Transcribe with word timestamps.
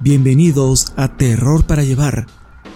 Bienvenidos 0.00 0.92
a 0.94 1.16
Terror 1.16 1.66
para 1.66 1.82
Llevar. 1.82 2.28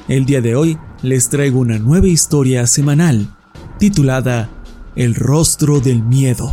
El 0.09 0.27
día 0.27 0.41
de 0.41 0.57
hoy 0.57 0.77
les 1.03 1.29
traigo 1.29 1.61
una 1.61 1.79
nueva 1.79 2.09
historia 2.09 2.67
semanal 2.67 3.33
titulada 3.79 4.51
El 4.97 5.15
rostro 5.15 5.79
del 5.79 6.03
miedo, 6.03 6.53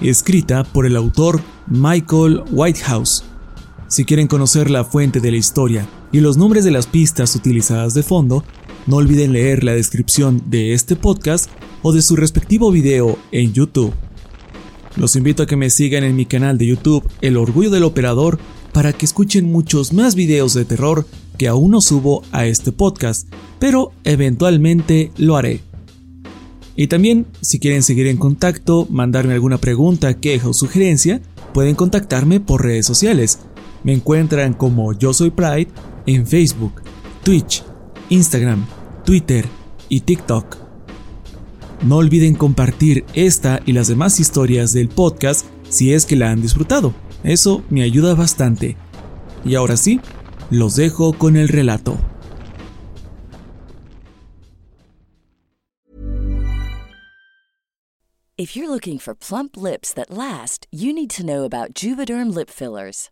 escrita 0.00 0.64
por 0.64 0.86
el 0.86 0.96
autor 0.96 1.42
Michael 1.66 2.42
Whitehouse. 2.50 3.22
Si 3.86 4.06
quieren 4.06 4.28
conocer 4.28 4.70
la 4.70 4.84
fuente 4.84 5.20
de 5.20 5.30
la 5.30 5.36
historia 5.36 5.86
y 6.10 6.20
los 6.20 6.38
nombres 6.38 6.64
de 6.64 6.70
las 6.70 6.86
pistas 6.86 7.36
utilizadas 7.36 7.92
de 7.92 8.02
fondo, 8.02 8.44
no 8.86 8.96
olviden 8.96 9.34
leer 9.34 9.62
la 9.62 9.74
descripción 9.74 10.42
de 10.46 10.72
este 10.72 10.96
podcast 10.96 11.50
o 11.82 11.92
de 11.92 12.00
su 12.00 12.16
respectivo 12.16 12.70
video 12.70 13.18
en 13.30 13.52
YouTube. 13.52 13.92
Los 14.96 15.16
invito 15.16 15.42
a 15.42 15.46
que 15.46 15.56
me 15.56 15.68
sigan 15.68 16.02
en 16.02 16.16
mi 16.16 16.24
canal 16.24 16.56
de 16.56 16.66
YouTube 16.66 17.06
El 17.20 17.36
Orgullo 17.36 17.68
del 17.68 17.84
Operador 17.84 18.38
para 18.72 18.92
que 18.92 19.04
escuchen 19.04 19.50
muchos 19.50 19.92
más 19.92 20.14
videos 20.14 20.54
de 20.54 20.64
terror 20.64 21.06
que 21.38 21.48
aún 21.48 21.72
no 21.72 21.80
subo 21.80 22.22
a 22.32 22.46
este 22.46 22.72
podcast, 22.72 23.32
pero 23.58 23.92
eventualmente 24.04 25.10
lo 25.16 25.36
haré. 25.36 25.60
Y 26.74 26.86
también, 26.86 27.26
si 27.40 27.58
quieren 27.58 27.82
seguir 27.82 28.06
en 28.06 28.16
contacto, 28.16 28.86
mandarme 28.90 29.34
alguna 29.34 29.58
pregunta, 29.58 30.18
queja 30.18 30.48
o 30.48 30.54
sugerencia, 30.54 31.20
pueden 31.52 31.74
contactarme 31.74 32.40
por 32.40 32.62
redes 32.62 32.86
sociales. 32.86 33.40
Me 33.84 33.92
encuentran 33.92 34.54
como 34.54 34.92
Yo 34.92 35.12
Soy 35.12 35.30
Pride 35.30 35.68
en 36.06 36.26
Facebook, 36.26 36.82
Twitch, 37.24 37.62
Instagram, 38.08 38.64
Twitter 39.04 39.46
y 39.88 40.00
TikTok. 40.00 40.56
No 41.82 41.96
olviden 41.96 42.34
compartir 42.34 43.04
esta 43.12 43.60
y 43.66 43.72
las 43.72 43.88
demás 43.88 44.20
historias 44.20 44.72
del 44.72 44.88
podcast 44.88 45.46
si 45.68 45.92
es 45.92 46.06
que 46.06 46.16
la 46.16 46.30
han 46.30 46.40
disfrutado. 46.40 46.94
Eso 47.24 47.62
me 47.70 47.82
ayuda 47.82 48.14
bastante. 48.14 48.76
Y 49.44 49.54
ahora 49.54 49.76
sí, 49.76 50.00
los 50.50 50.76
dejo 50.76 51.12
con 51.12 51.36
el 51.36 51.48
relato. 51.48 51.96
If 58.36 58.56
you're 58.56 58.68
looking 58.68 58.98
for 58.98 59.14
plump 59.14 59.56
lips 59.56 59.92
that 59.94 60.10
last, 60.10 60.66
you 60.72 60.92
need 60.92 61.10
to 61.10 61.24
know 61.24 61.44
about 61.44 61.74
Juvederm 61.74 62.34
lip 62.34 62.50
fillers. 62.50 63.11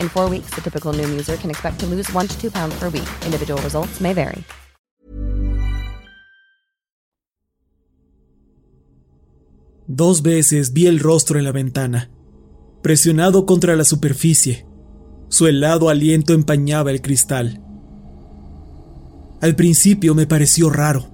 In 0.00 0.08
four 0.08 0.30
weeks, 0.30 0.50
the 0.54 0.62
typical 0.62 0.92
Noom 0.92 1.10
user 1.10 1.36
can 1.36 1.50
expect 1.50 1.78
to 1.80 1.86
lose 1.86 2.10
one 2.14 2.26
to 2.26 2.40
two 2.40 2.50
pounds 2.50 2.74
per 2.78 2.88
week. 2.88 3.08
Individual 3.26 3.60
results 3.62 4.00
may 4.00 4.14
vary. 4.14 4.44
Dos 9.86 10.22
veces 10.22 10.72
vi 10.72 10.86
el 10.86 11.00
rostro 11.00 11.38
en 11.38 11.44
la 11.44 11.52
ventana, 11.52 12.10
presionado 12.80 13.44
contra 13.44 13.74
la 13.74 13.84
superficie. 13.84 14.64
Su 15.28 15.48
helado 15.48 15.88
aliento 15.88 16.32
empañaba 16.32 16.92
el 16.92 17.02
cristal. 17.02 17.60
Al 19.40 19.56
principio 19.56 20.14
me 20.14 20.26
pareció 20.26 20.70
raro. 20.70 21.10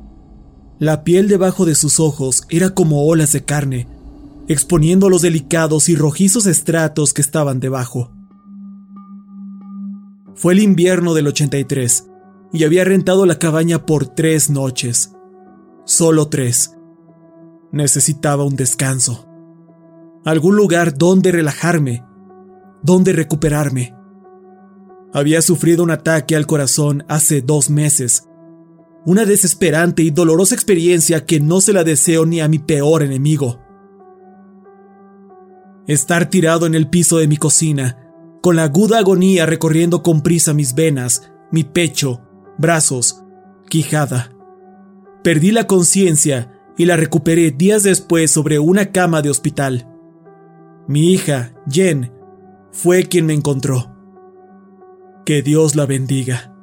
La 0.78 1.04
piel 1.04 1.26
debajo 1.26 1.64
de 1.64 1.74
sus 1.74 2.00
ojos 2.00 2.42
era 2.50 2.70
como 2.70 3.06
olas 3.06 3.32
de 3.32 3.44
carne, 3.44 3.88
exponiendo 4.46 5.08
los 5.08 5.22
delicados 5.22 5.88
y 5.88 5.96
rojizos 5.96 6.46
estratos 6.46 7.14
que 7.14 7.22
estaban 7.22 7.60
debajo. 7.60 8.15
Fue 10.36 10.52
el 10.52 10.60
invierno 10.60 11.14
del 11.14 11.28
83 11.28 12.10
y 12.52 12.64
había 12.64 12.84
rentado 12.84 13.24
la 13.24 13.38
cabaña 13.38 13.86
por 13.86 14.06
tres 14.06 14.50
noches. 14.50 15.12
Solo 15.84 16.28
tres. 16.28 16.76
Necesitaba 17.72 18.44
un 18.44 18.54
descanso. 18.54 19.26
Algún 20.24 20.56
lugar 20.56 20.96
donde 20.96 21.32
relajarme. 21.32 22.04
dónde 22.82 23.12
recuperarme. 23.12 23.94
Había 25.12 25.40
sufrido 25.40 25.82
un 25.82 25.90
ataque 25.90 26.36
al 26.36 26.46
corazón 26.46 27.04
hace 27.08 27.40
dos 27.40 27.70
meses. 27.70 28.28
Una 29.06 29.24
desesperante 29.24 30.02
y 30.02 30.10
dolorosa 30.10 30.54
experiencia 30.54 31.24
que 31.24 31.40
no 31.40 31.60
se 31.60 31.72
la 31.72 31.82
deseo 31.82 32.26
ni 32.26 32.40
a 32.40 32.48
mi 32.48 32.58
peor 32.58 33.02
enemigo. 33.02 33.60
Estar 35.86 36.28
tirado 36.28 36.66
en 36.66 36.74
el 36.74 36.90
piso 36.90 37.18
de 37.18 37.26
mi 37.26 37.38
cocina, 37.38 38.05
con 38.46 38.54
la 38.54 38.62
aguda 38.62 38.98
agonía 38.98 39.44
recorriendo 39.44 40.04
con 40.04 40.22
prisa 40.22 40.54
mis 40.54 40.76
venas, 40.76 41.32
mi 41.50 41.64
pecho, 41.64 42.20
brazos, 42.58 43.24
quijada. 43.68 44.30
Perdí 45.24 45.50
la 45.50 45.66
conciencia 45.66 46.52
y 46.78 46.84
la 46.84 46.96
recuperé 46.96 47.50
días 47.50 47.82
después 47.82 48.30
sobre 48.30 48.60
una 48.60 48.92
cama 48.92 49.20
de 49.20 49.30
hospital. 49.30 49.88
Mi 50.86 51.12
hija, 51.12 51.54
Jen, 51.68 52.12
fue 52.70 53.06
quien 53.06 53.26
me 53.26 53.34
encontró. 53.34 53.92
Que 55.24 55.42
Dios 55.42 55.74
la 55.74 55.84
bendiga. 55.84 56.54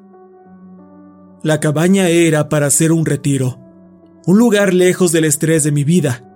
La 1.42 1.60
cabaña 1.60 2.08
era 2.08 2.48
para 2.48 2.68
hacer 2.68 2.94
un 2.94 3.06
retiro, 3.06 3.60
un 4.26 4.40
lugar 4.40 4.74
lejos 4.74 5.12
del 5.12 5.26
estrés 5.26 5.66
de 5.66 5.74
mi 5.74 5.84
vida, 5.84 6.34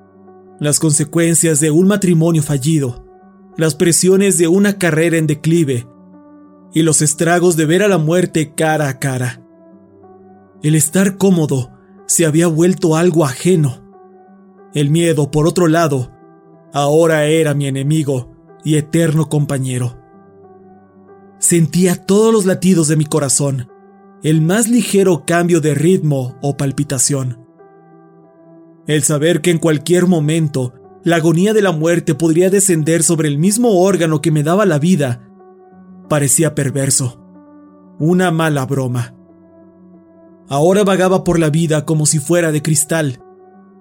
las 0.59 0.81
consecuencias 0.81 1.61
de 1.61 1.71
un 1.71 1.87
matrimonio 1.87 2.43
fallido, 2.43 3.06
las 3.57 3.73
presiones 3.73 4.37
de 4.37 4.47
una 4.47 4.77
carrera 4.77 5.17
en 5.17 5.25
declive 5.25 5.87
y 6.73 6.83
los 6.83 7.01
estragos 7.01 7.57
de 7.57 7.65
ver 7.65 7.81
a 7.81 7.87
la 7.87 7.97
muerte 7.97 8.53
cara 8.53 8.87
a 8.87 8.99
cara. 8.99 9.41
El 10.61 10.75
estar 10.75 11.17
cómodo 11.17 11.71
se 12.05 12.25
había 12.25 12.47
vuelto 12.47 12.95
algo 12.95 13.25
ajeno. 13.25 13.83
El 14.73 14.91
miedo, 14.91 15.31
por 15.31 15.47
otro 15.47 15.67
lado, 15.67 16.11
ahora 16.71 17.25
era 17.25 17.55
mi 17.55 17.65
enemigo 17.65 18.31
y 18.63 18.75
eterno 18.75 19.27
compañero. 19.27 19.97
Sentía 21.39 21.95
todos 21.95 22.31
los 22.31 22.45
latidos 22.45 22.87
de 22.87 22.95
mi 22.95 23.05
corazón, 23.05 23.69
el 24.21 24.41
más 24.41 24.67
ligero 24.67 25.23
cambio 25.25 25.61
de 25.61 25.73
ritmo 25.73 26.37
o 26.41 26.57
palpitación. 26.57 27.43
El 28.85 29.03
saber 29.03 29.41
que 29.41 29.51
en 29.51 29.57
cualquier 29.57 30.05
momento 30.05 30.73
la 31.03 31.17
agonía 31.17 31.53
de 31.53 31.61
la 31.61 31.71
muerte 31.71 32.15
podría 32.15 32.49
descender 32.49 33.03
sobre 33.03 33.27
el 33.27 33.37
mismo 33.37 33.81
órgano 33.81 34.21
que 34.21 34.31
me 34.31 34.43
daba 34.43 34.65
la 34.65 34.79
vida 34.79 35.27
parecía 36.07 36.55
perverso, 36.55 37.19
una 37.99 38.31
mala 38.31 38.65
broma. 38.65 39.13
Ahora 40.49 40.83
vagaba 40.83 41.23
por 41.23 41.39
la 41.39 41.49
vida 41.49 41.85
como 41.85 42.05
si 42.05 42.19
fuera 42.19 42.51
de 42.51 42.61
cristal, 42.61 43.21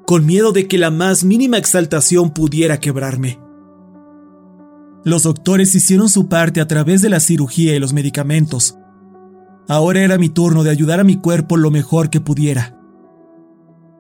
con 0.05 0.27
miedo 0.27 0.53
de 0.53 0.67
que 0.67 0.79
la 0.79 0.91
más 0.91 1.25
mínima 1.25 1.59
exaltación 1.59 2.31
pudiera 2.31 2.81
quebrarme. 2.81 3.41
Los 5.05 5.23
doctores 5.23 5.75
hicieron 5.75 6.09
su 6.09 6.29
parte 6.29 6.61
a 6.61 6.67
través 6.67 7.03
de 7.03 7.09
la 7.09 7.21
cirugía 7.21 7.77
y 7.77 7.79
los 7.79 7.93
medicamentos. 7.93 8.77
Ahora 9.69 10.01
era 10.01 10.19
mi 10.19 10.29
turno 10.29 10.65
de 10.65 10.71
ayudar 10.71 10.99
a 10.99 11.05
mi 11.05 11.17
cuerpo 11.17 11.57
lo 11.57 11.71
mejor 11.71 12.11
que 12.11 12.21
pudiera. 12.21 12.76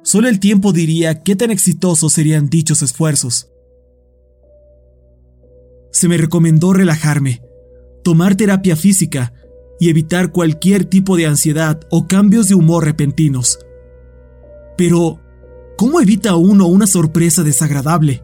Solo 0.06 0.28
el 0.28 0.40
tiempo 0.40 0.72
diría 0.72 1.22
qué 1.22 1.36
tan 1.36 1.50
exitosos 1.50 2.14
serían 2.14 2.48
dichos 2.48 2.80
esfuerzos. 2.80 3.50
Se 5.92 6.08
me 6.08 6.16
recomendó 6.16 6.72
relajarme, 6.72 7.42
tomar 8.02 8.36
terapia 8.36 8.76
física 8.76 9.34
y 9.78 9.90
evitar 9.90 10.32
cualquier 10.32 10.86
tipo 10.86 11.18
de 11.18 11.26
ansiedad 11.26 11.80
o 11.90 12.06
cambios 12.06 12.48
de 12.48 12.54
humor 12.54 12.84
repentinos. 12.84 13.58
Pero, 14.78 15.20
¿cómo 15.76 16.00
evita 16.00 16.36
uno 16.36 16.66
una 16.66 16.86
sorpresa 16.86 17.42
desagradable? 17.42 18.22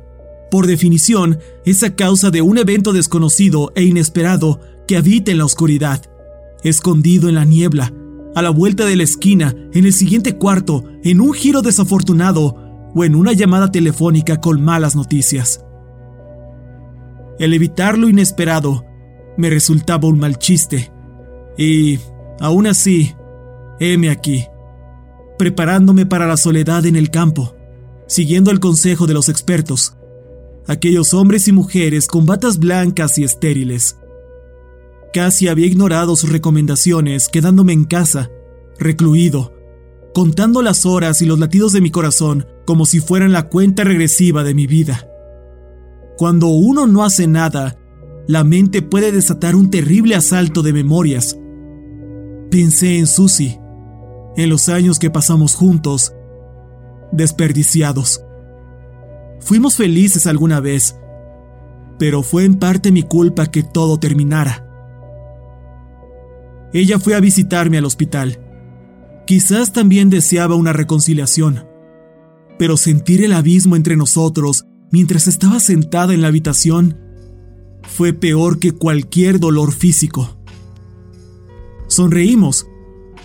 por 0.52 0.66
definición, 0.66 1.38
es 1.64 1.82
a 1.82 1.96
causa 1.96 2.30
de 2.30 2.42
un 2.42 2.58
evento 2.58 2.92
desconocido 2.92 3.72
e 3.74 3.84
inesperado 3.84 4.60
que 4.86 4.98
habita 4.98 5.30
en 5.30 5.38
la 5.38 5.46
oscuridad, 5.46 6.02
escondido 6.62 7.30
en 7.30 7.36
la 7.36 7.46
niebla, 7.46 7.90
a 8.34 8.42
la 8.42 8.50
vuelta 8.50 8.84
de 8.84 8.96
la 8.96 9.02
esquina, 9.02 9.54
en 9.72 9.84
el 9.84 9.92
siguiente 9.92 10.36
cuarto, 10.36 10.84
en 11.04 11.20
un 11.20 11.32
giro 11.32 11.62
desafortunado 11.62 12.90
o 12.94 13.04
en 13.04 13.14
una 13.14 13.32
llamada 13.32 13.70
telefónica 13.70 14.40
con 14.40 14.62
malas 14.62 14.96
noticias. 14.96 15.64
El 17.38 17.54
evitar 17.54 17.98
lo 17.98 18.08
inesperado 18.08 18.84
me 19.36 19.50
resultaba 19.50 20.08
un 20.08 20.18
mal 20.18 20.38
chiste, 20.38 20.92
y, 21.56 21.98
aún 22.40 22.66
así, 22.66 23.14
heme 23.80 24.10
aquí, 24.10 24.46
preparándome 25.38 26.06
para 26.06 26.26
la 26.26 26.36
soledad 26.36 26.86
en 26.86 26.96
el 26.96 27.10
campo, 27.10 27.54
siguiendo 28.06 28.50
el 28.50 28.60
consejo 28.60 29.06
de 29.06 29.14
los 29.14 29.28
expertos, 29.28 29.96
aquellos 30.66 31.14
hombres 31.14 31.48
y 31.48 31.52
mujeres 31.52 32.06
con 32.06 32.26
batas 32.26 32.58
blancas 32.58 33.18
y 33.18 33.24
estériles. 33.24 33.98
Casi 35.12 35.48
había 35.48 35.66
ignorado 35.66 36.16
sus 36.16 36.30
recomendaciones, 36.30 37.28
quedándome 37.28 37.74
en 37.74 37.84
casa, 37.84 38.30
recluido, 38.78 39.52
contando 40.14 40.62
las 40.62 40.86
horas 40.86 41.20
y 41.20 41.26
los 41.26 41.38
latidos 41.38 41.72
de 41.72 41.82
mi 41.82 41.90
corazón 41.90 42.46
como 42.64 42.86
si 42.86 43.00
fueran 43.00 43.32
la 43.32 43.48
cuenta 43.48 43.84
regresiva 43.84 44.42
de 44.42 44.54
mi 44.54 44.66
vida. 44.66 45.06
Cuando 46.16 46.48
uno 46.48 46.86
no 46.86 47.04
hace 47.04 47.26
nada, 47.26 47.76
la 48.26 48.42
mente 48.42 48.80
puede 48.80 49.12
desatar 49.12 49.54
un 49.54 49.70
terrible 49.70 50.14
asalto 50.14 50.62
de 50.62 50.72
memorias. 50.72 51.38
Pensé 52.50 52.98
en 52.98 53.06
Susie, 53.06 53.60
en 54.36 54.48
los 54.48 54.70
años 54.70 54.98
que 54.98 55.10
pasamos 55.10 55.54
juntos, 55.54 56.14
desperdiciados. 57.10 58.24
Fuimos 59.40 59.76
felices 59.76 60.26
alguna 60.26 60.60
vez, 60.60 60.96
pero 61.98 62.22
fue 62.22 62.44
en 62.44 62.58
parte 62.58 62.92
mi 62.92 63.02
culpa 63.02 63.50
que 63.50 63.62
todo 63.62 63.98
terminara. 63.98 64.71
Ella 66.72 66.98
fue 66.98 67.14
a 67.14 67.20
visitarme 67.20 67.78
al 67.78 67.84
hospital. 67.84 68.38
Quizás 69.26 69.72
también 69.72 70.10
deseaba 70.10 70.54
una 70.54 70.72
reconciliación, 70.72 71.66
pero 72.58 72.76
sentir 72.76 73.22
el 73.24 73.32
abismo 73.32 73.76
entre 73.76 73.96
nosotros 73.96 74.64
mientras 74.90 75.28
estaba 75.28 75.60
sentada 75.60 76.14
en 76.14 76.22
la 76.22 76.28
habitación 76.28 76.98
fue 77.82 78.12
peor 78.12 78.58
que 78.58 78.72
cualquier 78.72 79.40
dolor 79.40 79.72
físico. 79.72 80.38
Sonreímos, 81.88 82.66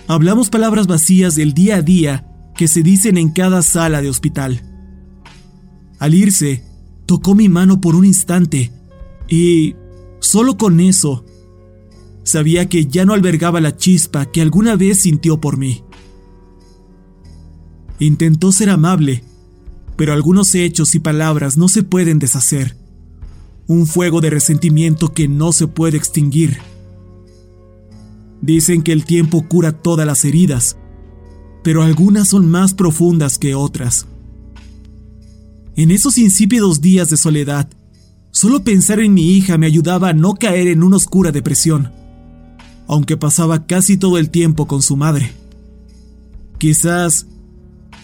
hablamos 0.07 0.49
palabras 0.49 0.87
vacías 0.87 1.35
del 1.35 1.53
día 1.53 1.77
a 1.77 1.81
día 1.81 2.27
que 2.55 2.67
se 2.67 2.83
dicen 2.83 3.17
en 3.17 3.29
cada 3.29 3.61
sala 3.61 4.01
de 4.01 4.09
hospital. 4.09 4.61
Al 5.99 6.13
irse, 6.13 6.63
tocó 7.05 7.33
mi 7.33 7.49
mano 7.49 7.79
por 7.79 7.95
un 7.95 8.05
instante 8.05 8.71
y, 9.27 9.75
solo 10.19 10.57
con 10.57 10.79
eso, 10.79 11.25
sabía 12.27 12.67
que 12.67 12.85
ya 12.87 13.05
no 13.05 13.13
albergaba 13.13 13.61
la 13.61 13.77
chispa 13.77 14.25
que 14.25 14.41
alguna 14.41 14.75
vez 14.75 14.99
sintió 14.99 15.39
por 15.39 15.57
mí. 15.57 15.83
Intentó 17.99 18.51
ser 18.51 18.69
amable, 18.69 19.23
pero 19.95 20.13
algunos 20.13 20.53
hechos 20.53 20.93
y 20.93 20.99
palabras 20.99 21.57
no 21.57 21.69
se 21.69 21.83
pueden 21.83 22.19
deshacer. 22.19 22.75
Un 23.65 23.87
fuego 23.87 24.21
de 24.21 24.29
resentimiento 24.29 25.13
que 25.13 25.27
no 25.27 25.51
se 25.53 25.67
puede 25.67 25.97
extinguir. 25.97 26.57
Dicen 28.41 28.83
que 28.83 28.91
el 28.91 29.05
tiempo 29.05 29.47
cura 29.47 29.71
todas 29.71 30.05
las 30.05 30.25
heridas, 30.25 30.77
pero 31.63 31.81
algunas 31.81 32.27
son 32.27 32.49
más 32.49 32.73
profundas 32.73 33.37
que 33.37 33.55
otras. 33.55 34.05
En 35.75 35.91
esos 35.91 36.17
insípidos 36.17 36.81
días 36.81 37.09
de 37.09 37.17
soledad, 37.17 37.69
solo 38.31 38.63
pensar 38.63 38.99
en 38.99 39.13
mi 39.13 39.31
hija 39.31 39.57
me 39.57 39.65
ayudaba 39.65 40.09
a 40.09 40.13
no 40.13 40.33
caer 40.33 40.67
en 40.67 40.83
una 40.83 40.97
oscura 40.97 41.31
depresión, 41.31 41.91
aunque 42.87 43.17
pasaba 43.17 43.65
casi 43.65 43.97
todo 43.97 44.17
el 44.17 44.29
tiempo 44.29 44.67
con 44.67 44.81
su 44.81 44.95
madre. 44.95 45.33
Quizás 46.57 47.27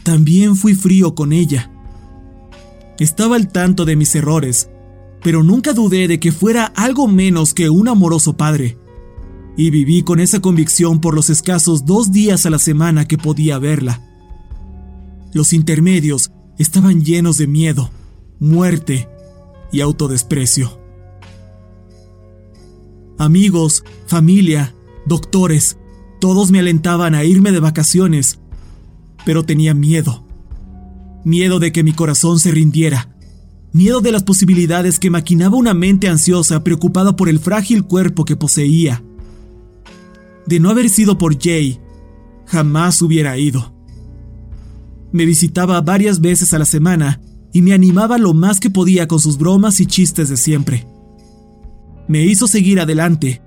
también 0.03 0.55
fui 0.55 0.75
frío 0.75 1.15
con 1.15 1.33
ella. 1.33 1.71
Estaba 2.99 3.35
al 3.35 3.51
tanto 3.51 3.85
de 3.85 3.95
mis 3.95 4.13
errores, 4.15 4.69
pero 5.23 5.41
nunca 5.41 5.73
dudé 5.73 6.07
de 6.07 6.19
que 6.19 6.31
fuera 6.31 6.65
algo 6.65 7.07
menos 7.07 7.53
que 7.53 7.69
un 7.69 7.87
amoroso 7.87 8.35
padre, 8.37 8.77
y 9.55 9.69
viví 9.69 10.03
con 10.03 10.19
esa 10.19 10.41
convicción 10.41 10.99
por 10.99 11.15
los 11.15 11.29
escasos 11.29 11.85
dos 11.85 12.11
días 12.11 12.45
a 12.45 12.49
la 12.49 12.59
semana 12.59 13.05
que 13.05 13.17
podía 13.17 13.59
verla. 13.59 14.01
Los 15.31 15.53
intermedios 15.53 16.31
estaban 16.57 17.03
llenos 17.03 17.37
de 17.37 17.47
miedo, 17.47 17.89
muerte 18.39 19.07
y 19.71 19.81
autodesprecio. 19.81 20.82
Amigos, 23.17 23.83
familia, 24.07 24.75
doctores, 25.05 25.77
todos 26.19 26.51
me 26.51 26.59
alentaban 26.59 27.15
a 27.15 27.23
irme 27.23 27.51
de 27.51 27.59
vacaciones, 27.59 28.39
pero 29.25 29.43
tenía 29.43 29.73
miedo. 29.73 30.25
Miedo 31.25 31.59
de 31.59 31.71
que 31.71 31.83
mi 31.83 31.93
corazón 31.93 32.39
se 32.39 32.51
rindiera. 32.51 33.15
Miedo 33.71 34.01
de 34.01 34.11
las 34.11 34.23
posibilidades 34.23 34.99
que 34.99 35.09
maquinaba 35.09 35.57
una 35.57 35.73
mente 35.73 36.07
ansiosa 36.07 36.63
preocupada 36.63 37.15
por 37.15 37.29
el 37.29 37.39
frágil 37.39 37.83
cuerpo 37.83 38.25
que 38.25 38.35
poseía. 38.35 39.03
De 40.45 40.59
no 40.59 40.69
haber 40.69 40.89
sido 40.89 41.17
por 41.17 41.41
Jay, 41.41 41.79
jamás 42.45 43.01
hubiera 43.01 43.37
ido. 43.37 43.73
Me 45.11 45.25
visitaba 45.25 45.79
varias 45.81 46.21
veces 46.21 46.53
a 46.53 46.59
la 46.59 46.65
semana 46.65 47.21
y 47.51 47.61
me 47.61 47.73
animaba 47.73 48.17
lo 48.17 48.33
más 48.33 48.59
que 48.59 48.69
podía 48.69 49.07
con 49.07 49.19
sus 49.19 49.37
bromas 49.37 49.79
y 49.79 49.85
chistes 49.85 50.29
de 50.29 50.37
siempre. 50.37 50.87
Me 52.07 52.25
hizo 52.25 52.47
seguir 52.47 52.79
adelante, 52.79 53.41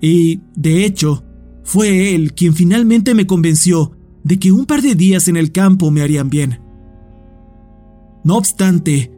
y, 0.00 0.40
de 0.56 0.84
hecho, 0.84 1.24
fue 1.64 2.14
él 2.14 2.34
quien 2.34 2.54
finalmente 2.54 3.14
me 3.14 3.26
convenció 3.26 3.92
de 4.24 4.38
que 4.38 4.52
un 4.52 4.66
par 4.66 4.82
de 4.82 4.94
días 4.94 5.28
en 5.28 5.36
el 5.36 5.52
campo 5.52 5.90
me 5.90 6.02
harían 6.02 6.28
bien. 6.28 6.60
No 8.24 8.36
obstante, 8.36 9.12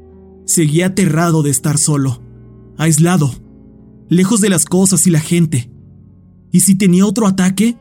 seguía 0.46 0.86
aterrado 0.86 1.42
de 1.42 1.50
estar 1.50 1.78
solo, 1.78 2.22
aislado, 2.78 3.30
lejos 4.08 4.40
de 4.40 4.50
las 4.50 4.64
cosas 4.64 5.06
y 5.06 5.10
la 5.10 5.20
gente. 5.20 5.70
¿Y 6.52 6.60
si 6.60 6.74
tenía 6.74 7.06
otro 7.06 7.26
ataque? 7.26 7.76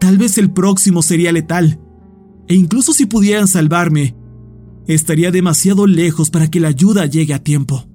Tal 0.00 0.18
vez 0.18 0.38
el 0.38 0.50
próximo 0.52 1.02
sería 1.02 1.32
letal, 1.32 1.80
e 2.48 2.54
incluso 2.54 2.92
si 2.92 3.06
pudieran 3.06 3.48
salvarme, 3.48 4.16
estaría 4.86 5.30
demasiado 5.30 5.86
lejos 5.86 6.30
para 6.30 6.48
que 6.48 6.60
la 6.60 6.68
ayuda 6.68 7.06
llegue 7.06 7.34
a 7.34 7.42
tiempo. 7.42 7.86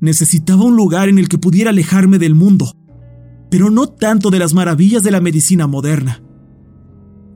Necesitaba 0.00 0.64
un 0.64 0.76
lugar 0.76 1.08
en 1.08 1.18
el 1.18 1.28
que 1.28 1.38
pudiera 1.38 1.70
alejarme 1.70 2.18
del 2.18 2.34
mundo, 2.34 2.72
pero 3.50 3.70
no 3.70 3.88
tanto 3.88 4.30
de 4.30 4.38
las 4.38 4.54
maravillas 4.54 5.02
de 5.02 5.10
la 5.10 5.20
medicina 5.20 5.66
moderna. 5.66 6.22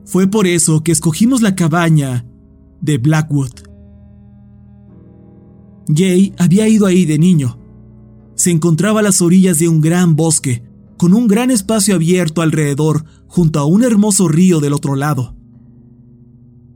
Fue 0.05 0.27
por 0.27 0.47
eso 0.47 0.83
que 0.83 0.91
escogimos 0.91 1.41
la 1.41 1.55
cabaña 1.55 2.25
de 2.81 2.97
Blackwood. 2.97 3.51
Jay 5.87 6.33
había 6.37 6.67
ido 6.67 6.85
ahí 6.85 7.05
de 7.05 7.17
niño. 7.17 7.59
Se 8.35 8.51
encontraba 8.51 8.99
a 8.99 9.03
las 9.03 9.21
orillas 9.21 9.59
de 9.59 9.67
un 9.67 9.81
gran 9.81 10.15
bosque, 10.15 10.63
con 10.97 11.13
un 11.13 11.27
gran 11.27 11.49
espacio 11.51 11.95
abierto 11.95 12.41
alrededor 12.41 13.05
junto 13.27 13.59
a 13.59 13.65
un 13.65 13.83
hermoso 13.83 14.27
río 14.27 14.59
del 14.59 14.73
otro 14.73 14.95
lado. 14.95 15.35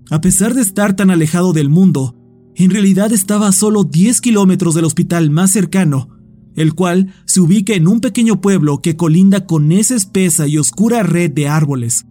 A 0.09 0.21
pesar 0.21 0.53
de 0.53 0.61
estar 0.61 0.95
tan 0.95 1.09
alejado 1.09 1.53
del 1.53 1.69
mundo, 1.69 2.15
en 2.55 2.71
realidad 2.71 3.11
estaba 3.11 3.47
a 3.47 3.51
solo 3.51 3.83
10 3.83 4.21
kilómetros 4.21 4.75
del 4.75 4.85
hospital 4.85 5.29
más 5.29 5.51
cercano, 5.51 6.09
el 6.55 6.73
cual 6.73 7.13
se 7.25 7.41
ubica 7.41 7.73
en 7.73 7.87
un 7.87 7.99
pequeño 7.99 8.39
pueblo 8.39 8.81
que 8.81 8.95
colinda 8.95 9.45
con 9.45 9.71
esa 9.71 9.95
espesa 9.95 10.47
y 10.47 10.57
oscura 10.57 11.03
red 11.03 11.31
de 11.31 11.49
árboles. 11.49 12.05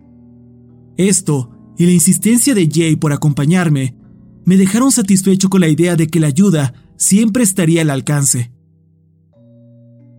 Esto, 0.97 1.51
y 1.79 1.87
la 1.87 1.93
insistencia 1.93 2.55
de 2.55 2.69
Jay 2.71 2.97
por 2.97 3.13
acompañarme, 3.13 3.97
me 4.45 4.57
dejaron 4.57 4.93
satisfecho 4.93 5.49
con 5.49 5.63
la 5.63 5.69
idea 5.69 5.97
de 5.97 6.09
que 6.09 6.21
la 6.21 6.27
ayuda 6.27 6.75
siempre 6.99 7.43
estaría 7.43 7.81
al 7.81 7.91
alcance. 7.91 8.53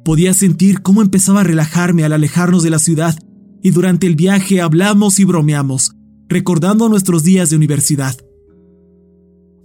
Podía 0.04 0.34
sentir 0.34 0.82
cómo 0.82 1.02
empezaba 1.02 1.42
a 1.42 1.44
relajarme 1.44 2.04
al 2.04 2.14
alejarnos 2.14 2.64
de 2.64 2.72
la 2.72 2.80
ciudad, 2.80 3.16
y 3.62 3.72
durante 3.72 4.08
el 4.08 4.16
viaje 4.16 4.62
hablamos 4.62 5.20
y 5.20 5.24
bromeamos, 5.24 5.96
recordando 6.28 6.90
nuestros 6.90 7.24
días 7.24 7.50
de 7.50 7.56
universidad. 7.56 8.16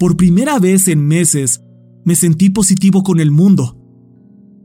Por 0.01 0.17
primera 0.17 0.59
vez 0.59 0.89
en 0.89 1.07
meses, 1.07 1.61
me 2.07 2.17
sentí 2.17 2.49
positivo 2.49 3.03
con 3.03 3.21
el 3.21 3.31
mundo. 3.31 3.77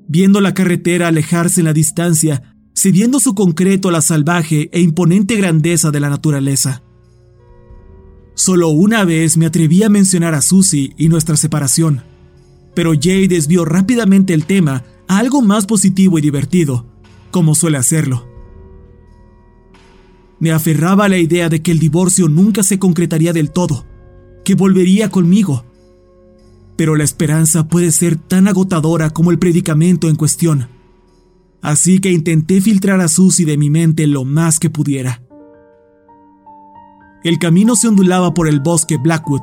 Viendo 0.08 0.39
la 0.39 0.54
carretera 0.54 1.10
alejarse 1.10 1.60
en 1.60 1.65
la 1.65 1.74
distancia, 1.74 2.56
cediendo 2.74 3.20
su 3.20 3.36
concreto 3.36 3.89
a 3.89 3.92
la 3.92 4.00
salvaje 4.00 4.70
e 4.72 4.80
imponente 4.80 5.36
grandeza 5.36 5.92
de 5.92 6.00
la 6.00 6.10
naturaleza. 6.10 6.84
Solo 8.34 8.70
una 8.70 9.04
vez 9.04 9.36
me 9.36 9.46
atreví 9.46 9.84
a 9.84 9.89
mencionar 9.89 10.34
a 10.36 10.42
Susie 10.42 10.94
y 10.98 11.10
nuestra 11.10 11.36
separación, 11.36 12.04
pero 12.74 12.94
Jay 12.98 13.27
desvió 13.27 13.65
rápidamente 13.65 14.34
el 14.34 14.46
tema 14.46 14.86
a 15.10 15.18
algo 15.18 15.42
más 15.42 15.65
positivo 15.65 16.18
y 16.18 16.22
divertido, 16.22 16.88
como 17.32 17.56
suele 17.56 17.77
hacerlo. 17.77 18.25
Me 20.39 20.54
aferraba 20.54 21.06
a 21.06 21.10
la 21.10 21.18
idea 21.18 21.50
de 21.50 21.62
que 21.62 21.72
el 21.72 21.80
divorcio 21.80 22.30
nunca 22.30 22.63
se 22.63 22.80
concretaría 22.80 23.34
del 23.34 23.51
todo, 23.51 23.86
que 24.46 24.56
volvería 24.56 25.10
conmigo. 25.10 25.66
Pero 26.78 26.96
la 26.96 27.04
esperanza 27.04 27.68
puede 27.68 27.92
ser 27.92 28.16
tan 28.16 28.48
agotadora 28.48 29.10
como 29.10 29.32
el 29.32 29.40
predicamento 29.40 30.08
en 30.08 30.16
cuestión. 30.16 30.70
Así 31.62 32.00
que 32.00 32.12
intenté 32.12 32.62
filtrar 32.62 33.02
a 33.02 33.10
Susie 33.10 33.46
de 33.46 33.58
mi 33.58 33.70
mente 33.70 34.08
lo 34.08 34.24
más 34.24 34.60
que 34.60 34.70
pudiera. 34.70 35.22
El 37.24 37.40
camino 37.40 37.75
se 37.75 37.88
ondulaba 37.88 38.34
por 38.34 38.48
el 38.48 38.60
bosque 38.60 38.98
Blackwood. 38.98 39.42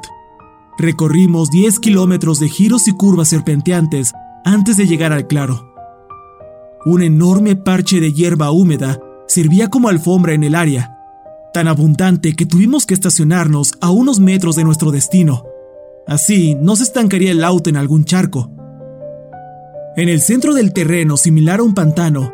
Recorrimos 0.78 1.50
10 1.50 1.80
kilómetros 1.80 2.38
de 2.38 2.48
giros 2.48 2.86
y 2.86 2.92
curvas 2.92 3.28
serpenteantes 3.28 4.12
antes 4.44 4.76
de 4.76 4.86
llegar 4.86 5.12
al 5.12 5.26
claro. 5.26 5.74
Un 6.84 7.02
enorme 7.02 7.56
parche 7.56 8.00
de 8.00 8.12
hierba 8.12 8.52
húmeda 8.52 9.00
servía 9.26 9.68
como 9.68 9.88
alfombra 9.88 10.34
en 10.34 10.44
el 10.44 10.54
área, 10.54 11.01
tan 11.52 11.68
abundante 11.68 12.34
que 12.34 12.46
tuvimos 12.46 12.86
que 12.86 12.94
estacionarnos 12.94 13.72
a 13.80 13.90
unos 13.90 14.20
metros 14.20 14.56
de 14.56 14.64
nuestro 14.64 14.90
destino. 14.90 15.44
Así 16.06 16.54
no 16.54 16.76
se 16.76 16.84
estancaría 16.84 17.30
el 17.30 17.44
auto 17.44 17.70
en 17.70 17.76
algún 17.76 18.04
charco. 18.04 18.50
En 19.96 20.08
el 20.08 20.20
centro 20.20 20.54
del 20.54 20.72
terreno, 20.72 21.16
similar 21.16 21.60
a 21.60 21.62
un 21.62 21.74
pantano, 21.74 22.32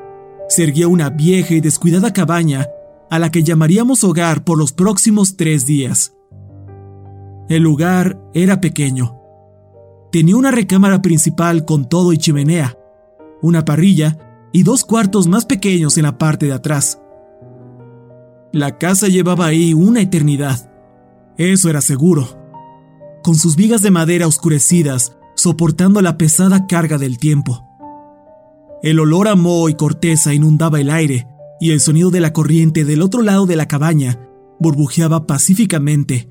se 0.48 0.62
erguía 0.62 0.88
una 0.88 1.10
vieja 1.10 1.54
y 1.54 1.60
descuidada 1.60 2.12
cabaña 2.12 2.68
a 3.10 3.18
la 3.18 3.30
que 3.30 3.42
llamaríamos 3.42 4.04
hogar 4.04 4.44
por 4.44 4.58
los 4.58 4.72
próximos 4.72 5.36
tres 5.36 5.66
días. 5.66 6.14
El 7.48 7.62
lugar 7.62 8.20
era 8.34 8.60
pequeño. 8.60 9.16
Tenía 10.12 10.36
una 10.36 10.50
recámara 10.50 11.02
principal 11.02 11.64
con 11.64 11.88
todo 11.88 12.12
y 12.12 12.18
chimenea, 12.18 12.78
una 13.42 13.64
parrilla 13.64 14.18
y 14.52 14.62
dos 14.62 14.84
cuartos 14.84 15.26
más 15.26 15.44
pequeños 15.44 15.96
en 15.96 16.04
la 16.04 16.18
parte 16.18 16.46
de 16.46 16.52
atrás. 16.52 17.00
La 18.52 18.78
casa 18.78 19.08
llevaba 19.08 19.46
ahí 19.46 19.74
una 19.74 20.00
eternidad. 20.00 20.70
Eso 21.36 21.68
era 21.68 21.82
seguro. 21.82 22.28
Con 23.22 23.34
sus 23.34 23.56
vigas 23.56 23.82
de 23.82 23.90
madera 23.90 24.26
oscurecidas, 24.26 25.16
soportando 25.36 26.00
la 26.00 26.16
pesada 26.16 26.66
carga 26.66 26.96
del 26.96 27.18
tiempo. 27.18 27.62
El 28.82 29.00
olor 29.00 29.28
a 29.28 29.34
moho 29.34 29.68
y 29.68 29.74
corteza 29.74 30.32
inundaba 30.32 30.80
el 30.80 30.88
aire, 30.88 31.26
y 31.60 31.72
el 31.72 31.80
sonido 31.80 32.10
de 32.10 32.20
la 32.20 32.32
corriente 32.32 32.84
del 32.84 33.02
otro 33.02 33.22
lado 33.22 33.44
de 33.44 33.56
la 33.56 33.68
cabaña 33.68 34.18
burbujeaba 34.60 35.26
pacíficamente, 35.26 36.30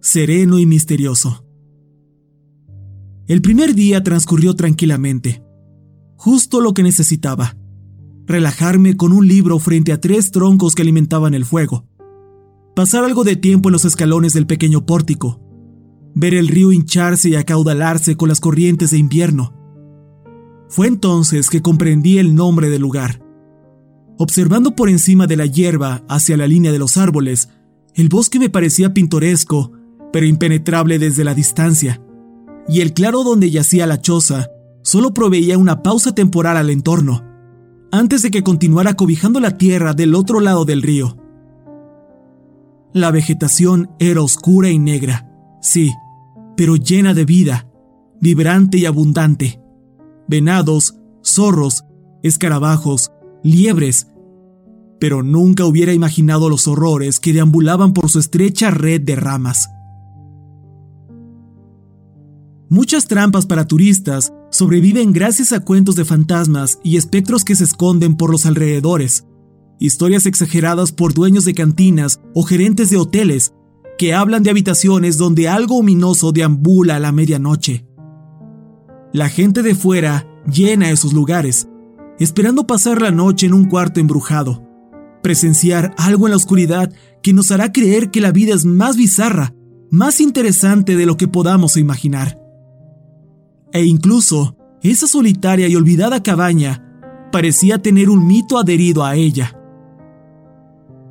sereno 0.00 0.58
y 0.58 0.66
misterioso. 0.66 1.46
El 3.28 3.40
primer 3.40 3.74
día 3.74 4.02
transcurrió 4.02 4.56
tranquilamente, 4.56 5.44
justo 6.16 6.60
lo 6.60 6.74
que 6.74 6.82
necesitaba 6.82 7.56
relajarme 8.26 8.96
con 8.96 9.12
un 9.12 9.26
libro 9.26 9.58
frente 9.58 9.92
a 9.92 10.00
tres 10.00 10.30
troncos 10.30 10.74
que 10.74 10.82
alimentaban 10.82 11.34
el 11.34 11.44
fuego, 11.44 11.86
pasar 12.74 13.04
algo 13.04 13.24
de 13.24 13.36
tiempo 13.36 13.68
en 13.68 13.72
los 13.72 13.84
escalones 13.84 14.32
del 14.32 14.46
pequeño 14.46 14.86
pórtico, 14.86 15.40
ver 16.14 16.34
el 16.34 16.48
río 16.48 16.72
hincharse 16.72 17.30
y 17.30 17.34
acaudalarse 17.34 18.16
con 18.16 18.28
las 18.28 18.40
corrientes 18.40 18.90
de 18.90 18.98
invierno. 18.98 19.54
Fue 20.68 20.86
entonces 20.86 21.50
que 21.50 21.62
comprendí 21.62 22.18
el 22.18 22.34
nombre 22.34 22.70
del 22.70 22.82
lugar. 22.82 23.22
Observando 24.18 24.74
por 24.76 24.88
encima 24.88 25.26
de 25.26 25.36
la 25.36 25.46
hierba 25.46 26.04
hacia 26.08 26.36
la 26.36 26.46
línea 26.46 26.72
de 26.72 26.78
los 26.78 26.96
árboles, 26.96 27.48
el 27.94 28.08
bosque 28.08 28.38
me 28.38 28.50
parecía 28.50 28.94
pintoresco, 28.94 29.72
pero 30.12 30.26
impenetrable 30.26 30.98
desde 30.98 31.24
la 31.24 31.34
distancia, 31.34 32.02
y 32.68 32.80
el 32.80 32.92
claro 32.92 33.24
donde 33.24 33.50
yacía 33.50 33.86
la 33.86 34.00
choza 34.00 34.48
solo 34.82 35.12
proveía 35.12 35.58
una 35.58 35.82
pausa 35.82 36.14
temporal 36.14 36.56
al 36.56 36.70
entorno 36.70 37.31
antes 37.92 38.22
de 38.22 38.30
que 38.30 38.42
continuara 38.42 38.94
cobijando 38.94 39.38
la 39.38 39.58
tierra 39.58 39.92
del 39.92 40.14
otro 40.14 40.40
lado 40.40 40.64
del 40.64 40.82
río. 40.82 41.18
La 42.94 43.10
vegetación 43.10 43.90
era 43.98 44.22
oscura 44.22 44.70
y 44.70 44.78
negra, 44.78 45.30
sí, 45.60 45.92
pero 46.56 46.76
llena 46.76 47.12
de 47.12 47.26
vida, 47.26 47.68
vibrante 48.18 48.78
y 48.78 48.86
abundante. 48.86 49.60
Venados, 50.26 50.96
zorros, 51.22 51.84
escarabajos, 52.22 53.12
liebres, 53.42 54.08
pero 54.98 55.22
nunca 55.22 55.66
hubiera 55.66 55.92
imaginado 55.92 56.48
los 56.48 56.66
horrores 56.68 57.20
que 57.20 57.34
deambulaban 57.34 57.92
por 57.92 58.08
su 58.08 58.20
estrecha 58.20 58.70
red 58.70 59.02
de 59.02 59.16
ramas. 59.16 59.68
Muchas 62.72 63.06
trampas 63.06 63.44
para 63.44 63.66
turistas 63.66 64.32
sobreviven 64.50 65.12
gracias 65.12 65.52
a 65.52 65.60
cuentos 65.60 65.94
de 65.94 66.06
fantasmas 66.06 66.78
y 66.82 66.96
espectros 66.96 67.44
que 67.44 67.54
se 67.54 67.64
esconden 67.64 68.16
por 68.16 68.30
los 68.30 68.46
alrededores, 68.46 69.26
historias 69.78 70.24
exageradas 70.24 70.90
por 70.90 71.12
dueños 71.12 71.44
de 71.44 71.52
cantinas 71.52 72.22
o 72.34 72.44
gerentes 72.44 72.88
de 72.88 72.96
hoteles 72.96 73.52
que 73.98 74.14
hablan 74.14 74.42
de 74.42 74.48
habitaciones 74.48 75.18
donde 75.18 75.50
algo 75.50 75.80
ominoso 75.80 76.32
deambula 76.32 76.96
a 76.96 76.98
la 76.98 77.12
medianoche. 77.12 77.84
La 79.12 79.28
gente 79.28 79.62
de 79.62 79.74
fuera 79.74 80.26
llena 80.50 80.90
esos 80.90 81.12
lugares, 81.12 81.68
esperando 82.18 82.66
pasar 82.66 83.02
la 83.02 83.10
noche 83.10 83.44
en 83.44 83.52
un 83.52 83.66
cuarto 83.66 84.00
embrujado, 84.00 84.66
presenciar 85.22 85.94
algo 85.98 86.26
en 86.26 86.30
la 86.30 86.38
oscuridad 86.38 86.90
que 87.22 87.34
nos 87.34 87.50
hará 87.50 87.70
creer 87.70 88.10
que 88.10 88.22
la 88.22 88.32
vida 88.32 88.54
es 88.54 88.64
más 88.64 88.96
bizarra, 88.96 89.52
más 89.90 90.22
interesante 90.22 90.96
de 90.96 91.04
lo 91.04 91.18
que 91.18 91.28
podamos 91.28 91.76
imaginar. 91.76 92.41
E 93.72 93.84
incluso, 93.84 94.56
esa 94.82 95.06
solitaria 95.06 95.68
y 95.68 95.76
olvidada 95.76 96.22
cabaña 96.22 96.84
parecía 97.32 97.80
tener 97.80 98.10
un 98.10 98.26
mito 98.26 98.58
adherido 98.58 99.04
a 99.04 99.16
ella. 99.16 99.58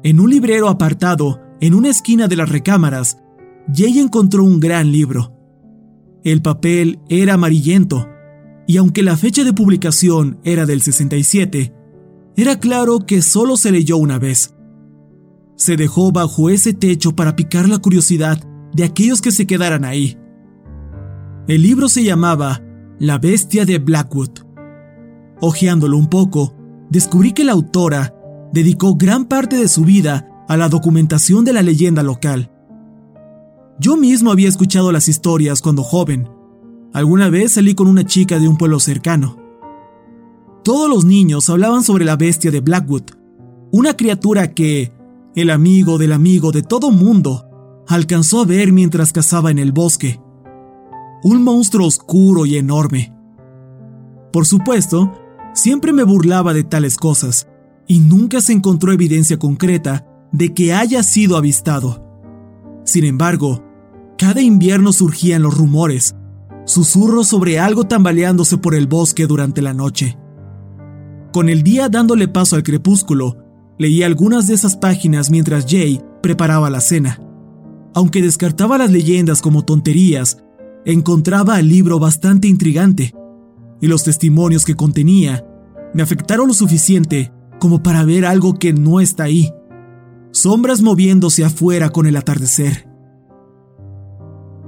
En 0.03 0.19
un 0.19 0.29
librero 0.29 0.67
apartado, 0.67 1.41
en 1.59 1.73
una 1.73 1.89
esquina 1.89 2.27
de 2.27 2.35
las 2.35 2.49
recámaras, 2.49 3.17
Jay 3.73 3.99
encontró 3.99 4.43
un 4.43 4.59
gran 4.59 4.91
libro. 4.91 5.33
El 6.23 6.41
papel 6.41 6.99
era 7.09 7.33
amarillento, 7.33 8.07
y 8.67 8.77
aunque 8.77 9.03
la 9.03 9.17
fecha 9.17 9.43
de 9.43 9.53
publicación 9.53 10.39
era 10.43 10.65
del 10.65 10.81
67, 10.81 11.73
era 12.35 12.59
claro 12.59 13.05
que 13.05 13.21
solo 13.21 13.57
se 13.57 13.71
leyó 13.71 13.97
una 13.97 14.19
vez. 14.19 14.53
Se 15.55 15.77
dejó 15.77 16.11
bajo 16.11 16.49
ese 16.49 16.73
techo 16.73 17.15
para 17.15 17.35
picar 17.35 17.67
la 17.67 17.79
curiosidad 17.79 18.43
de 18.73 18.83
aquellos 18.83 19.21
que 19.21 19.31
se 19.31 19.45
quedaran 19.45 19.85
ahí. 19.85 20.17
El 21.51 21.63
libro 21.63 21.89
se 21.89 22.01
llamaba 22.01 22.61
La 22.97 23.17
bestia 23.17 23.65
de 23.65 23.77
Blackwood. 23.77 24.29
Ojeándolo 25.41 25.97
un 25.97 26.07
poco, 26.07 26.55
descubrí 26.89 27.33
que 27.33 27.43
la 27.43 27.51
autora 27.51 28.15
dedicó 28.53 28.95
gran 28.95 29.25
parte 29.25 29.57
de 29.57 29.67
su 29.67 29.83
vida 29.83 30.45
a 30.47 30.55
la 30.55 30.69
documentación 30.69 31.43
de 31.43 31.51
la 31.51 31.61
leyenda 31.61 32.03
local. 32.03 32.53
Yo 33.81 33.97
mismo 33.97 34.31
había 34.31 34.47
escuchado 34.47 34.93
las 34.93 35.09
historias 35.09 35.61
cuando 35.61 35.83
joven. 35.83 36.29
Alguna 36.93 37.29
vez 37.29 37.51
salí 37.51 37.75
con 37.75 37.87
una 37.87 38.05
chica 38.05 38.39
de 38.39 38.47
un 38.47 38.55
pueblo 38.55 38.79
cercano. 38.79 39.35
Todos 40.63 40.89
los 40.89 41.03
niños 41.03 41.49
hablaban 41.49 41.83
sobre 41.83 42.05
la 42.05 42.15
bestia 42.15 42.49
de 42.49 42.61
Blackwood, 42.61 43.11
una 43.73 43.97
criatura 43.97 44.53
que 44.53 44.93
el 45.35 45.49
amigo 45.49 45.97
del 45.97 46.13
amigo 46.13 46.53
de 46.53 46.61
todo 46.61 46.91
mundo 46.91 47.83
alcanzó 47.89 48.39
a 48.39 48.45
ver 48.45 48.71
mientras 48.71 49.11
cazaba 49.11 49.51
en 49.51 49.59
el 49.59 49.73
bosque. 49.73 50.20
Un 51.23 51.43
monstruo 51.43 51.87
oscuro 51.87 52.45
y 52.45 52.57
enorme. 52.57 53.13
Por 54.33 54.45
supuesto, 54.45 55.11
siempre 55.53 55.93
me 55.93 56.03
burlaba 56.03 56.53
de 56.53 56.63
tales 56.63 56.97
cosas, 56.97 57.47
y 57.87 57.99
nunca 57.99 58.41
se 58.41 58.53
encontró 58.53 58.91
evidencia 58.91 59.37
concreta 59.37 60.07
de 60.31 60.53
que 60.53 60.73
haya 60.73 61.03
sido 61.03 61.37
avistado. 61.37 62.03
Sin 62.85 63.03
embargo, 63.03 63.63
cada 64.17 64.41
invierno 64.41 64.93
surgían 64.93 65.43
los 65.43 65.57
rumores, 65.57 66.15
susurros 66.65 67.27
sobre 67.27 67.59
algo 67.59 67.85
tambaleándose 67.85 68.57
por 68.57 68.75
el 68.75 68.87
bosque 68.87 69.27
durante 69.27 69.61
la 69.61 69.73
noche. 69.73 70.17
Con 71.33 71.49
el 71.49 71.63
día 71.63 71.89
dándole 71.89 72.27
paso 72.27 72.55
al 72.55 72.63
crepúsculo, 72.63 73.37
leí 73.77 74.03
algunas 74.03 74.47
de 74.47 74.53
esas 74.53 74.77
páginas 74.77 75.29
mientras 75.29 75.65
Jay 75.67 76.01
preparaba 76.21 76.69
la 76.69 76.81
cena. 76.81 77.19
Aunque 77.93 78.21
descartaba 78.21 78.77
las 78.77 78.91
leyendas 78.91 79.41
como 79.41 79.63
tonterías, 79.63 80.43
encontraba 80.85 81.59
el 81.59 81.69
libro 81.69 81.99
bastante 81.99 82.47
intrigante, 82.47 83.13
y 83.81 83.87
los 83.87 84.03
testimonios 84.03 84.65
que 84.65 84.75
contenía 84.75 85.45
me 85.93 86.03
afectaron 86.03 86.47
lo 86.47 86.53
suficiente 86.53 87.31
como 87.59 87.83
para 87.83 88.03
ver 88.03 88.25
algo 88.25 88.55
que 88.55 88.73
no 88.73 88.99
está 88.99 89.23
ahí. 89.23 89.51
Sombras 90.31 90.81
moviéndose 90.81 91.43
afuera 91.43 91.89
con 91.89 92.05
el 92.07 92.15
atardecer. 92.15 92.87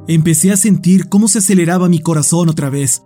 Empecé 0.08 0.52
a 0.52 0.58
sentir 0.58 1.08
cómo 1.08 1.28
se 1.28 1.40
aceleraba 1.40 1.88
mi 1.88 2.00
corazón 2.00 2.50
otra 2.50 2.70
vez, 2.70 3.04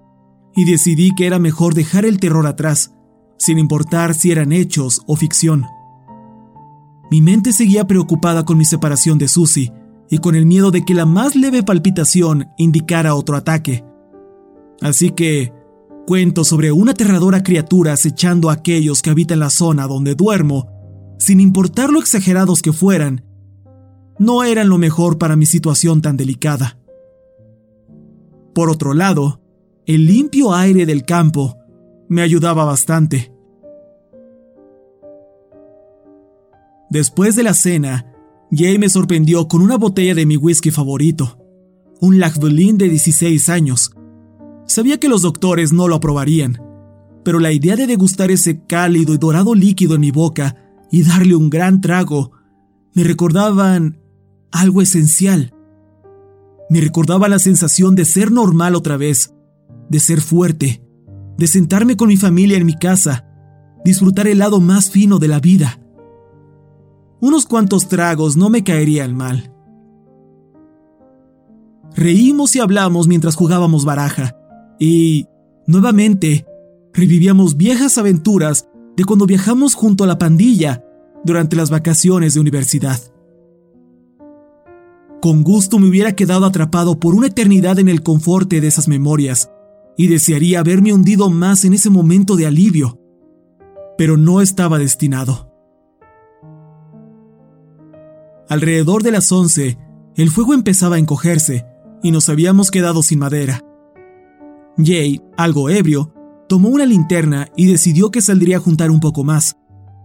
y 0.56 0.66
decidí 0.66 1.14
que 1.16 1.28
era 1.28 1.38
mejor 1.38 1.76
dejar 1.76 2.06
el 2.06 2.20
terror 2.20 2.48
atrás, 2.48 2.94
sin 3.38 3.60
importar 3.60 4.16
si 4.16 4.32
eran 4.32 4.52
hechos 4.52 5.02
o 5.06 5.16
ficción. 5.16 5.66
Mi 7.12 7.22
mente 7.22 7.54
seguía 7.54 7.86
preocupada 7.86 8.44
con 8.44 8.58
mi 8.58 8.66
separación 8.66 9.18
de 9.18 9.28
Susie 9.28 9.72
y 10.10 10.20
con 10.20 10.36
el 10.36 10.46
miedo 10.46 10.72
de 10.72 10.86
que 10.86 10.94
la 10.94 11.06
más 11.06 11.36
leve 11.36 11.64
palpitación 11.64 12.48
indicara 12.58 13.16
otro 13.16 13.36
ataque. 13.36 13.84
Así 14.82 15.12
que, 15.12 15.54
cuentos 16.06 16.48
sobre 16.48 16.72
una 16.72 16.92
aterradora 16.92 17.44
criatura 17.44 17.94
acechando 17.94 18.50
a 18.50 18.54
aquellos 18.54 19.02
que 19.02 19.10
habitan 19.10 19.40
la 19.40 19.50
zona 19.50 19.88
donde 19.88 20.16
duermo, 20.16 20.70
sin 21.20 21.40
importar 21.40 21.90
lo 21.90 22.00
exagerados 22.00 22.62
que 22.62 22.72
fueran, 22.72 23.26
no 24.20 24.44
eran 24.44 24.70
lo 24.70 24.78
mejor 24.78 25.18
para 25.18 25.36
mi 25.36 25.46
situación 25.46 26.02
tan 26.02 26.18
delicada. 26.18 26.78
Por 28.54 28.70
otro 28.70 28.94
lado, 28.94 29.42
el 29.86 30.06
limpio 30.06 30.54
aire 30.54 30.86
del 30.86 31.06
campo 31.06 31.58
me 32.08 32.22
ayudaba 32.22 32.66
bastante. 32.66 33.32
Después 36.90 37.36
de 37.36 37.44
la 37.44 37.54
cena, 37.54 38.14
Jay 38.52 38.78
me 38.78 38.90
sorprendió 38.90 39.48
con 39.48 39.62
una 39.62 39.78
botella 39.78 40.16
de 40.16 40.26
mi 40.26 40.38
whisky 40.38 40.72
favorito, 40.72 41.38
un 42.00 42.20
Lagavulin 42.20 42.78
de 42.78 42.88
16 42.88 43.50
años. 43.50 43.92
Sabía 44.66 45.00
que 45.00 45.10
los 45.10 45.22
doctores 45.22 45.74
no 45.74 45.88
lo 45.88 45.96
aprobarían, 45.96 46.62
pero 47.24 47.40
la 47.40 47.52
idea 47.52 47.76
de 47.76 47.88
degustar 47.88 48.32
ese 48.32 48.62
cálido 48.66 49.14
y 49.14 49.18
dorado 49.18 49.54
líquido 49.54 49.96
en 49.96 50.02
mi 50.02 50.12
boca 50.12 50.56
y 50.92 51.04
darle 51.04 51.36
un 51.36 51.50
gran 51.50 51.82
trago 51.82 52.32
me 52.94 53.04
recordaban 53.04 54.00
algo 54.52 54.82
esencial. 54.82 55.54
Me 56.70 56.80
recordaba 56.80 57.28
la 57.28 57.40
sensación 57.40 57.96
de 57.96 58.06
ser 58.06 58.32
normal 58.32 58.76
otra 58.76 58.98
vez, 58.98 59.34
de 59.90 60.00
ser 60.00 60.22
fuerte, 60.22 60.82
de 61.38 61.48
sentarme 61.48 61.98
con 61.98 62.08
mi 62.08 62.18
familia 62.18 62.58
en 62.58 62.66
mi 62.66 62.76
casa, 62.76 63.26
disfrutar 63.84 64.28
el 64.28 64.40
lado 64.40 64.60
más 64.60 64.90
fino 64.90 65.20
de 65.20 65.28
la 65.28 65.40
vida. 65.40 65.80
Unos 67.20 67.46
cuantos 67.46 67.88
tragos 67.88 68.38
no 68.38 68.50
me 68.50 68.64
caerían 68.64 69.16
mal. 69.16 69.54
Reímos 71.96 72.56
y 72.56 72.60
hablamos 72.60 73.08
mientras 73.08 73.36
jugábamos 73.36 73.86
baraja, 73.86 74.38
y, 74.80 75.26
nuevamente, 75.66 76.46
revivíamos 76.94 77.58
viejas 77.58 77.98
aventuras 77.98 78.68
de 78.96 79.04
cuando 79.04 79.26
viajamos 79.26 79.74
junto 79.74 80.04
a 80.04 80.08
la 80.08 80.20
pandilla 80.20 80.84
durante 81.24 81.56
las 81.56 81.72
vacaciones 81.72 82.36
de 82.36 82.40
universidad. 82.40 83.00
Con 85.20 85.44
gusto 85.44 85.80
me 85.80 85.88
hubiera 85.88 86.14
quedado 86.14 86.46
atrapado 86.46 87.00
por 87.00 87.16
una 87.16 87.28
eternidad 87.28 87.80
en 87.80 87.90
el 87.90 88.04
confort 88.04 88.48
de 88.50 88.68
esas 88.68 88.88
memorias, 88.88 89.52
y 89.98 90.08
desearía 90.08 90.60
haberme 90.60 90.94
hundido 90.94 91.32
más 91.32 91.66
en 91.66 91.74
ese 91.74 91.90
momento 91.90 92.36
de 92.36 92.46
alivio, 92.46 93.00
pero 93.98 94.16
no 94.16 94.42
estaba 94.42 94.78
destinado. 94.78 95.47
Alrededor 98.50 99.04
de 99.04 99.12
las 99.12 99.32
once, 99.32 99.78
el 100.16 100.30
fuego 100.30 100.54
empezaba 100.54 100.96
a 100.96 101.00
encogerse 101.00 101.66
y 102.02 102.12
nos 102.12 102.30
habíamos 102.30 102.72
quedado 102.72 103.04
sin 103.04 103.20
madera. 103.20 103.64
Jay, 104.78 105.22
algo 105.36 105.70
ebrio, 105.70 106.14
tomó 106.48 106.70
una 106.70 106.86
linterna 106.86 107.50
y 107.56 107.66
decidió 107.66 108.10
que 108.10 108.22
saldría 108.22 108.58
a 108.58 108.62
juntar 108.62 108.92
un 108.92 109.00
poco 109.00 109.24
más, 109.24 109.58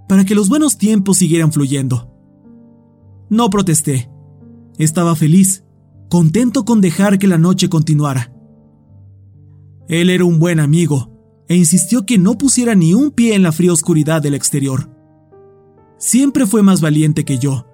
para 0.09 0.25
que 0.25 0.35
los 0.35 0.49
buenos 0.49 0.77
tiempos 0.77 1.19
siguieran 1.19 1.53
fluyendo. 1.53 2.11
No 3.31 3.49
protesté. 3.49 4.11
Estaba 4.79 5.15
feliz, 5.15 5.65
contento 6.09 6.65
con 6.65 6.81
dejar 6.81 7.19
que 7.19 7.29
la 7.29 7.39
noche 7.39 7.69
continuara. 7.69 8.33
Él 9.89 10.11
era 10.11 10.25
un 10.25 10.39
buen 10.39 10.61
amigo, 10.61 11.45
e 11.49 11.57
insistió 11.57 12.07
que 12.07 12.19
no 12.19 12.39
pusiera 12.39 12.75
ni 12.75 12.95
un 12.95 13.11
pie 13.11 13.35
en 13.35 13.43
la 13.43 13.53
fría 13.53 13.73
oscuridad 13.73 14.23
del 14.23 14.35
exterior. 14.35 14.91
Siempre 15.99 16.47
fue 16.47 16.63
más 16.63 16.81
valiente 16.81 17.25
que 17.25 17.39
yo, 17.39 17.67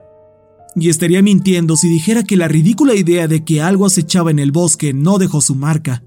y 0.80 0.88
estaría 0.88 1.22
mintiendo 1.22 1.76
si 1.76 1.88
dijera 1.88 2.22
que 2.22 2.36
la 2.36 2.48
ridícula 2.48 2.94
idea 2.94 3.28
de 3.28 3.44
que 3.44 3.60
algo 3.60 3.86
acechaba 3.86 4.30
en 4.30 4.38
el 4.38 4.52
bosque 4.52 4.92
no 4.92 5.18
dejó 5.18 5.40
su 5.40 5.54
marca. 5.54 6.02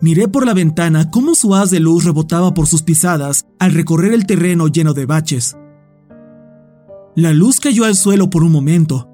Miré 0.00 0.28
por 0.28 0.44
la 0.44 0.54
ventana 0.54 1.10
cómo 1.10 1.34
su 1.34 1.54
haz 1.54 1.70
de 1.70 1.80
luz 1.80 2.04
rebotaba 2.04 2.54
por 2.54 2.66
sus 2.66 2.82
pisadas 2.82 3.46
al 3.58 3.72
recorrer 3.72 4.12
el 4.12 4.26
terreno 4.26 4.68
lleno 4.68 4.94
de 4.94 5.06
baches. 5.06 5.56
La 7.14 7.32
luz 7.32 7.60
cayó 7.60 7.84
al 7.84 7.96
suelo 7.96 8.28
por 8.28 8.42
un 8.42 8.52
momento, 8.52 9.08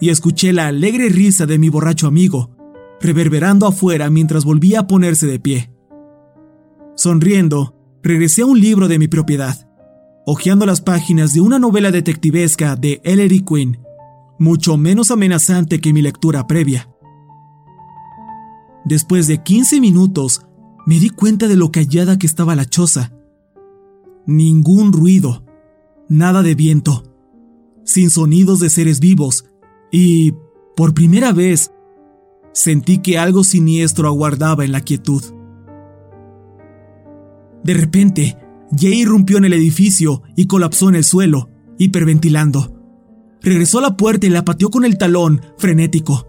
y 0.00 0.10
escuché 0.10 0.52
la 0.52 0.66
alegre 0.68 1.08
risa 1.08 1.46
de 1.46 1.58
mi 1.58 1.70
borracho 1.70 2.06
amigo, 2.06 2.50
reverberando 3.00 3.66
afuera 3.66 4.10
mientras 4.10 4.44
volvía 4.44 4.80
a 4.80 4.86
ponerse 4.86 5.26
de 5.26 5.40
pie. 5.40 5.70
Sonriendo, 6.94 7.74
regresé 8.02 8.42
a 8.42 8.46
un 8.46 8.60
libro 8.60 8.88
de 8.88 8.98
mi 8.98 9.08
propiedad 9.08 9.67
hojeando 10.30 10.66
las 10.66 10.82
páginas 10.82 11.32
de 11.32 11.40
una 11.40 11.58
novela 11.58 11.90
detectivesca 11.90 12.76
de 12.76 13.00
Ellery 13.02 13.40
Quinn, 13.40 13.78
mucho 14.38 14.76
menos 14.76 15.10
amenazante 15.10 15.80
que 15.80 15.94
mi 15.94 16.02
lectura 16.02 16.46
previa. 16.46 16.90
Después 18.84 19.26
de 19.26 19.42
15 19.42 19.80
minutos, 19.80 20.44
me 20.84 20.96
di 20.96 21.08
cuenta 21.08 21.48
de 21.48 21.56
lo 21.56 21.72
callada 21.72 22.18
que 22.18 22.26
estaba 22.26 22.54
la 22.54 22.66
choza. 22.66 23.10
Ningún 24.26 24.92
ruido, 24.92 25.46
nada 26.10 26.42
de 26.42 26.54
viento, 26.54 27.04
sin 27.84 28.10
sonidos 28.10 28.60
de 28.60 28.68
seres 28.68 29.00
vivos, 29.00 29.46
y, 29.90 30.34
por 30.76 30.92
primera 30.92 31.32
vez, 31.32 31.72
sentí 32.52 32.98
que 32.98 33.16
algo 33.16 33.44
siniestro 33.44 34.06
aguardaba 34.08 34.66
en 34.66 34.72
la 34.72 34.82
quietud. 34.82 35.24
De 37.64 37.72
repente, 37.72 38.36
Jay 38.76 39.00
irrumpió 39.00 39.38
en 39.38 39.44
el 39.44 39.52
edificio 39.52 40.22
y 40.36 40.46
colapsó 40.46 40.88
en 40.88 40.96
el 40.96 41.04
suelo, 41.04 41.48
hiperventilando. 41.78 42.74
Regresó 43.40 43.78
a 43.78 43.82
la 43.82 43.96
puerta 43.96 44.26
y 44.26 44.30
la 44.30 44.44
pateó 44.44 44.70
con 44.70 44.84
el 44.84 44.98
talón, 44.98 45.40
frenético. 45.56 46.26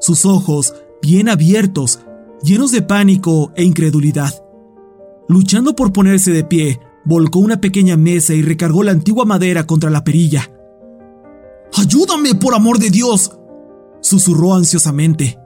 Sus 0.00 0.26
ojos, 0.26 0.74
bien 1.00 1.28
abiertos, 1.28 2.00
llenos 2.42 2.72
de 2.72 2.82
pánico 2.82 3.52
e 3.56 3.64
incredulidad. 3.64 4.34
Luchando 5.28 5.74
por 5.74 5.92
ponerse 5.92 6.32
de 6.32 6.44
pie, 6.44 6.80
volcó 7.04 7.38
una 7.38 7.60
pequeña 7.60 7.96
mesa 7.96 8.34
y 8.34 8.42
recargó 8.42 8.82
la 8.82 8.92
antigua 8.92 9.24
madera 9.24 9.66
contra 9.66 9.90
la 9.90 10.04
perilla. 10.04 10.50
¡Ayúdame, 11.74 12.34
por 12.34 12.54
amor 12.54 12.78
de 12.78 12.90
Dios! 12.90 13.32
susurró 14.00 14.54
ansiosamente. 14.54 15.38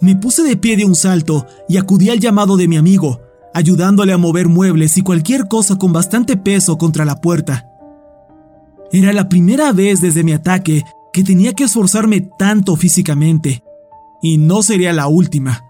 Me 0.00 0.14
puse 0.16 0.42
de 0.42 0.56
pie 0.56 0.76
de 0.76 0.84
un 0.84 0.94
salto 0.94 1.46
y 1.68 1.78
acudí 1.78 2.10
al 2.10 2.20
llamado 2.20 2.56
de 2.56 2.68
mi 2.68 2.76
amigo, 2.76 3.20
ayudándole 3.54 4.12
a 4.12 4.18
mover 4.18 4.48
muebles 4.48 4.96
y 4.96 5.02
cualquier 5.02 5.48
cosa 5.48 5.76
con 5.76 5.92
bastante 5.92 6.36
peso 6.36 6.78
contra 6.78 7.04
la 7.04 7.20
puerta. 7.20 7.66
Era 8.92 9.12
la 9.12 9.28
primera 9.28 9.72
vez 9.72 10.00
desde 10.00 10.24
mi 10.24 10.32
ataque 10.32 10.84
que 11.12 11.24
tenía 11.24 11.54
que 11.54 11.64
esforzarme 11.64 12.28
tanto 12.38 12.76
físicamente, 12.76 13.62
y 14.22 14.38
no 14.38 14.62
sería 14.62 14.92
la 14.92 15.08
última. 15.08 15.64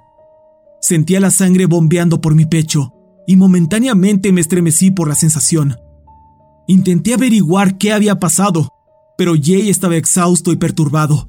Sentía 0.81 1.21
la 1.21 1.31
sangre 1.31 1.66
bombeando 1.66 2.21
por 2.21 2.35
mi 2.35 2.47
pecho 2.47 2.95
y 3.27 3.37
momentáneamente 3.37 4.33
me 4.33 4.40
estremecí 4.40 4.90
por 4.90 5.09
la 5.09 5.14
sensación. 5.14 5.77
Intenté 6.66 7.14
averiguar 7.14 7.79
qué 7.79 7.93
había 7.93 8.19
pasado, 8.19 8.69
pero 9.16 9.35
Jay 9.40 9.69
estaba 9.69 9.97
exhausto 9.97 10.53
y 10.53 10.57
perturbado. 10.57 11.29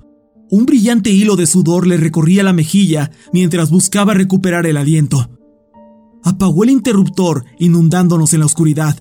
Un 0.49 0.65
brillante 0.65 1.09
hilo 1.09 1.35
de 1.35 1.47
sudor 1.47 1.87
le 1.87 1.97
recorría 1.97 2.43
la 2.43 2.53
mejilla 2.53 3.11
mientras 3.33 3.69
buscaba 3.69 4.13
recuperar 4.13 4.65
el 4.65 4.77
aliento. 4.77 5.29
Apagó 6.23 6.63
el 6.63 6.69
interruptor 6.69 7.45
inundándonos 7.59 8.33
en 8.33 8.41
la 8.41 8.45
oscuridad, 8.45 8.97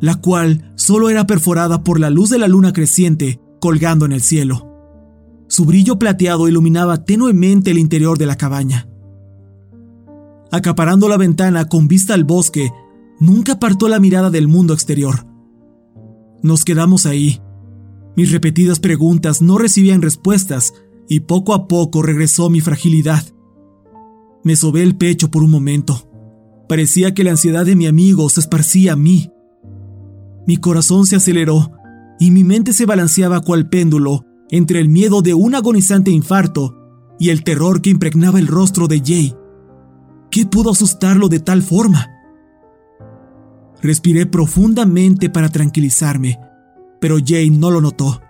la 0.00 0.16
cual 0.16 0.72
solo 0.76 1.08
era 1.10 1.26
perforada 1.26 1.82
por 1.84 2.00
la 2.00 2.10
luz 2.10 2.30
de 2.30 2.38
la 2.38 2.48
luna 2.48 2.72
creciente 2.72 3.40
colgando 3.60 4.04
en 4.04 4.12
el 4.12 4.20
cielo. 4.20 4.70
Su 5.48 5.64
brillo 5.64 5.98
plateado 5.98 6.48
iluminaba 6.48 7.04
tenuemente 7.04 7.70
el 7.70 7.78
interior 7.78 8.18
de 8.18 8.26
la 8.26 8.36
cabaña. 8.36 8.88
Acaparando 10.50 11.08
la 11.08 11.16
ventana 11.16 11.68
con 11.68 11.88
vista 11.88 12.14
al 12.14 12.24
bosque, 12.24 12.70
nunca 13.20 13.52
apartó 13.52 13.88
la 13.88 14.00
mirada 14.00 14.30
del 14.30 14.48
mundo 14.48 14.74
exterior. 14.74 15.26
Nos 16.42 16.64
quedamos 16.64 17.06
ahí. 17.06 17.40
Mis 18.16 18.30
repetidas 18.30 18.80
preguntas 18.80 19.42
no 19.42 19.58
recibían 19.58 20.02
respuestas 20.02 20.74
y 21.08 21.20
poco 21.20 21.54
a 21.54 21.66
poco 21.66 22.02
regresó 22.02 22.50
mi 22.50 22.60
fragilidad. 22.60 23.24
Me 24.42 24.56
sobé 24.56 24.82
el 24.82 24.96
pecho 24.96 25.30
por 25.30 25.42
un 25.42 25.50
momento. 25.50 26.08
Parecía 26.68 27.12
que 27.12 27.24
la 27.24 27.32
ansiedad 27.32 27.66
de 27.66 27.76
mi 27.76 27.86
amigo 27.86 28.28
se 28.30 28.40
esparcía 28.40 28.94
a 28.94 28.96
mí. 28.96 29.30
Mi 30.46 30.56
corazón 30.56 31.06
se 31.06 31.16
aceleró 31.16 31.72
y 32.18 32.30
mi 32.30 32.44
mente 32.44 32.72
se 32.72 32.86
balanceaba 32.86 33.40
cual 33.40 33.68
péndulo 33.68 34.24
entre 34.50 34.80
el 34.80 34.88
miedo 34.88 35.20
de 35.20 35.34
un 35.34 35.54
agonizante 35.54 36.10
infarto 36.10 36.76
y 37.18 37.30
el 37.30 37.44
terror 37.44 37.82
que 37.82 37.90
impregnaba 37.90 38.38
el 38.38 38.46
rostro 38.46 38.88
de 38.88 39.02
Jay. 39.04 39.34
¿Qué 40.30 40.46
pudo 40.46 40.70
asustarlo 40.70 41.28
de 41.28 41.40
tal 41.40 41.62
forma? 41.62 42.10
Respiré 43.82 44.26
profundamente 44.26 45.28
para 45.28 45.50
tranquilizarme, 45.50 46.38
pero 47.00 47.18
Jane 47.24 47.50
no 47.50 47.70
lo 47.70 47.80
notó. 47.80 48.20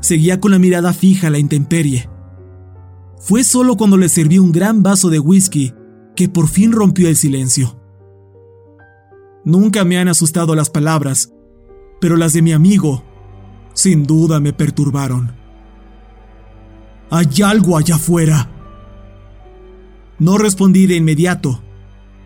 Seguía 0.00 0.40
con 0.40 0.50
la 0.50 0.58
mirada 0.58 0.92
fija 0.92 1.30
la 1.30 1.38
intemperie. 1.38 2.08
Fue 3.18 3.44
solo 3.44 3.76
cuando 3.76 3.96
le 3.96 4.08
serví 4.08 4.38
un 4.38 4.52
gran 4.52 4.82
vaso 4.82 5.10
de 5.10 5.18
whisky 5.18 5.74
que 6.16 6.28
por 6.28 6.48
fin 6.48 6.72
rompió 6.72 7.08
el 7.08 7.16
silencio. 7.16 7.78
Nunca 9.44 9.84
me 9.84 9.98
han 9.98 10.08
asustado 10.08 10.54
las 10.54 10.70
palabras, 10.70 11.32
pero 12.00 12.16
las 12.16 12.32
de 12.32 12.42
mi 12.42 12.52
amigo, 12.52 13.04
sin 13.74 14.04
duda, 14.04 14.40
me 14.40 14.52
perturbaron. 14.52 15.32
Hay 17.10 17.42
algo 17.44 17.76
allá 17.76 17.96
afuera. 17.96 18.50
No 20.18 20.38
respondí 20.38 20.86
de 20.86 20.96
inmediato, 20.96 21.62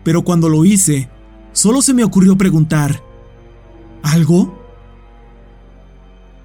pero 0.03 0.23
cuando 0.23 0.47
lo 0.47 0.63
hice, 0.63 1.09
Solo 1.51 1.81
se 1.81 1.93
me 1.93 2.03
ocurrió 2.03 2.37
preguntar, 2.37 3.03
¿algo? 4.03 4.57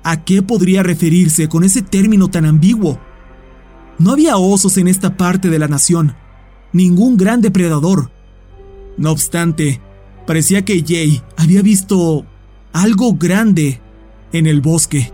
¿A 0.03 0.25
qué 0.25 0.43
podría 0.43 0.83
referirse 0.83 1.49
con 1.49 1.63
ese 1.63 1.83
término 1.83 2.29
tan 2.29 2.47
ambiguo? 2.47 2.99
No 3.99 4.11
había 4.11 4.37
osos 4.37 4.77
en 4.77 4.89
esta 4.89 5.17
parte 5.17 5.51
de 5.51 5.59
la 5.59 5.69
nación, 5.69 6.17
ningún 6.75 7.17
gran 7.17 7.41
depredador. 7.41 8.11
No 8.99 9.11
obstante, 9.13 9.81
parecía 10.27 10.67
que 10.67 10.85
Jay 10.87 11.23
había 11.39 11.63
visto 11.63 12.27
algo 12.75 13.15
grande 13.15 13.81
en 14.33 14.47
el 14.47 14.61
bosque. 14.61 15.11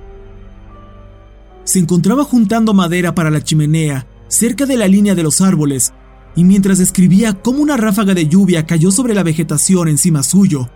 Se 1.62 1.78
encontraba 1.78 2.24
juntando 2.24 2.74
madera 2.74 3.14
para 3.14 3.30
la 3.30 3.44
chimenea 3.44 4.08
cerca 4.26 4.66
de 4.66 4.76
la 4.76 4.88
línea 4.88 5.14
de 5.14 5.22
los 5.22 5.40
árboles 5.40 5.92
y 6.34 6.44
mientras 6.44 6.80
escribía 6.80 7.34
cómo 7.34 7.60
una 7.60 7.76
ráfaga 7.76 8.14
de 8.14 8.26
lluvia 8.26 8.66
cayó 8.66 8.90
sobre 8.90 9.14
la 9.14 9.22
vegetación 9.22 9.88
encima 9.88 10.22
suyo, 10.22 10.70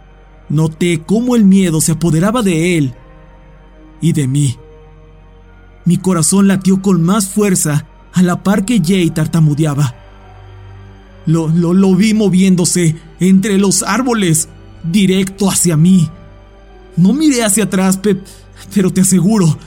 noté 0.48 1.02
cómo 1.04 1.34
el 1.34 1.44
miedo 1.44 1.80
se 1.80 1.92
apoderaba 1.92 2.42
de 2.42 2.76
él 2.76 2.94
y 4.00 4.12
de 4.12 4.28
mí. 4.28 4.56
Mi 5.86 5.96
corazón 5.96 6.48
latió 6.48 6.82
con 6.82 7.02
más 7.02 7.28
fuerza 7.28 7.86
a 8.12 8.22
la 8.22 8.42
par 8.42 8.64
que 8.64 8.82
Jay 8.84 9.10
tartamudeaba. 9.10 10.03
Lo, 11.26 11.48
lo, 11.48 11.94
vi 11.94 12.12
moviéndose 12.12 12.96
entre 13.18 13.58
los 13.58 13.82
árboles, 13.82 14.48
directo 14.82 15.50
hacia 15.50 15.76
mí. 15.76 16.08
No 16.96 17.12
miré 17.12 17.42
hacia 17.42 17.64
atrás, 17.64 17.98
pero 18.74 18.92
te 18.92 19.00
aseguro 19.00 19.58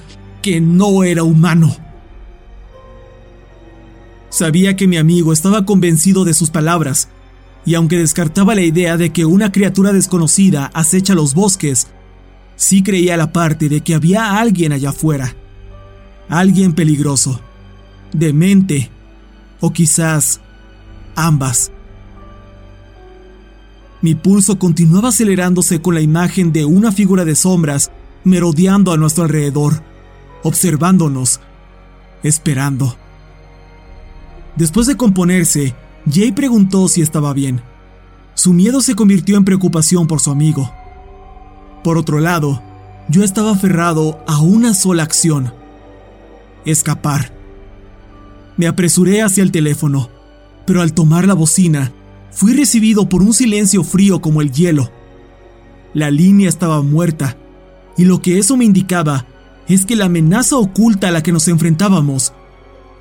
que 0.41 0.61
no 0.61 1.03
era 1.03 1.23
humano. 1.23 1.75
Sabía 4.29 4.75
que 4.75 4.87
mi 4.87 4.97
amigo 4.97 5.33
estaba 5.33 5.65
convencido 5.65 6.23
de 6.25 6.33
sus 6.33 6.51
palabras, 6.51 7.09
y 7.65 7.75
aunque 7.75 7.97
descartaba 7.97 8.55
la 8.55 8.61
idea 8.61 8.95
de 8.95 9.11
que 9.11 9.25
una 9.25 9.51
criatura 9.51 9.91
desconocida 9.91 10.69
acecha 10.73 11.15
los 11.15 11.33
bosques, 11.33 11.87
sí 12.55 12.83
creía 12.83 13.17
la 13.17 13.33
parte 13.33 13.67
de 13.67 13.81
que 13.81 13.95
había 13.95 14.39
alguien 14.39 14.71
allá 14.71 14.89
afuera. 14.91 15.35
Alguien 16.29 16.73
peligroso, 16.73 17.41
demente, 18.13 18.89
o 19.59 19.71
quizás 19.71 20.39
ambas. 21.17 21.71
Mi 24.01 24.15
pulso 24.15 24.57
continuaba 24.57 25.09
acelerándose 25.09 25.81
con 25.81 25.95
la 25.95 26.01
imagen 26.01 26.53
de 26.53 26.63
una 26.63 26.93
figura 26.93 27.25
de 27.25 27.35
sombras 27.35 27.91
merodeando 28.23 28.93
a 28.93 28.97
nuestro 28.97 29.23
alrededor, 29.23 29.81
observándonos, 30.43 31.41
esperando. 32.23 32.95
Después 34.55 34.87
de 34.87 34.95
componerse, 34.95 35.75
Jay 36.09 36.31
preguntó 36.31 36.87
si 36.87 37.01
estaba 37.01 37.33
bien. 37.33 37.61
Su 38.33 38.53
miedo 38.53 38.81
se 38.81 38.95
convirtió 38.95 39.35
en 39.35 39.45
preocupación 39.45 40.07
por 40.07 40.19
su 40.19 40.29
amigo. 40.29 40.71
Por 41.83 41.97
otro 41.97 42.19
lado, 42.19 42.61
yo 43.09 43.23
estaba 43.23 43.51
aferrado 43.51 44.23
a 44.27 44.39
una 44.39 44.73
sola 44.73 45.03
acción. 45.03 45.53
Escapar. 46.65 47.33
Me 48.57 48.67
apresuré 48.67 49.21
hacia 49.21 49.43
el 49.43 49.51
teléfono, 49.51 50.09
pero 50.67 50.81
al 50.81 50.93
tomar 50.93 51.25
la 51.25 51.33
bocina, 51.33 51.93
fui 52.29 52.53
recibido 52.53 53.09
por 53.09 53.23
un 53.23 53.33
silencio 53.33 53.83
frío 53.83 54.21
como 54.21 54.41
el 54.41 54.51
hielo. 54.51 54.91
La 55.93 56.11
línea 56.11 56.49
estaba 56.49 56.83
muerta, 56.83 57.37
y 57.97 58.05
lo 58.05 58.21
que 58.21 58.37
eso 58.37 58.57
me 58.57 58.65
indicaba 58.65 59.25
es 59.67 59.85
que 59.85 59.95
la 59.95 60.05
amenaza 60.05 60.57
oculta 60.57 61.07
a 61.07 61.11
la 61.11 61.23
que 61.23 61.31
nos 61.31 61.47
enfrentábamos 61.47 62.33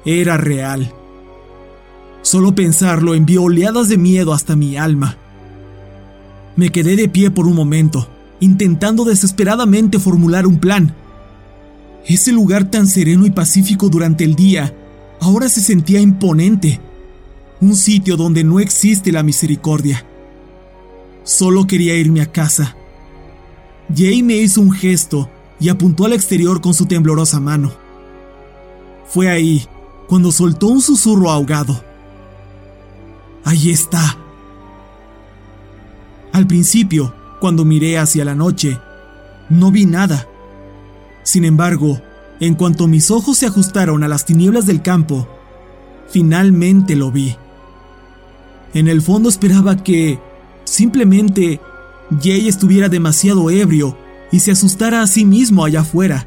era 0.04 0.36
real. 0.36 0.92
Solo 2.22 2.54
pensarlo 2.54 3.14
envió 3.14 3.42
oleadas 3.42 3.88
de 3.88 3.98
miedo 3.98 4.32
hasta 4.32 4.56
mi 4.56 4.76
alma. 4.76 5.16
Me 6.54 6.70
quedé 6.70 6.96
de 6.96 7.08
pie 7.08 7.30
por 7.32 7.46
un 7.46 7.54
momento, 7.54 8.08
intentando 8.40 9.04
desesperadamente 9.04 9.98
formular 9.98 10.46
un 10.46 10.58
plan. 10.58 10.94
Ese 12.06 12.30
lugar 12.30 12.70
tan 12.70 12.86
sereno 12.86 13.26
y 13.26 13.30
pacífico 13.30 13.88
durante 13.88 14.22
el 14.22 14.36
día 14.36 14.72
ahora 15.20 15.48
se 15.48 15.60
sentía 15.60 16.00
imponente. 16.00 16.80
Un 17.60 17.74
sitio 17.74 18.16
donde 18.16 18.44
no 18.44 18.60
existe 18.60 19.12
la 19.12 19.22
misericordia. 19.22 20.04
Solo 21.24 21.66
quería 21.66 21.94
irme 21.94 22.20
a 22.20 22.30
casa. 22.30 22.76
Jay 23.94 24.22
me 24.22 24.34
hizo 24.34 24.60
un 24.60 24.72
gesto 24.72 25.30
y 25.58 25.68
apuntó 25.68 26.04
al 26.04 26.12
exterior 26.12 26.60
con 26.60 26.74
su 26.74 26.86
temblorosa 26.86 27.40
mano. 27.40 27.72
Fue 29.08 29.30
ahí 29.30 29.66
cuando 30.06 30.32
soltó 30.32 30.68
un 30.68 30.80
susurro 30.80 31.30
ahogado. 31.30 31.82
Ahí 33.44 33.70
está. 33.70 34.18
Al 36.32 36.46
principio, 36.46 37.14
cuando 37.40 37.64
miré 37.64 37.98
hacia 37.98 38.24
la 38.24 38.34
noche, 38.34 38.78
no 39.48 39.70
vi 39.70 39.86
nada. 39.86 40.28
Sin 41.22 41.44
embargo, 41.44 42.00
en 42.40 42.54
cuanto 42.54 42.86
mis 42.86 43.10
ojos 43.10 43.38
se 43.38 43.46
ajustaron 43.46 44.04
a 44.04 44.08
las 44.08 44.24
tinieblas 44.26 44.66
del 44.66 44.82
campo, 44.82 45.26
finalmente 46.08 46.94
lo 46.94 47.10
vi. 47.10 47.36
En 48.74 48.88
el 48.88 49.02
fondo 49.02 49.28
esperaba 49.28 49.82
que, 49.82 50.18
simplemente, 50.64 51.60
Jay 52.22 52.48
estuviera 52.48 52.88
demasiado 52.88 53.50
ebrio 53.50 53.96
y 54.30 54.40
se 54.40 54.52
asustara 54.52 55.02
a 55.02 55.06
sí 55.06 55.24
mismo 55.24 55.64
allá 55.64 55.80
afuera. 55.80 56.26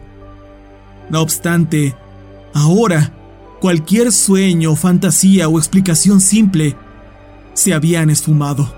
No 1.09 1.21
obstante, 1.21 1.95
ahora, 2.53 3.13
cualquier 3.59 4.11
sueño, 4.11 4.75
fantasía 4.75 5.47
o 5.49 5.57
explicación 5.57 6.21
simple 6.21 6.75
se 7.53 7.73
habían 7.73 8.09
esfumado. 8.09 8.73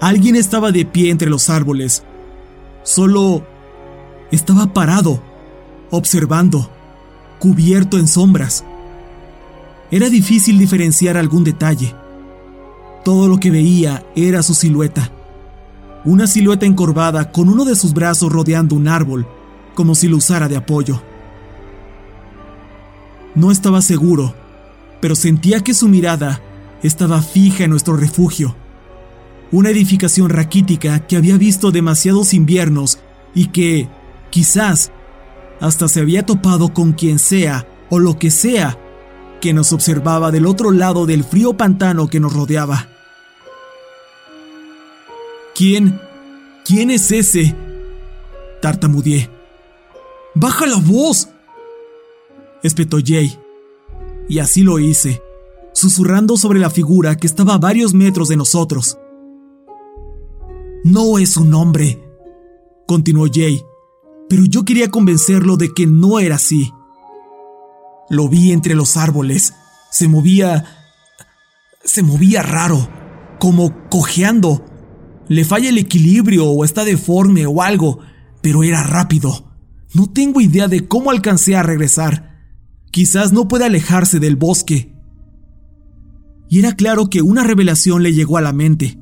Alguien 0.00 0.36
estaba 0.36 0.72
de 0.72 0.84
pie 0.84 1.10
entre 1.10 1.30
los 1.30 1.48
árboles. 1.48 2.02
Solo 2.82 3.46
estaba 4.32 4.72
parado, 4.72 5.22
observando, 5.90 6.70
cubierto 7.38 7.98
en 7.98 8.08
sombras. 8.08 8.64
era 9.90 10.08
difícil 10.08 10.58
diferenciar 10.58 11.16
algún 11.16 11.44
detalle. 11.44 11.94
Todo 13.04 13.28
lo 13.28 13.38
que 13.38 13.50
veía 13.50 14.04
era 14.14 14.42
su 14.42 14.54
silueta. 14.54 15.10
Una 16.04 16.26
silueta 16.26 16.66
encorvada 16.66 17.32
con 17.32 17.48
uno 17.48 17.64
de 17.64 17.74
sus 17.74 17.94
brazos 17.94 18.32
rodeando 18.32 18.76
un 18.76 18.88
árbol, 18.88 19.26
como 19.74 19.94
si 19.94 20.08
lo 20.08 20.16
usara 20.16 20.48
de 20.48 20.56
apoyo. 20.56 21.02
No 23.34 23.50
estaba 23.50 23.82
seguro, 23.82 24.34
pero 25.00 25.14
sentía 25.14 25.60
que 25.60 25.74
su 25.74 25.88
mirada 25.88 26.40
estaba 26.82 27.22
fija 27.22 27.64
en 27.64 27.70
nuestro 27.70 27.96
refugio. 27.96 28.54
Una 29.50 29.70
edificación 29.70 30.28
raquítica 30.28 31.00
que 31.00 31.16
había 31.16 31.36
visto 31.36 31.70
demasiados 31.70 32.34
inviernos 32.34 32.98
y 33.34 33.46
que, 33.46 33.88
quizás, 34.30 34.92
hasta 35.60 35.88
se 35.88 36.00
había 36.00 36.24
topado 36.24 36.72
con 36.72 36.92
quien 36.92 37.18
sea 37.18 37.66
o 37.90 37.98
lo 37.98 38.18
que 38.18 38.30
sea 38.30 38.78
que 39.40 39.52
nos 39.52 39.72
observaba 39.72 40.30
del 40.30 40.46
otro 40.46 40.70
lado 40.70 41.04
del 41.04 41.24
frío 41.24 41.56
pantano 41.56 42.08
que 42.08 42.20
nos 42.20 42.32
rodeaba. 42.32 42.91
¿Quién? 45.62 46.00
¿Quién 46.64 46.90
es 46.90 47.12
ese? 47.12 47.54
Tartamudeé. 48.60 49.30
¡Baja 50.34 50.66
la 50.66 50.78
voz! 50.78 51.28
espetó 52.64 52.98
Jay. 53.00 53.38
Y 54.28 54.40
así 54.40 54.64
lo 54.64 54.80
hice, 54.80 55.22
susurrando 55.72 56.36
sobre 56.36 56.58
la 56.58 56.68
figura 56.68 57.16
que 57.16 57.28
estaba 57.28 57.54
a 57.54 57.58
varios 57.58 57.94
metros 57.94 58.28
de 58.28 58.36
nosotros. 58.36 58.98
No 60.82 61.20
es 61.20 61.36
un 61.36 61.54
hombre, 61.54 62.02
continuó 62.84 63.28
Jay, 63.32 63.62
pero 64.28 64.44
yo 64.44 64.64
quería 64.64 64.90
convencerlo 64.90 65.56
de 65.56 65.72
que 65.72 65.86
no 65.86 66.18
era 66.18 66.34
así. 66.34 66.72
Lo 68.10 68.28
vi 68.28 68.50
entre 68.50 68.74
los 68.74 68.96
árboles, 68.96 69.54
se 69.92 70.08
movía... 70.08 70.64
se 71.84 72.02
movía 72.02 72.42
raro, 72.42 72.88
como 73.38 73.88
cojeando. 73.88 74.64
Le 75.32 75.46
falla 75.46 75.70
el 75.70 75.78
equilibrio 75.78 76.44
o 76.44 76.62
está 76.62 76.84
deforme 76.84 77.46
o 77.46 77.62
algo, 77.62 78.00
pero 78.42 78.64
era 78.64 78.82
rápido. 78.82 79.46
No 79.94 80.06
tengo 80.06 80.42
idea 80.42 80.68
de 80.68 80.86
cómo 80.86 81.10
alcancé 81.10 81.56
a 81.56 81.62
regresar. 81.62 82.38
Quizás 82.90 83.32
no 83.32 83.48
pueda 83.48 83.64
alejarse 83.64 84.20
del 84.20 84.36
bosque. 84.36 84.94
Y 86.50 86.58
era 86.58 86.76
claro 86.76 87.08
que 87.08 87.22
una 87.22 87.44
revelación 87.44 88.02
le 88.02 88.12
llegó 88.12 88.36
a 88.36 88.42
la 88.42 88.52
mente. 88.52 88.98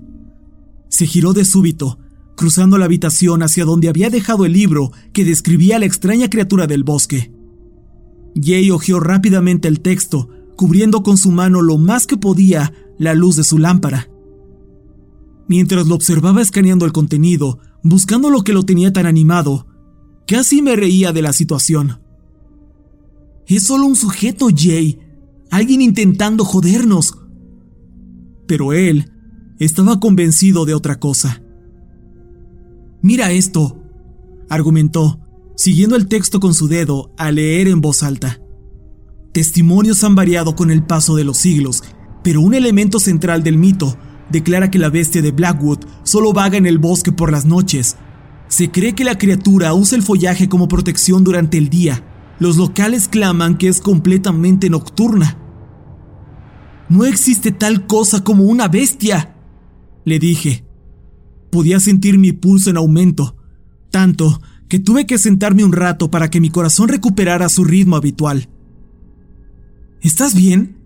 Se 0.88 1.04
giró 1.04 1.32
de 1.32 1.44
súbito, 1.44 1.98
cruzando 2.36 2.78
la 2.78 2.84
habitación 2.84 3.42
hacia 3.42 3.64
donde 3.64 3.88
había 3.88 4.08
dejado 4.08 4.44
el 4.44 4.52
libro 4.52 4.92
que 5.12 5.24
describía 5.24 5.74
a 5.74 5.78
la 5.80 5.86
extraña 5.86 6.30
criatura 6.30 6.68
del 6.68 6.84
bosque. 6.84 7.32
Jay 8.40 8.70
hojeó 8.70 9.00
rápidamente 9.00 9.66
el 9.66 9.80
texto, 9.80 10.28
cubriendo 10.56 11.02
con 11.02 11.16
su 11.16 11.32
mano 11.32 11.60
lo 11.60 11.76
más 11.76 12.06
que 12.06 12.16
podía 12.16 12.72
la 13.00 13.14
luz 13.14 13.34
de 13.34 13.42
su 13.42 13.58
lámpara. 13.58 14.09
Mientras 15.50 15.88
lo 15.88 15.96
observaba 15.96 16.42
escaneando 16.42 16.84
el 16.84 16.92
contenido, 16.92 17.58
buscando 17.82 18.30
lo 18.30 18.44
que 18.44 18.52
lo 18.52 18.62
tenía 18.62 18.92
tan 18.92 19.04
animado, 19.04 19.66
casi 20.24 20.62
me 20.62 20.76
reía 20.76 21.10
de 21.12 21.22
la 21.22 21.32
situación. 21.32 22.00
Es 23.48 23.64
solo 23.64 23.86
un 23.86 23.96
sujeto, 23.96 24.46
Jay. 24.56 25.00
Alguien 25.50 25.82
intentando 25.82 26.44
jodernos. 26.44 27.18
Pero 28.46 28.72
él 28.72 29.10
estaba 29.58 29.98
convencido 29.98 30.66
de 30.66 30.74
otra 30.74 31.00
cosa. 31.00 31.42
Mira 33.02 33.32
esto, 33.32 33.76
argumentó, 34.48 35.18
siguiendo 35.56 35.96
el 35.96 36.06
texto 36.06 36.38
con 36.38 36.54
su 36.54 36.68
dedo 36.68 37.12
a 37.18 37.32
leer 37.32 37.66
en 37.66 37.80
voz 37.80 38.04
alta. 38.04 38.40
Testimonios 39.32 40.04
han 40.04 40.14
variado 40.14 40.54
con 40.54 40.70
el 40.70 40.86
paso 40.86 41.16
de 41.16 41.24
los 41.24 41.38
siglos, 41.38 41.82
pero 42.22 42.40
un 42.40 42.54
elemento 42.54 43.00
central 43.00 43.42
del 43.42 43.58
mito 43.58 43.98
declara 44.30 44.70
que 44.70 44.78
la 44.78 44.88
bestia 44.88 45.22
de 45.22 45.32
Blackwood 45.32 45.84
solo 46.02 46.32
vaga 46.32 46.56
en 46.56 46.66
el 46.66 46.78
bosque 46.78 47.12
por 47.12 47.32
las 47.32 47.44
noches. 47.44 47.96
Se 48.48 48.70
cree 48.70 48.94
que 48.94 49.04
la 49.04 49.18
criatura 49.18 49.74
usa 49.74 49.96
el 49.96 50.02
follaje 50.02 50.48
como 50.48 50.68
protección 50.68 51.24
durante 51.24 51.58
el 51.58 51.68
día 51.68 52.04
los 52.40 52.56
locales 52.56 53.06
claman 53.06 53.58
que 53.58 53.68
es 53.68 53.80
completamente 53.80 54.70
nocturna. 54.70 55.38
No 56.88 57.04
existe 57.04 57.52
tal 57.52 57.86
cosa 57.86 58.24
como 58.24 58.44
una 58.44 58.66
bestia, 58.66 59.36
le 60.04 60.18
dije. 60.18 60.64
Podía 61.52 61.78
sentir 61.80 62.18
mi 62.18 62.32
pulso 62.32 62.70
en 62.70 62.78
aumento, 62.78 63.36
tanto 63.90 64.40
que 64.68 64.78
tuve 64.78 65.06
que 65.06 65.18
sentarme 65.18 65.64
un 65.64 65.72
rato 65.72 66.10
para 66.10 66.30
que 66.30 66.40
mi 66.40 66.48
corazón 66.48 66.88
recuperara 66.88 67.48
su 67.50 67.64
ritmo 67.64 67.96
habitual. 67.96 68.48
¿Estás 70.00 70.34
bien? 70.34 70.78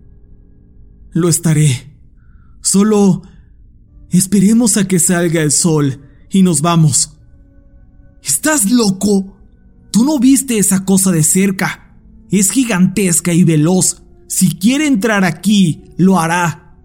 Lo 1.12 1.28
estaré. 1.28 1.96
Solo 2.62 3.22
esperemos 4.18 4.76
a 4.76 4.86
que 4.86 4.98
salga 4.98 5.42
el 5.42 5.50
sol 5.50 6.00
y 6.30 6.42
nos 6.42 6.60
vamos. 6.60 7.18
¿Estás 8.22 8.70
loco? 8.70 9.36
Tú 9.90 10.04
no 10.04 10.18
viste 10.18 10.58
esa 10.58 10.84
cosa 10.84 11.12
de 11.12 11.22
cerca. 11.22 11.96
Es 12.30 12.50
gigantesca 12.50 13.32
y 13.32 13.44
veloz. 13.44 14.02
Si 14.26 14.56
quiere 14.56 14.86
entrar 14.86 15.24
aquí, 15.24 15.84
lo 15.96 16.18
hará. 16.18 16.76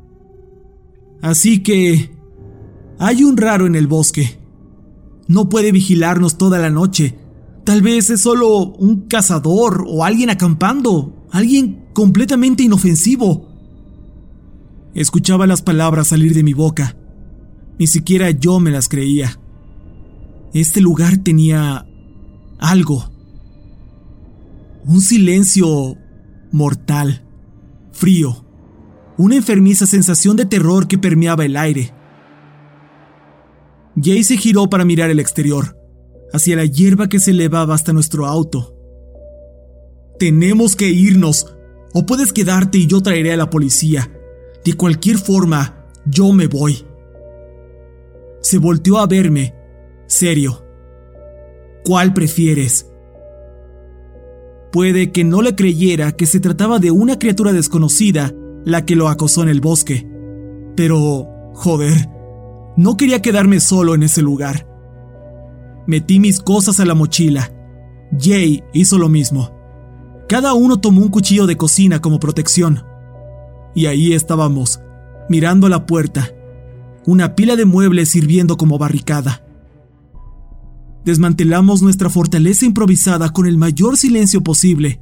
Así 1.21 1.63
que... 1.63 2.17
Hay 2.99 3.23
un 3.23 3.37
raro 3.37 3.65
en 3.65 3.75
el 3.75 3.87
bosque. 3.87 4.39
No 5.27 5.47
puede 5.47 5.71
vigilarnos 5.71 6.37
toda 6.37 6.59
la 6.59 6.69
noche. 6.69 7.17
Tal 7.63 7.81
vez 7.81 8.09
es 8.09 8.21
solo 8.21 8.73
un 8.73 9.07
cazador 9.07 9.85
o 9.87 10.03
alguien 10.03 10.29
acampando. 10.29 11.27
Alguien 11.31 11.85
completamente 11.93 12.63
inofensivo. 12.63 13.47
Escuchaba 14.93 15.47
las 15.47 15.61
palabras 15.61 16.09
salir 16.09 16.33
de 16.33 16.43
mi 16.43 16.53
boca. 16.53 16.98
Ni 17.79 17.87
siquiera 17.87 18.29
yo 18.29 18.59
me 18.59 18.71
las 18.71 18.89
creía. 18.89 19.39
Este 20.53 20.81
lugar 20.81 21.17
tenía 21.17 21.87
algo. 22.59 23.09
Un 24.83 24.99
silencio 24.99 25.95
mortal, 26.51 27.23
frío, 27.93 28.45
una 29.17 29.35
enfermiza 29.35 29.85
sensación 29.85 30.35
de 30.35 30.45
terror 30.45 30.87
que 30.87 30.97
permeaba 30.97 31.45
el 31.45 31.55
aire. 31.55 31.93
Jay 34.01 34.23
se 34.23 34.35
giró 34.35 34.69
para 34.69 34.85
mirar 34.85 35.09
el 35.09 35.19
exterior, 35.19 35.77
hacia 36.33 36.57
la 36.57 36.65
hierba 36.65 37.07
que 37.07 37.19
se 37.19 37.31
elevaba 37.31 37.75
hasta 37.75 37.93
nuestro 37.93 38.25
auto. 38.25 38.75
Tenemos 40.17 40.75
que 40.75 40.89
irnos, 40.89 41.55
o 41.93 42.05
puedes 42.05 42.33
quedarte 42.33 42.77
y 42.77 42.87
yo 42.87 43.01
traeré 43.01 43.31
a 43.33 43.37
la 43.37 43.49
policía. 43.49 44.11
De 44.65 44.73
cualquier 44.73 45.17
forma, 45.17 45.85
yo 46.05 46.33
me 46.33 46.47
voy. 46.47 46.88
Se 48.41 48.58
volteó 48.58 48.99
a 48.99 49.08
verme, 49.08 49.56
serio. 50.08 50.65
¿Cuál 51.84 52.13
prefieres? 52.13 52.89
Puede 54.71 55.12
que 55.12 55.23
no 55.23 55.41
le 55.41 55.56
creyera 55.56 56.12
que 56.12 56.25
se 56.25 56.39
trataba 56.39 56.80
de 56.80 56.91
una 56.91 57.17
criatura 57.17 57.54
desconocida 57.54 58.34
la 58.65 58.86
que 58.86 58.95
lo 58.95 59.10
acosó 59.10 59.43
en 59.43 59.49
el 59.49 59.62
bosque. 59.62 60.08
Pero, 60.75 61.28
joder, 61.54 62.10
no 62.78 62.95
quería 62.95 63.21
quedarme 63.21 63.60
solo 63.60 63.95
en 63.95 64.04
ese 64.04 64.21
lugar. 64.21 64.67
Metí 65.88 66.19
mis 66.19 66.39
cosas 66.39 66.80
a 66.80 66.86
la 66.86 66.93
mochila. 66.93 67.52
Jay 68.17 68.63
hizo 68.73 68.97
lo 68.97 69.10
mismo. 69.10 69.52
Cada 70.28 70.54
uno 70.54 70.78
tomó 70.78 71.02
un 71.02 71.10
cuchillo 71.10 71.47
de 71.47 71.58
cocina 71.58 71.99
como 71.99 72.19
protección. 72.19 72.84
Y 73.73 73.88
ahí 73.88 74.13
estábamos, 74.13 74.80
mirando 75.30 75.67
la 75.67 75.86
puerta, 75.88 76.30
una 77.09 77.33
pila 77.33 77.55
de 77.55 77.65
muebles 77.65 78.09
sirviendo 78.09 78.55
como 78.55 78.77
barricada. 78.77 79.43
Desmantelamos 81.05 81.81
nuestra 81.81 82.07
fortaleza 82.07 82.67
improvisada 82.67 83.33
con 83.33 83.47
el 83.47 83.57
mayor 83.57 83.97
silencio 83.97 84.43
posible. 84.43 85.01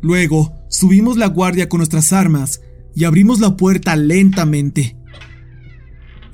Luego, 0.00 0.54
subimos 0.70 1.18
la 1.18 1.26
guardia 1.26 1.68
con 1.68 1.78
nuestras 1.78 2.14
armas 2.14 2.62
y 2.94 3.04
abrimos 3.04 3.38
la 3.40 3.54
puerta 3.54 3.96
lentamente. 3.96 4.96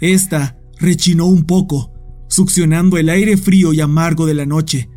Esta 0.01 0.57
rechinó 0.79 1.27
un 1.27 1.47
poco, 1.47 1.93
succionando 2.29 2.97
el 2.97 3.09
aire 3.09 3.37
frío 3.37 3.73
y 3.73 3.81
amargo 3.81 4.25
de 4.25 4.35
la 4.35 4.47
noche, 4.47 4.89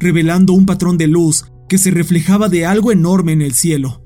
revelando 0.00 0.54
un 0.54 0.66
patrón 0.66 0.98
de 0.98 1.06
luz 1.06 1.44
que 1.68 1.78
se 1.78 1.92
reflejaba 1.92 2.48
de 2.48 2.66
algo 2.66 2.90
enorme 2.90 3.30
en 3.30 3.42
el 3.42 3.52
cielo. 3.54 4.02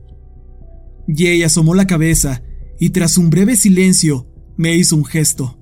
Jay 1.09 1.43
asomó 1.43 1.75
la 1.75 1.87
cabeza 1.87 2.43
y 2.79 2.91
tras 2.91 3.17
un 3.17 3.31
breve 3.31 3.57
silencio 3.57 4.36
me 4.57 4.75
hizo 4.75 4.97
un 4.97 5.05
gesto. 5.05 5.59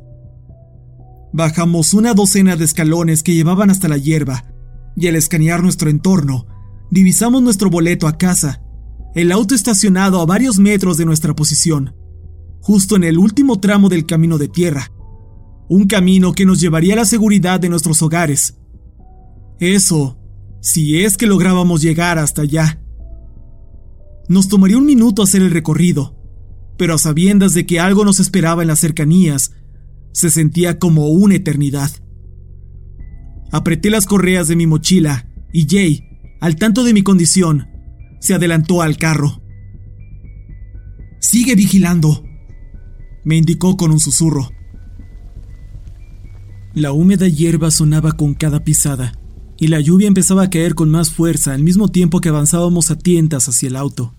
Bajamos 1.33 1.95
una 1.95 2.15
docena 2.15 2.57
de 2.57 2.65
escalones 2.65 3.23
que 3.23 3.35
llevaban 3.35 3.71
hasta 3.71 3.89
la 3.89 3.99
hierba, 3.99 4.45
y 4.97 5.09
al 5.09 5.17
escanear 5.17 5.63
nuestro 5.63 5.91
entorno, 5.91 6.47
divisamos 6.91 7.43
nuestro 7.43 7.71
boleto 7.71 8.07
a 8.07 8.17
casa, 8.19 8.63
el 9.15 9.33
auto 9.33 9.55
estacionado 9.55 10.21
a 10.21 10.27
varios 10.27 10.59
metros 10.59 10.97
de 10.97 11.05
nuestra 11.05 11.35
posición, 11.35 11.95
justo 12.61 12.97
en 12.97 13.05
el 13.05 13.19
último 13.19 13.61
tramo 13.61 13.89
del 13.89 14.07
camino 14.07 14.39
de 14.39 14.49
tierra, 14.49 14.93
un 15.69 15.87
camino 15.87 16.33
que 16.33 16.47
nos 16.47 16.61
llevaría 16.61 16.95
a 16.95 16.99
la 16.99 17.05
seguridad 17.05 17.59
de 17.61 17.69
nuestros 17.69 18.01
hogares. 18.03 18.59
Eso, 19.59 20.19
si 20.61 21.03
es 21.03 21.17
que 21.17 21.27
lográbamos 21.27 21.83
llegar 21.83 22.19
hasta 22.19 22.43
allá. 22.43 22.81
Nos 24.29 24.49
tomaría 24.49 24.79
un 24.79 24.87
minuto 24.87 25.23
hacer 25.23 25.43
el 25.43 25.51
recorrido, 25.51 26.14
pero 26.77 26.95
a 26.95 26.99
sabiendas 26.99 27.55
de 27.55 27.67
que 27.67 27.81
algo 27.81 28.05
nos 28.05 28.21
esperaba 28.21 28.63
en 28.63 28.69
las 28.69 28.81
cercanías, 28.81 29.53
se 30.13 30.31
sentía 30.31 30.79
como 30.79 31.09
una 31.09 31.37
eternidad. 31.37 31.91
Apreté 33.53 33.91
las 33.91 34.07
correas 34.07 34.49
de 34.49 34.57
mi 34.57 34.67
mochila 34.67 35.29
y 35.53 35.67
Jay, 35.69 36.09
al 36.41 36.57
tanto 36.57 36.85
de 36.85 36.93
mi 36.93 37.03
condición, 37.03 37.69
se 38.21 38.35
adelantó 38.35 38.83
al 38.83 38.97
carro. 38.97 39.43
Sigue 41.21 41.55
vigilando, 41.55 42.25
me 43.25 43.37
indicó 43.37 43.77
con 43.77 43.91
un 43.91 44.01
susurro. 44.01 44.51
La 46.75 46.93
húmeda 46.93 47.29
hierba 47.29 47.71
sonaba 47.71 48.13
con 48.13 48.35
cada 48.35 48.65
pisada, 48.65 49.19
y 49.57 49.69
la 49.69 49.81
lluvia 49.81 50.09
empezaba 50.09 50.43
a 50.43 50.51
caer 50.51 50.75
con 50.75 50.91
más 50.91 51.11
fuerza 51.11 51.55
al 51.55 51.63
mismo 51.63 51.89
tiempo 51.89 52.21
que 52.21 52.29
avanzábamos 52.29 52.91
a 52.91 52.99
tientas 52.99 53.49
hacia 53.49 53.69
el 53.69 53.77
auto. 53.77 54.15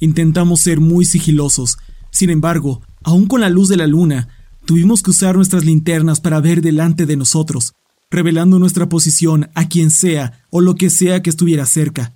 Intentamos 0.00 0.60
ser 0.60 0.80
muy 0.80 1.04
sigilosos, 1.04 1.78
sin 2.10 2.30
embargo, 2.30 2.82
aún 3.02 3.26
con 3.26 3.40
la 3.40 3.50
luz 3.50 3.68
de 3.68 3.76
la 3.76 3.86
luna, 3.86 4.28
tuvimos 4.64 5.02
que 5.02 5.10
usar 5.10 5.36
nuestras 5.36 5.64
linternas 5.64 6.20
para 6.20 6.40
ver 6.40 6.62
delante 6.62 7.06
de 7.06 7.16
nosotros, 7.16 7.74
revelando 8.10 8.58
nuestra 8.58 8.88
posición 8.88 9.48
a 9.54 9.68
quien 9.68 9.90
sea 9.90 10.44
o 10.50 10.60
lo 10.60 10.74
que 10.74 10.90
sea 10.90 11.22
que 11.22 11.30
estuviera 11.30 11.66
cerca. 11.66 12.12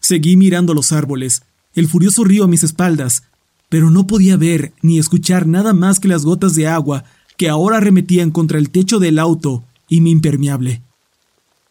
Seguí 0.00 0.36
mirando 0.36 0.74
los 0.74 0.92
árboles, 0.92 1.42
el 1.74 1.88
furioso 1.88 2.24
río 2.24 2.44
a 2.44 2.48
mis 2.48 2.62
espaldas, 2.62 3.24
pero 3.68 3.90
no 3.90 4.06
podía 4.06 4.36
ver 4.36 4.72
ni 4.82 4.98
escuchar 4.98 5.46
nada 5.46 5.72
más 5.72 6.00
que 6.00 6.08
las 6.08 6.24
gotas 6.24 6.54
de 6.54 6.66
agua 6.66 7.04
que 7.36 7.48
ahora 7.48 7.78
arremetían 7.78 8.30
contra 8.30 8.58
el 8.58 8.70
techo 8.70 8.98
del 8.98 9.18
auto 9.18 9.64
y 9.88 10.00
mi 10.00 10.10
impermeable. 10.10 10.82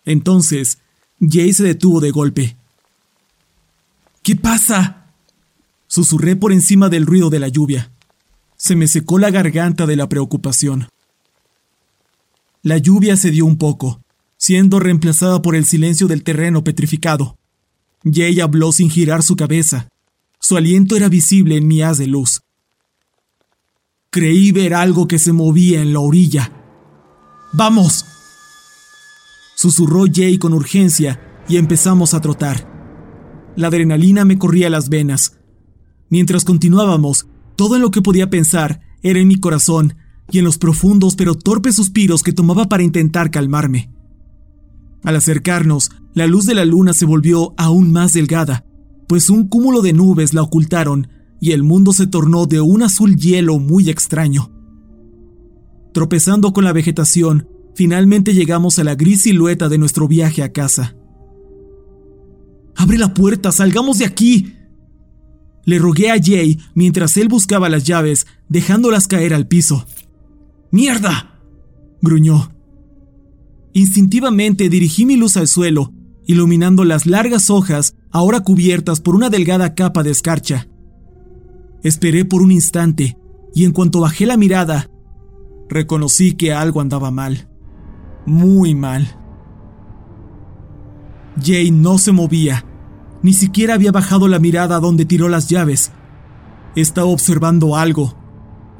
Entonces, 0.06 0.80
Jay 1.20 1.54
se 1.54 1.64
detuvo 1.64 2.00
de 2.00 2.12
golpe. 2.12 2.58
¿Qué 4.24 4.36
pasa? 4.36 5.08
Susurré 5.88 6.36
por 6.36 6.52
encima 6.52 6.90
del 6.90 7.08
ruido 7.08 7.30
de 7.32 7.40
la 7.40 7.48
lluvia. 7.48 7.92
Se 8.56 8.76
me 8.76 8.88
secó 8.88 9.18
la 9.18 9.32
garganta 9.32 9.88
de 9.88 9.96
la 9.96 10.08
preocupación. 10.08 10.88
La 12.62 12.78
lluvia 12.78 13.18
cedió 13.18 13.46
un 13.46 13.58
poco, 13.58 14.02
siendo 14.38 14.80
reemplazada 14.80 15.42
por 15.42 15.56
el 15.56 15.66
silencio 15.66 16.08
del 16.08 16.24
terreno 16.24 16.64
petrificado. 16.64 17.40
Jay 18.04 18.40
habló 18.40 18.72
sin 18.72 18.92
girar 18.92 19.24
su 19.24 19.36
cabeza. 19.36 19.88
Su 20.40 20.56
aliento 20.56 20.96
era 20.96 21.10
visible 21.10 21.58
en 21.58 21.68
mi 21.68 21.82
haz 21.82 21.98
de 21.98 22.06
luz. 22.06 22.42
Creí 24.12 24.52
ver 24.52 24.76
algo 24.76 25.08
que 25.08 25.18
se 25.18 25.34
movía 25.34 25.82
en 25.82 25.94
la 25.94 26.00
orilla. 26.00 26.52
¡Vamos! 27.54 28.06
Susurró 29.56 30.06
Jay 30.12 30.38
con 30.38 30.54
urgencia 30.54 31.44
y 31.48 31.58
empezamos 31.58 32.14
a 32.14 32.22
trotar. 32.22 32.71
La 33.56 33.68
adrenalina 33.68 34.26
me 34.26 34.38
corría 34.38 34.70
las 34.70 34.90
venas. 34.90 35.38
Mientras 36.10 36.46
continuábamos, 36.46 37.28
todo 37.56 37.76
en 37.76 37.82
lo 37.82 37.92
que 37.92 38.02
podía 38.02 38.30
pensar 38.30 38.82
era 39.04 39.20
en 39.20 39.28
mi 39.28 39.40
corazón 39.40 39.96
y 40.32 40.40
en 40.40 40.46
los 40.46 40.58
profundos 40.58 41.16
pero 41.16 41.36
torpes 41.36 41.76
suspiros 41.76 42.24
que 42.24 42.34
tomaba 42.34 42.70
para 42.70 42.84
intentar 42.84 43.32
calmarme. 43.32 43.90
Al 45.04 45.16
acercarnos, 45.16 45.92
la 46.14 46.28
luz 46.28 46.46
de 46.46 46.54
la 46.54 46.66
luna 46.66 46.94
se 46.94 47.06
volvió 47.06 47.54
aún 47.58 47.92
más 47.92 48.14
delgada, 48.14 48.66
pues 49.08 49.30
un 49.30 49.48
cúmulo 49.48 49.82
de 49.82 49.94
nubes 49.94 50.34
la 50.34 50.44
ocultaron 50.44 51.08
y 51.40 51.52
el 51.52 51.64
mundo 51.64 51.92
se 51.92 52.08
tornó 52.08 52.46
de 52.46 52.62
un 52.62 52.84
azul 52.84 53.16
hielo 53.18 53.60
muy 53.60 53.90
extraño. 53.90 54.52
Tropezando 55.94 56.54
con 56.54 56.64
la 56.64 56.72
vegetación, 56.72 57.48
finalmente 57.76 58.34
llegamos 58.34 58.80
a 58.80 58.84
la 58.84 58.96
gris 58.96 59.24
silueta 59.24 59.68
de 59.68 59.78
nuestro 59.78 60.08
viaje 60.08 60.44
a 60.44 60.54
casa. 60.54 60.96
¡Abre 62.82 62.98
la 62.98 63.14
puerta! 63.14 63.52
¡Salgamos 63.52 64.00
de 64.00 64.06
aquí! 64.06 64.56
Le 65.66 65.78
rogué 65.78 66.10
a 66.10 66.16
Jay 66.20 66.58
mientras 66.74 67.16
él 67.16 67.28
buscaba 67.28 67.70
las 67.70 67.84
llaves, 67.84 68.26
dejándolas 68.50 69.08
caer 69.08 69.36
al 69.36 69.48
piso. 69.48 69.86
¡Mierda! 70.72 71.40
gruñó. 72.02 72.52
Instintivamente 73.74 74.68
dirigí 74.68 75.06
mi 75.06 75.16
luz 75.16 75.38
al 75.38 75.48
suelo, 75.48 75.94
iluminando 76.26 76.84
las 76.84 77.06
largas 77.06 77.52
hojas, 77.52 77.94
ahora 78.10 78.40
cubiertas 78.40 79.00
por 79.00 79.14
una 79.14 79.30
delgada 79.30 79.76
capa 79.76 80.02
de 80.02 80.10
escarcha. 80.10 80.68
Esperé 81.84 82.26
por 82.26 82.42
un 82.42 82.52
instante, 82.52 83.16
y 83.54 83.66
en 83.66 83.74
cuanto 83.74 84.00
bajé 84.00 84.26
la 84.26 84.38
mirada, 84.38 84.90
reconocí 85.70 86.34
que 86.34 86.52
algo 86.52 86.82
andaba 86.82 87.12
mal. 87.12 87.48
Muy 88.26 88.74
mal. 88.74 89.20
Jay 91.40 91.70
no 91.70 92.00
se 92.00 92.12
movía, 92.12 92.66
ni 93.24 93.34
siquiera 93.34 93.76
había 93.76 93.92
bajado 93.92 94.28
la 94.28 94.40
mirada 94.40 94.80
donde 94.80 95.06
tiró 95.06 95.30
las 95.30 95.50
llaves. 95.50 95.92
Estaba 96.76 97.08
observando 97.08 97.76
algo, 97.76 98.16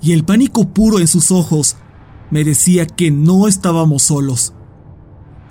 y 0.02 0.14
el 0.14 0.24
pánico 0.24 0.70
puro 0.70 1.00
en 1.00 1.08
sus 1.08 1.32
ojos 1.32 1.78
me 2.32 2.44
decía 2.44 2.86
que 2.88 3.12
no 3.12 3.48
estábamos 3.48 4.04
solos. 4.04 4.54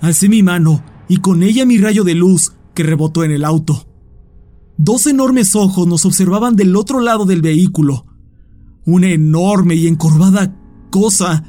Alcé 0.01 0.29
mi 0.29 0.43
mano 0.43 0.83
y 1.07 1.17
con 1.17 1.43
ella 1.43 1.65
mi 1.65 1.77
rayo 1.77 2.03
de 2.03 2.15
luz 2.15 2.53
que 2.73 2.83
rebotó 2.83 3.23
en 3.23 3.31
el 3.31 3.45
auto. 3.45 3.87
Dos 4.77 5.05
enormes 5.05 5.55
ojos 5.55 5.87
nos 5.87 6.05
observaban 6.05 6.55
del 6.55 6.75
otro 6.75 7.01
lado 7.01 7.25
del 7.25 7.41
vehículo. 7.41 8.07
Una 8.85 9.09
enorme 9.09 9.75
y 9.75 9.87
encorvada 9.87 10.57
cosa 10.89 11.43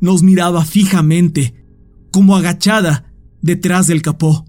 nos 0.00 0.22
miraba 0.22 0.64
fijamente, 0.64 1.64
como 2.10 2.36
agachada, 2.36 3.14
detrás 3.40 3.86
del 3.86 4.02
capó. 4.02 4.44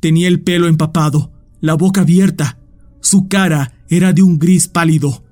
Tenía 0.00 0.28
el 0.28 0.42
pelo 0.42 0.66
empapado, 0.68 1.32
la 1.60 1.74
boca 1.74 2.02
abierta, 2.02 2.58
su 3.00 3.28
cara 3.28 3.84
era 3.88 4.12
de 4.12 4.22
un 4.22 4.38
gris 4.38 4.68
pálido 4.68 5.24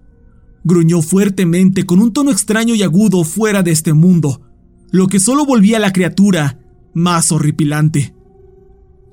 gruñó 0.66 1.00
fuertemente 1.00 1.86
con 1.86 2.00
un 2.00 2.12
tono 2.12 2.32
extraño 2.32 2.74
y 2.74 2.82
agudo 2.82 3.22
fuera 3.22 3.62
de 3.62 3.70
este 3.70 3.92
mundo, 3.92 4.40
lo 4.90 5.06
que 5.06 5.20
solo 5.20 5.46
volvía 5.46 5.76
a 5.76 5.80
la 5.80 5.92
criatura 5.92 6.58
más 6.92 7.30
horripilante. 7.30 8.16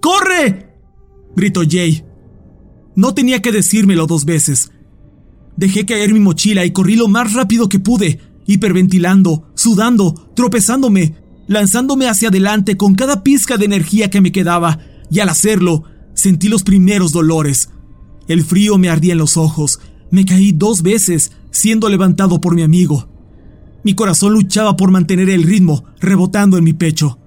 ¡Corre! 0.02 0.74
gritó 1.36 1.62
Jay. 1.70 2.04
No 2.96 3.14
tenía 3.14 3.40
que 3.44 3.52
decírmelo 3.52 4.08
dos 4.08 4.26
veces. 4.26 4.72
Dejé 5.56 5.86
caer 5.86 6.12
mi 6.12 6.20
mochila 6.20 6.66
y 6.66 6.72
corrí 6.72 6.96
lo 6.96 7.08
más 7.08 7.34
rápido 7.34 7.70
que 7.70 7.78
pude, 7.78 8.20
hiperventilando, 8.48 9.52
sudando, 9.54 10.32
tropezándome, 10.36 11.18
lanzándome 11.46 12.08
hacia 12.08 12.30
adelante 12.30 12.78
con 12.78 12.96
cada 12.96 13.22
pizca 13.22 13.58
de 13.58 13.66
energía 13.66 14.10
que 14.10 14.22
me 14.22 14.32
quedaba, 14.32 14.80
y 15.14 15.20
al 15.20 15.30
hacerlo, 15.30 15.84
sentí 16.16 16.50
los 16.50 16.64
primeros 16.64 17.12
dolores. 17.12 17.70
El 18.28 18.44
frío 18.44 18.80
me 18.80 18.90
ardía 18.90 19.12
en 19.12 19.20
los 19.20 19.38
ojos, 19.38 19.80
me 20.10 20.26
caí 20.26 20.52
dos 20.52 20.82
veces 20.82 21.34
siendo 21.52 21.88
levantado 21.88 22.42
por 22.42 22.56
mi 22.56 22.64
amigo. 22.64 23.08
Mi 23.84 23.94
corazón 23.94 24.34
luchaba 24.34 24.76
por 24.76 24.90
mantener 24.90 25.30
el 25.30 25.44
ritmo, 25.44 25.84
rebotando 26.00 26.58
en 26.58 26.64
mi 26.64 26.74
pecho. 26.74 27.20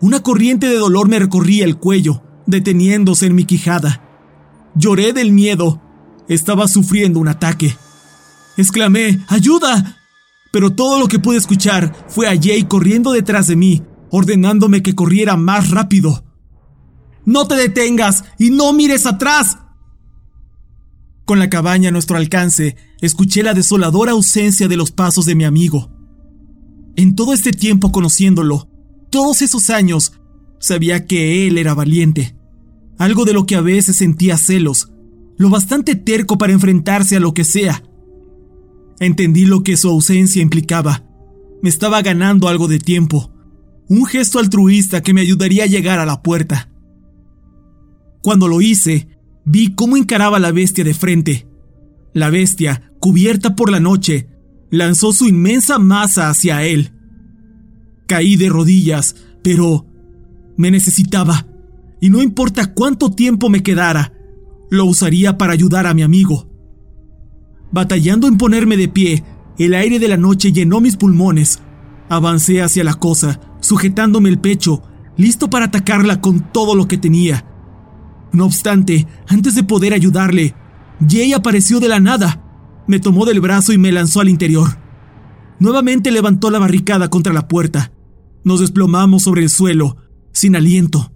Una 0.00 0.22
corriente 0.22 0.68
de 0.68 0.76
dolor 0.76 1.06
me 1.06 1.18
recorría 1.18 1.66
el 1.66 1.76
cuello, 1.76 2.22
deteniéndose 2.46 3.26
en 3.26 3.34
mi 3.34 3.44
quijada. 3.44 4.02
Lloré 4.74 5.12
del 5.12 5.32
miedo. 5.32 5.82
Estaba 6.28 6.66
sufriendo 6.66 7.20
un 7.20 7.28
ataque. 7.28 7.76
Exclamé, 8.56 9.20
¡Ayuda! 9.28 9.98
Pero 10.50 10.72
todo 10.72 10.98
lo 10.98 11.08
que 11.08 11.18
pude 11.18 11.36
escuchar 11.36 11.94
fue 12.08 12.26
a 12.26 12.40
Jay 12.40 12.62
corriendo 12.64 13.12
detrás 13.12 13.48
de 13.48 13.56
mí, 13.56 13.82
ordenándome 14.10 14.82
que 14.82 14.94
corriera 14.94 15.36
más 15.36 15.70
rápido. 15.70 16.25
¡No 17.26 17.46
te 17.48 17.56
detengas 17.56 18.24
y 18.38 18.50
no 18.50 18.72
mires 18.72 19.04
atrás! 19.04 19.58
Con 21.24 21.40
la 21.40 21.50
cabaña 21.50 21.88
a 21.88 21.92
nuestro 21.92 22.16
alcance, 22.16 22.76
escuché 23.00 23.42
la 23.42 23.52
desoladora 23.52 24.12
ausencia 24.12 24.68
de 24.68 24.76
los 24.76 24.92
pasos 24.92 25.26
de 25.26 25.34
mi 25.34 25.44
amigo. 25.44 25.90
En 26.94 27.16
todo 27.16 27.34
este 27.34 27.50
tiempo 27.50 27.90
conociéndolo, 27.90 28.68
todos 29.10 29.42
esos 29.42 29.70
años, 29.70 30.12
sabía 30.60 31.06
que 31.06 31.48
él 31.48 31.58
era 31.58 31.74
valiente, 31.74 32.36
algo 32.96 33.24
de 33.24 33.32
lo 33.32 33.44
que 33.44 33.56
a 33.56 33.60
veces 33.60 33.96
sentía 33.96 34.36
celos, 34.36 34.92
lo 35.36 35.50
bastante 35.50 35.96
terco 35.96 36.38
para 36.38 36.52
enfrentarse 36.52 37.16
a 37.16 37.20
lo 37.20 37.34
que 37.34 37.44
sea. 37.44 37.82
Entendí 39.00 39.46
lo 39.46 39.64
que 39.64 39.76
su 39.76 39.88
ausencia 39.88 40.40
implicaba. 40.40 41.04
Me 41.60 41.68
estaba 41.68 42.00
ganando 42.02 42.48
algo 42.48 42.68
de 42.68 42.78
tiempo, 42.78 43.32
un 43.88 44.06
gesto 44.06 44.38
altruista 44.38 45.02
que 45.02 45.12
me 45.12 45.22
ayudaría 45.22 45.64
a 45.64 45.66
llegar 45.68 45.98
a 45.98 46.06
la 46.06 46.22
puerta. 46.22 46.70
Cuando 48.26 48.48
lo 48.48 48.60
hice, 48.60 49.06
vi 49.44 49.76
cómo 49.76 49.96
encaraba 49.96 50.40
la 50.40 50.50
bestia 50.50 50.82
de 50.82 50.94
frente. 50.94 51.46
La 52.12 52.28
bestia, 52.28 52.90
cubierta 52.98 53.54
por 53.54 53.70
la 53.70 53.78
noche, 53.78 54.28
lanzó 54.68 55.12
su 55.12 55.28
inmensa 55.28 55.78
masa 55.78 56.28
hacia 56.28 56.64
él. 56.64 56.90
Caí 58.08 58.34
de 58.34 58.48
rodillas, 58.48 59.14
pero 59.44 59.86
me 60.56 60.72
necesitaba, 60.72 61.46
y 62.00 62.10
no 62.10 62.20
importa 62.20 62.74
cuánto 62.74 63.12
tiempo 63.12 63.48
me 63.48 63.62
quedara, 63.62 64.12
lo 64.70 64.86
usaría 64.86 65.38
para 65.38 65.52
ayudar 65.52 65.86
a 65.86 65.94
mi 65.94 66.02
amigo. 66.02 66.50
Batallando 67.70 68.26
en 68.26 68.38
ponerme 68.38 68.76
de 68.76 68.88
pie, 68.88 69.22
el 69.56 69.72
aire 69.72 70.00
de 70.00 70.08
la 70.08 70.16
noche 70.16 70.50
llenó 70.50 70.80
mis 70.80 70.96
pulmones. 70.96 71.60
Avancé 72.08 72.60
hacia 72.60 72.82
la 72.82 72.94
cosa, 72.94 73.38
sujetándome 73.60 74.30
el 74.30 74.40
pecho, 74.40 74.82
listo 75.16 75.48
para 75.48 75.66
atacarla 75.66 76.20
con 76.20 76.40
todo 76.52 76.74
lo 76.74 76.88
que 76.88 76.98
tenía. 76.98 77.52
No 78.32 78.44
obstante, 78.44 79.06
antes 79.28 79.54
de 79.54 79.62
poder 79.62 79.94
ayudarle, 79.94 80.54
Jay 81.06 81.32
apareció 81.32 81.80
de 81.80 81.88
la 81.88 82.00
nada. 82.00 82.42
Me 82.86 83.00
tomó 83.00 83.24
del 83.24 83.40
brazo 83.40 83.72
y 83.72 83.78
me 83.78 83.92
lanzó 83.92 84.20
al 84.20 84.28
interior. 84.28 84.78
Nuevamente 85.58 86.10
levantó 86.10 86.50
la 86.50 86.58
barricada 86.58 87.08
contra 87.08 87.32
la 87.32 87.48
puerta. 87.48 87.92
Nos 88.44 88.60
desplomamos 88.60 89.22
sobre 89.22 89.42
el 89.42 89.48
suelo, 89.48 89.96
sin 90.32 90.54
aliento, 90.54 91.12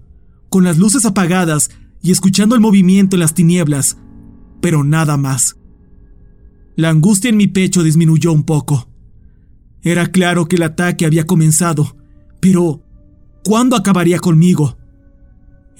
con 0.48 0.64
las 0.64 0.78
luces 0.78 1.04
apagadas 1.04 1.70
y 2.02 2.10
escuchando 2.10 2.54
el 2.54 2.60
movimiento 2.60 3.16
en 3.16 3.20
las 3.20 3.34
tinieblas, 3.34 3.98
pero 4.60 4.82
nada 4.82 5.16
más. 5.16 5.56
La 6.76 6.88
angustia 6.88 7.28
en 7.28 7.36
mi 7.36 7.46
pecho 7.46 7.82
disminuyó 7.82 8.32
un 8.32 8.44
poco. 8.44 8.88
Era 9.82 10.06
claro 10.06 10.46
que 10.46 10.56
el 10.56 10.62
ataque 10.62 11.04
había 11.04 11.26
comenzado, 11.26 11.96
pero 12.40 12.82
¿cuándo 13.44 13.76
acabaría 13.76 14.18
conmigo? 14.18 14.78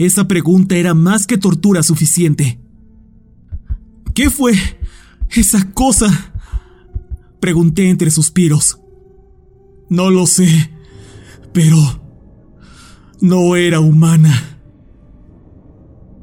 Esa 0.01 0.27
pregunta 0.27 0.77
era 0.77 0.95
más 0.95 1.27
que 1.27 1.37
tortura 1.37 1.83
suficiente. 1.83 2.59
¿Qué 4.15 4.31
fue 4.31 4.55
esa 5.29 5.73
cosa? 5.73 6.33
Pregunté 7.39 7.91
entre 7.91 8.11
suspiros. 8.11 8.81
No 9.91 10.09
lo 10.09 10.27
sé, 10.27 10.71
pero 11.53 11.77
no 13.21 13.57
era 13.57 13.81
humana. 13.81 14.59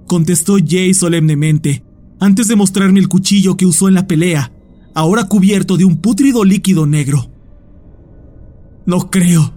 Contestó 0.07 0.57
Jay 0.57 0.95
solemnemente, 0.95 1.83
antes 2.19 2.47
de 2.47 2.55
mostrarme 2.55 2.99
el 2.99 3.07
cuchillo 3.07 3.57
que 3.57 3.67
usó 3.67 3.87
en 3.87 3.93
la 3.93 4.07
pelea, 4.07 4.51
ahora 4.95 5.25
cubierto 5.25 5.77
de 5.77 5.85
un 5.85 5.97
pútrido 5.97 6.43
líquido 6.43 6.87
negro. 6.87 7.29
No 8.87 9.11
creo 9.11 9.53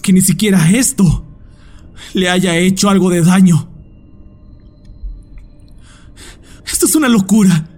que 0.00 0.14
ni 0.14 0.22
siquiera 0.22 0.70
esto 0.70 1.26
le 2.12 2.28
haya 2.28 2.56
hecho 2.56 2.88
algo 2.88 3.10
de 3.10 3.22
daño. 3.22 3.68
Esto 6.66 6.86
es 6.86 6.94
una 6.94 7.08
locura. 7.08 7.68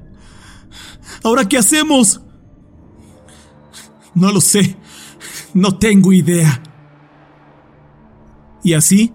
¿Ahora 1.22 1.48
qué 1.48 1.58
hacemos? 1.58 2.20
No 4.14 4.32
lo 4.32 4.40
sé. 4.40 4.76
No 5.54 5.78
tengo 5.78 6.12
idea. 6.12 6.62
Y 8.62 8.74
así, 8.74 9.12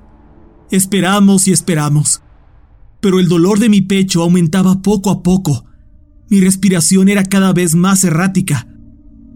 esperamos 0.72 1.48
y 1.48 1.52
esperamos. 1.52 2.22
Pero 3.00 3.20
el 3.20 3.28
dolor 3.28 3.60
de 3.60 3.70
mi 3.70 3.82
pecho 3.82 4.22
aumentaba 4.22 4.82
poco 4.82 5.10
a 5.10 5.24
poco. 5.24 5.66
Mi 6.30 6.40
respiración 6.40 7.10
era 7.10 7.24
cada 7.24 7.52
vez 7.54 7.76
más 7.76 8.04
errática. 8.04 8.68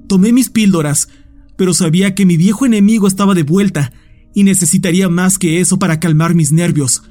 Tomé 0.08 0.32
mis 0.32 0.50
píldoras, 0.50 1.10
pero 1.58 1.74
sabía 1.74 2.16
que 2.16 2.26
mi 2.26 2.38
viejo 2.38 2.66
enemigo 2.66 3.08
estaba 3.08 3.34
de 3.34 3.44
vuelta 3.44 3.92
y 4.36 4.44
necesitaría 4.44 5.10
más 5.10 5.40
que 5.40 5.62
eso 5.62 5.80
para 5.80 6.00
calmar 6.00 6.36
mis 6.36 6.52
nervios. 6.52 7.04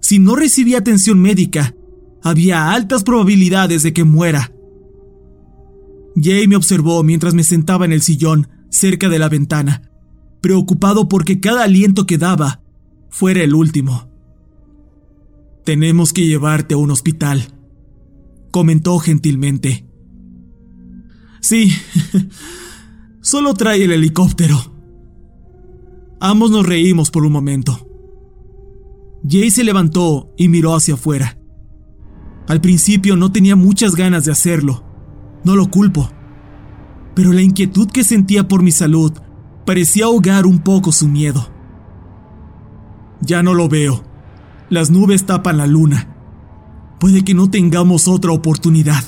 Si 0.00 0.18
no 0.18 0.34
recibía 0.34 0.78
atención 0.78 1.20
médica, 1.20 1.76
había 2.22 2.72
altas 2.72 3.04
probabilidades 3.04 3.82
de 3.84 3.92
que 3.92 4.02
muera. 4.02 4.52
Jay 6.20 6.48
me 6.48 6.56
observó 6.56 7.02
mientras 7.04 7.34
me 7.34 7.44
sentaba 7.44 7.84
en 7.84 7.92
el 7.92 8.00
sillón 8.02 8.48
cerca 8.70 9.10
de 9.10 9.18
la 9.18 9.28
ventana, 9.28 9.90
preocupado 10.40 11.08
porque 11.08 11.40
cada 11.40 11.62
aliento 11.62 12.06
que 12.06 12.16
daba 12.18 12.62
fuera 13.10 13.42
el 13.42 13.54
último. 13.54 14.10
Tenemos 15.64 16.14
que 16.14 16.26
llevarte 16.26 16.74
a 16.74 16.78
un 16.78 16.90
hospital, 16.90 17.52
comentó 18.50 18.98
gentilmente. 18.98 19.86
Sí, 21.42 21.70
solo 23.20 23.52
trae 23.52 23.84
el 23.84 23.92
helicóptero. 23.92 24.75
Ambos 26.20 26.50
nos 26.50 26.66
reímos 26.66 27.10
por 27.10 27.24
un 27.24 27.32
momento. 27.32 27.86
Jay 29.28 29.50
se 29.50 29.64
levantó 29.64 30.32
y 30.36 30.48
miró 30.48 30.74
hacia 30.74 30.94
afuera. 30.94 31.38
Al 32.48 32.60
principio 32.60 33.16
no 33.16 33.32
tenía 33.32 33.56
muchas 33.56 33.96
ganas 33.96 34.24
de 34.24 34.32
hacerlo, 34.32 34.84
no 35.44 35.56
lo 35.56 35.70
culpo. 35.70 36.08
Pero 37.14 37.32
la 37.32 37.42
inquietud 37.42 37.88
que 37.90 38.04
sentía 38.04 38.48
por 38.48 38.62
mi 38.62 38.70
salud 38.70 39.12
parecía 39.66 40.04
ahogar 40.04 40.46
un 40.46 40.60
poco 40.60 40.92
su 40.92 41.08
miedo. 41.08 41.48
Ya 43.20 43.42
no 43.42 43.52
lo 43.52 43.68
veo. 43.68 44.04
Las 44.70 44.90
nubes 44.90 45.26
tapan 45.26 45.58
la 45.58 45.66
luna. 45.66 46.14
Puede 47.00 47.24
que 47.24 47.34
no 47.34 47.50
tengamos 47.50 48.08
otra 48.08 48.32
oportunidad. 48.32 49.02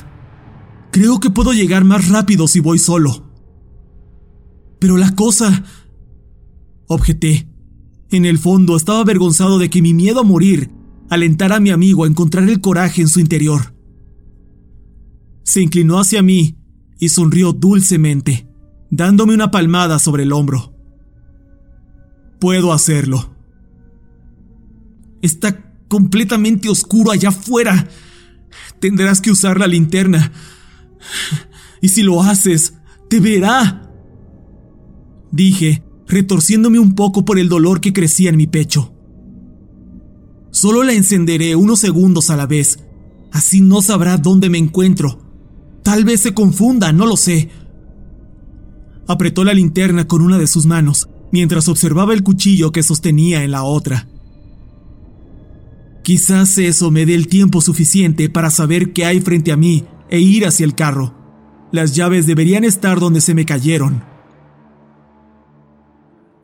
Creo 0.91 1.21
que 1.21 1.31
puedo 1.31 1.53
llegar 1.53 1.85
más 1.85 2.09
rápido 2.09 2.49
si 2.49 2.61
voy 2.61 2.79
solo. 2.79 3.31
Pero 4.79 4.97
la 4.97 5.15
cosa... 5.15 5.65
Objeté. 6.89 7.49
En 8.11 8.25
el 8.25 8.39
fondo 8.39 8.77
estaba 8.77 9.01
avergonzado 9.01 9.59
de 9.59 9.71
que 9.71 9.83
mi 9.83 9.95
miedo 9.95 10.21
a 10.21 10.25
morir 10.25 10.71
alentara 11.11 11.57
a 11.57 11.61
mi 11.61 11.71
amigo 11.71 12.05
a 12.05 12.09
encontrar 12.09 12.49
el 12.49 12.61
coraje 12.61 13.03
en 13.03 13.09
su 13.09 13.21
interior 13.21 13.79
se 15.49 15.63
inclinó 15.63 15.99
hacia 15.99 16.23
mí 16.23 16.59
y 16.99 17.09
sonrió 17.09 17.55
dulcemente, 17.55 18.47
dándome 18.91 19.33
una 19.33 19.51
palmada 19.51 19.99
sobre 19.99 20.25
el 20.25 20.33
hombro. 20.33 20.75
Puedo 22.39 22.71
hacerlo. 22.71 23.35
Está 25.23 25.75
completamente 25.89 26.69
oscuro 26.69 27.13
allá 27.13 27.31
afuera. 27.31 27.89
Tendrás 28.79 29.23
que 29.23 29.31
usar 29.31 29.59
la 29.59 29.67
linterna. 29.67 30.33
Y 31.81 31.89
si 31.89 32.03
lo 32.03 32.23
haces, 32.23 32.75
te 33.09 33.19
verá. 33.19 33.91
Dije, 35.33 35.83
retorciéndome 36.09 36.79
un 36.79 36.95
poco 36.95 37.25
por 37.25 37.39
el 37.39 37.49
dolor 37.49 37.81
que 37.81 37.93
crecía 37.93 38.31
en 38.31 38.37
mi 38.37 38.47
pecho. 38.47 38.93
Solo 40.51 40.83
la 40.83 40.95
encenderé 40.95 41.55
unos 41.55 41.79
segundos 41.79 42.31
a 42.31 42.37
la 42.37 42.47
vez. 42.47 42.81
Así 43.31 43.61
no 43.61 43.83
sabrá 43.83 44.17
dónde 44.17 44.49
me 44.49 44.59
encuentro 44.59 45.29
Tal 45.89 46.05
vez 46.05 46.21
se 46.21 46.35
confunda, 46.35 46.93
no 46.93 47.07
lo 47.07 47.17
sé. 47.17 47.49
Apretó 49.07 49.43
la 49.43 49.55
linterna 49.55 50.07
con 50.07 50.21
una 50.21 50.37
de 50.37 50.47
sus 50.47 50.67
manos, 50.67 51.09
mientras 51.33 51.67
observaba 51.67 52.13
el 52.13 52.23
cuchillo 52.23 52.73
que 52.73 52.83
sostenía 52.83 53.43
en 53.43 53.53
la 53.53 53.63
otra. 53.63 54.07
Quizás 56.05 56.59
eso 56.59 56.91
me 56.91 57.07
dé 57.07 57.15
el 57.15 57.27
tiempo 57.27 57.63
suficiente 57.63 58.29
para 58.29 58.51
saber 58.51 58.93
qué 58.93 59.07
hay 59.07 59.21
frente 59.21 59.51
a 59.51 59.57
mí 59.57 59.87
e 60.11 60.21
ir 60.21 60.47
hacia 60.47 60.67
el 60.67 60.75
carro. 60.75 61.15
Las 61.73 61.95
llaves 61.95 62.27
deberían 62.27 62.65
estar 62.65 63.01
donde 63.01 63.23
se 63.23 63.33
me 63.33 63.47
cayeron. 63.47 64.05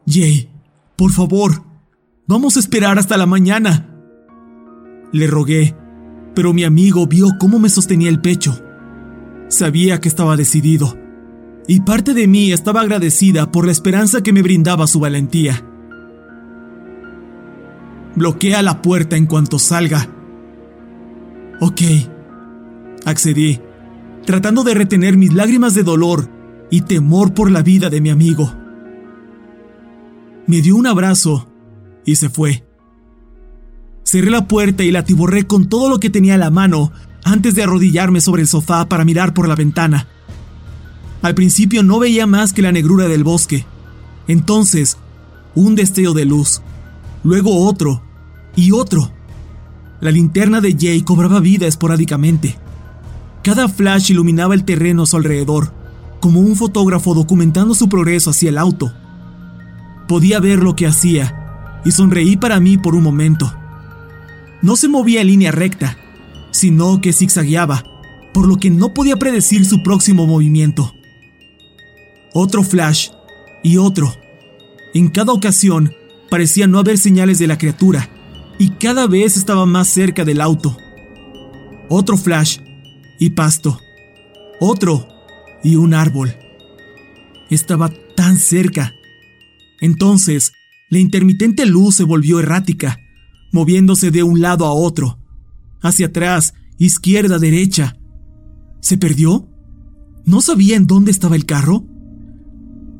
Jay, 0.06 0.48
por 0.96 1.12
favor, 1.12 1.62
vamos 2.26 2.56
a 2.56 2.60
esperar 2.60 2.98
hasta 2.98 3.16
la 3.16 3.26
mañana. 3.26 3.88
Le 5.12 5.26
rogué, 5.26 5.74
pero 6.34 6.52
mi 6.52 6.64
amigo 6.64 7.06
vio 7.06 7.28
cómo 7.38 7.58
me 7.58 7.68
sostenía 7.68 8.10
el 8.10 8.20
pecho. 8.20 8.60
Sabía 9.48 10.00
que 10.00 10.08
estaba 10.08 10.36
decidido, 10.36 10.96
y 11.66 11.80
parte 11.80 12.12
de 12.12 12.26
mí 12.26 12.52
estaba 12.52 12.82
agradecida 12.82 13.50
por 13.50 13.66
la 13.66 13.72
esperanza 13.72 14.22
que 14.22 14.32
me 14.32 14.42
brindaba 14.42 14.86
su 14.86 15.00
valentía. 15.00 15.64
Bloquea 18.16 18.62
la 18.62 18.82
puerta 18.82 19.16
en 19.16 19.26
cuanto 19.26 19.58
salga. 19.58 20.08
Ok, 21.60 21.80
accedí, 23.06 23.60
tratando 24.24 24.64
de 24.64 24.74
retener 24.74 25.16
mis 25.16 25.32
lágrimas 25.32 25.74
de 25.74 25.82
dolor 25.82 26.28
y 26.70 26.82
temor 26.82 27.32
por 27.34 27.50
la 27.50 27.62
vida 27.62 27.90
de 27.90 28.00
mi 28.00 28.10
amigo. 28.10 28.63
Me 30.46 30.60
dio 30.60 30.76
un 30.76 30.86
abrazo 30.86 31.48
y 32.04 32.16
se 32.16 32.28
fue. 32.28 32.64
Cerré 34.04 34.30
la 34.30 34.46
puerta 34.46 34.84
y 34.84 34.90
la 34.90 35.00
atiborré 35.00 35.46
con 35.46 35.68
todo 35.68 35.88
lo 35.88 35.98
que 35.98 36.10
tenía 36.10 36.34
a 36.34 36.38
la 36.38 36.50
mano 36.50 36.92
antes 37.24 37.54
de 37.54 37.62
arrodillarme 37.62 38.20
sobre 38.20 38.42
el 38.42 38.48
sofá 38.48 38.88
para 38.88 39.04
mirar 39.04 39.32
por 39.32 39.48
la 39.48 39.54
ventana. 39.54 40.06
Al 41.22 41.34
principio 41.34 41.82
no 41.82 41.98
veía 41.98 42.26
más 42.26 42.52
que 42.52 42.60
la 42.60 42.72
negrura 42.72 43.08
del 43.08 43.24
bosque. 43.24 43.64
Entonces, 44.28 44.98
un 45.54 45.74
destello 45.74 46.12
de 46.12 46.26
luz, 46.26 46.60
luego 47.22 47.66
otro 47.66 48.02
y 48.54 48.72
otro. 48.72 49.10
La 50.00 50.10
linterna 50.10 50.60
de 50.60 50.76
Jay 50.78 51.00
cobraba 51.00 51.40
vida 51.40 51.66
esporádicamente. 51.66 52.58
Cada 53.42 53.68
flash 53.68 54.10
iluminaba 54.10 54.54
el 54.54 54.64
terreno 54.64 55.04
a 55.04 55.06
su 55.06 55.16
alrededor, 55.16 55.72
como 56.20 56.40
un 56.40 56.56
fotógrafo 56.56 57.14
documentando 57.14 57.74
su 57.74 57.88
progreso 57.88 58.30
hacia 58.30 58.50
el 58.50 58.58
auto. 58.58 58.92
Podía 60.08 60.40
ver 60.40 60.62
lo 60.62 60.76
que 60.76 60.86
hacía, 60.86 61.80
y 61.84 61.90
sonreí 61.90 62.36
para 62.36 62.60
mí 62.60 62.78
por 62.78 62.94
un 62.94 63.02
momento. 63.02 63.54
No 64.62 64.76
se 64.76 64.88
movía 64.88 65.20
en 65.20 65.28
línea 65.28 65.52
recta, 65.52 65.98
sino 66.50 67.00
que 67.00 67.12
zigzagueaba, 67.12 67.84
por 68.32 68.46
lo 68.48 68.56
que 68.56 68.70
no 68.70 68.94
podía 68.94 69.16
predecir 69.16 69.64
su 69.64 69.82
próximo 69.82 70.26
movimiento. 70.26 70.94
Otro 72.32 72.62
flash 72.62 73.10
y 73.62 73.76
otro. 73.76 74.14
En 74.94 75.08
cada 75.08 75.32
ocasión 75.32 75.92
parecía 76.30 76.66
no 76.66 76.78
haber 76.78 76.98
señales 76.98 77.38
de 77.38 77.46
la 77.46 77.58
criatura, 77.58 78.08
y 78.58 78.70
cada 78.70 79.06
vez 79.06 79.36
estaba 79.36 79.66
más 79.66 79.88
cerca 79.88 80.24
del 80.24 80.40
auto. 80.40 80.76
Otro 81.88 82.16
flash 82.16 82.58
y 83.18 83.30
pasto. 83.30 83.80
Otro 84.60 85.06
y 85.62 85.76
un 85.76 85.94
árbol. 85.94 86.34
Estaba 87.50 87.90
tan 88.16 88.36
cerca. 88.36 88.94
Entonces, 89.84 90.54
la 90.88 90.98
intermitente 90.98 91.66
luz 91.66 91.96
se 91.96 92.04
volvió 92.04 92.40
errática, 92.40 93.00
moviéndose 93.52 94.10
de 94.10 94.22
un 94.22 94.40
lado 94.40 94.64
a 94.64 94.72
otro, 94.72 95.18
hacia 95.82 96.06
atrás, 96.06 96.54
izquierda, 96.78 97.38
derecha. 97.38 97.98
¿Se 98.80 98.96
perdió? 98.96 99.46
¿No 100.24 100.40
sabía 100.40 100.76
en 100.76 100.86
dónde 100.86 101.10
estaba 101.10 101.36
el 101.36 101.44
carro? 101.44 101.84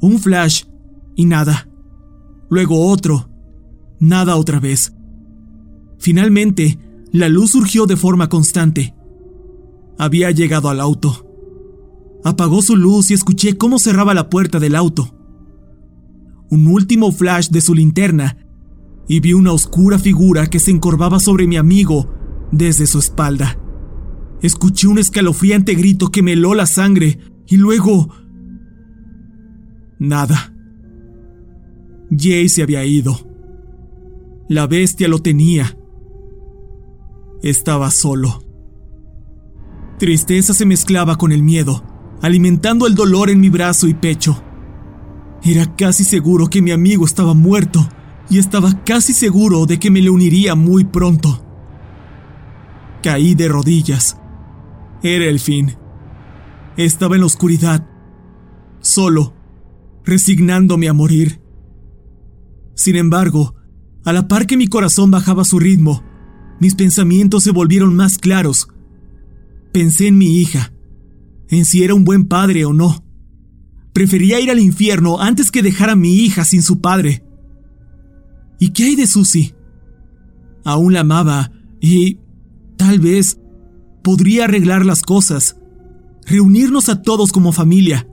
Un 0.03 0.19
flash 0.19 0.65
y 1.17 1.25
nada. 1.25 1.71
Luego 2.51 2.87
otro. 2.87 3.31
Nada 3.99 4.37
otra 4.37 4.61
vez. 4.61 4.93
Finalmente, 5.99 6.79
la 7.13 7.31
luz 7.31 7.53
surgió 7.53 7.87
de 7.87 7.97
forma 7.97 8.29
constante. 8.29 8.95
Había 9.97 10.31
llegado 10.33 10.69
al 10.69 10.81
auto. 10.81 11.31
Apagó 12.25 12.61
su 12.61 12.77
luz 12.77 13.11
y 13.11 13.15
escuché 13.15 13.57
cómo 13.57 13.79
cerraba 13.79 14.13
la 14.13 14.29
puerta 14.29 14.61
del 14.61 14.77
auto. 14.77 15.24
Un 16.55 16.69
último 16.69 17.11
flash 17.11 17.49
de 17.49 17.61
su 17.61 17.75
linterna 17.75 18.37
y 19.09 19.19
vi 19.19 19.33
una 19.33 19.51
oscura 19.51 19.99
figura 19.99 20.47
que 20.47 20.61
se 20.61 20.71
encorvaba 20.71 21.19
sobre 21.19 21.49
mi 21.49 21.57
amigo 21.57 22.15
desde 22.53 22.87
su 22.87 23.01
espalda. 23.01 23.59
Escuché 24.41 24.87
un 24.87 25.01
escalofriante 25.01 25.75
grito 25.75 26.13
que 26.13 26.23
me 26.23 26.35
heló 26.35 26.55
la 26.55 26.67
sangre 26.67 27.19
y 27.49 27.57
luego... 27.57 28.09
Nada. 29.99 30.55
Jay 32.17 32.49
se 32.49 32.63
había 32.63 32.85
ido. 32.85 33.19
La 34.49 34.69
bestia 34.69 35.09
lo 35.09 35.19
tenía. 35.19 35.77
Estaba 37.43 37.91
solo. 37.91 38.45
Tristeza 39.99 40.55
se 40.55 40.67
mezclaba 40.67 41.17
con 41.17 41.33
el 41.33 41.43
miedo, 41.43 41.83
alimentando 42.23 42.87
el 42.87 42.95
dolor 42.95 43.29
en 43.29 43.41
mi 43.41 43.49
brazo 43.49 43.89
y 43.89 43.95
pecho. 43.95 44.41
Era 45.45 45.77
casi 45.77 46.05
seguro 46.05 46.49
que 46.49 46.63
mi 46.63 46.71
amigo 46.71 47.05
estaba 47.05 47.35
muerto 47.35 47.87
y 48.31 48.39
estaba 48.39 48.83
casi 48.85 49.13
seguro 49.13 49.67
de 49.67 49.79
que 49.79 49.91
me 49.91 50.01
le 50.01 50.09
uniría 50.09 50.55
muy 50.55 50.85
pronto. 50.85 51.45
Caí 53.03 53.35
de 53.35 53.49
rodillas. 53.49 54.17
Era 55.03 55.27
el 55.27 55.39
fin. 55.39 55.77
Estaba 56.79 57.15
en 57.15 57.21
la 57.21 57.27
oscuridad, 57.27 57.87
solo, 58.81 59.35
resignándome 60.05 60.89
a 60.89 60.95
morir. 60.95 61.41
Sin 62.75 62.97
embargo, 62.97 63.55
a 64.05 64.13
la 64.15 64.27
par 64.27 64.47
que 64.47 64.57
mi 64.57 64.67
corazón 64.67 65.11
bajaba 65.11 65.45
su 65.45 65.59
ritmo, 65.59 66.03
mis 66.59 66.75
pensamientos 66.75 67.43
se 67.45 67.51
volvieron 67.51 67.95
más 67.95 68.17
claros. 68.17 68.69
Pensé 69.73 70.07
en 70.09 70.17
mi 70.17 70.39
hija, 70.39 70.73
en 71.49 71.67
si 71.67 71.85
era 71.85 71.95
un 71.95 72.05
buen 72.05 72.27
padre 72.27 72.65
o 72.65 72.73
no. 72.73 73.04
Prefería 73.95 74.41
ir 74.41 74.51
al 74.51 74.59
infierno 74.59 75.21
antes 75.21 75.53
que 75.53 75.63
dejar 75.63 75.89
a 75.89 75.97
mi 75.97 76.17
hija 76.17 76.45
sin 76.45 76.63
su 76.63 76.81
padre. 76.81 77.25
¿Y 78.59 78.71
qué 78.71 78.87
hay 78.87 78.97
de 78.97 79.07
Susie? 79.07 79.55
Aún 80.65 80.93
la 80.93 81.01
amaba 81.01 81.53
y, 81.81 82.19
tal 82.77 82.99
vez, 82.99 83.39
podría 84.03 84.45
arreglar 84.45 84.85
las 84.85 85.03
cosas, 85.03 85.57
reunirnos 86.27 86.89
a 86.89 87.03
todos 87.03 87.31
como 87.31 87.53
familia. 87.53 88.09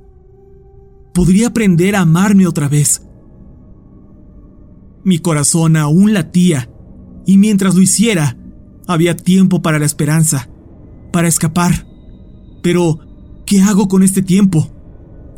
Podría 1.16 1.48
aprender 1.48 1.96
a 1.96 2.02
amarme 2.02 2.46
otra 2.46 2.70
vez. 2.70 3.02
Mi 5.04 5.18
corazón 5.18 5.78
aún 5.78 6.14
latía, 6.14 6.70
y 7.26 7.38
mientras 7.38 7.74
lo 7.74 7.82
hiciera, 7.82 8.38
había 8.88 9.16
tiempo 9.16 9.64
para 9.64 9.80
la 9.80 9.86
esperanza, 9.88 10.48
para 11.12 11.28
escapar. 11.28 11.88
Pero, 12.62 13.00
¿qué 13.48 13.64
hago 13.64 13.88
con 13.88 14.04
este 14.04 14.22
tiempo? 14.22 14.70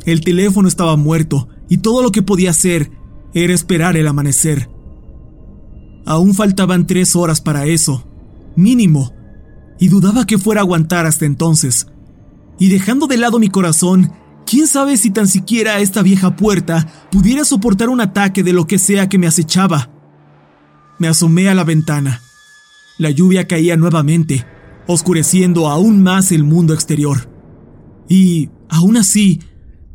El 0.04 0.20
teléfono 0.20 0.68
estaba 0.68 0.96
muerto, 0.96 1.48
y 1.68 1.78
todo 1.78 2.02
lo 2.02 2.12
que 2.12 2.22
podía 2.22 2.50
hacer 2.50 2.90
era 3.32 3.54
esperar 3.54 3.96
el 3.96 4.06
amanecer. 4.06 4.68
Aún 6.06 6.34
faltaban 6.34 6.86
tres 6.86 7.16
horas 7.16 7.40
para 7.40 7.66
eso, 7.66 8.04
mínimo, 8.56 9.12
y 9.78 9.88
dudaba 9.88 10.26
que 10.26 10.38
fuera 10.38 10.60
a 10.60 10.64
aguantar 10.64 11.06
hasta 11.06 11.24
entonces. 11.24 11.86
Y 12.58 12.68
dejando 12.68 13.06
de 13.06 13.16
lado 13.16 13.38
mi 13.38 13.48
corazón, 13.48 14.12
quién 14.46 14.66
sabe 14.66 14.96
si 14.96 15.10
tan 15.10 15.26
siquiera 15.26 15.80
esta 15.80 16.02
vieja 16.02 16.36
puerta 16.36 16.86
pudiera 17.10 17.44
soportar 17.44 17.88
un 17.88 18.00
ataque 18.00 18.42
de 18.42 18.52
lo 18.52 18.66
que 18.66 18.78
sea 18.78 19.08
que 19.08 19.18
me 19.18 19.26
acechaba. 19.26 19.90
Me 20.98 21.08
asomé 21.08 21.48
a 21.48 21.54
la 21.54 21.64
ventana. 21.64 22.20
La 22.98 23.10
lluvia 23.10 23.48
caía 23.48 23.76
nuevamente, 23.76 24.46
oscureciendo 24.86 25.68
aún 25.68 26.02
más 26.02 26.30
el 26.30 26.44
mundo 26.44 26.74
exterior. 26.74 27.28
Y, 28.08 28.50
aún 28.68 28.96
así, 28.96 29.40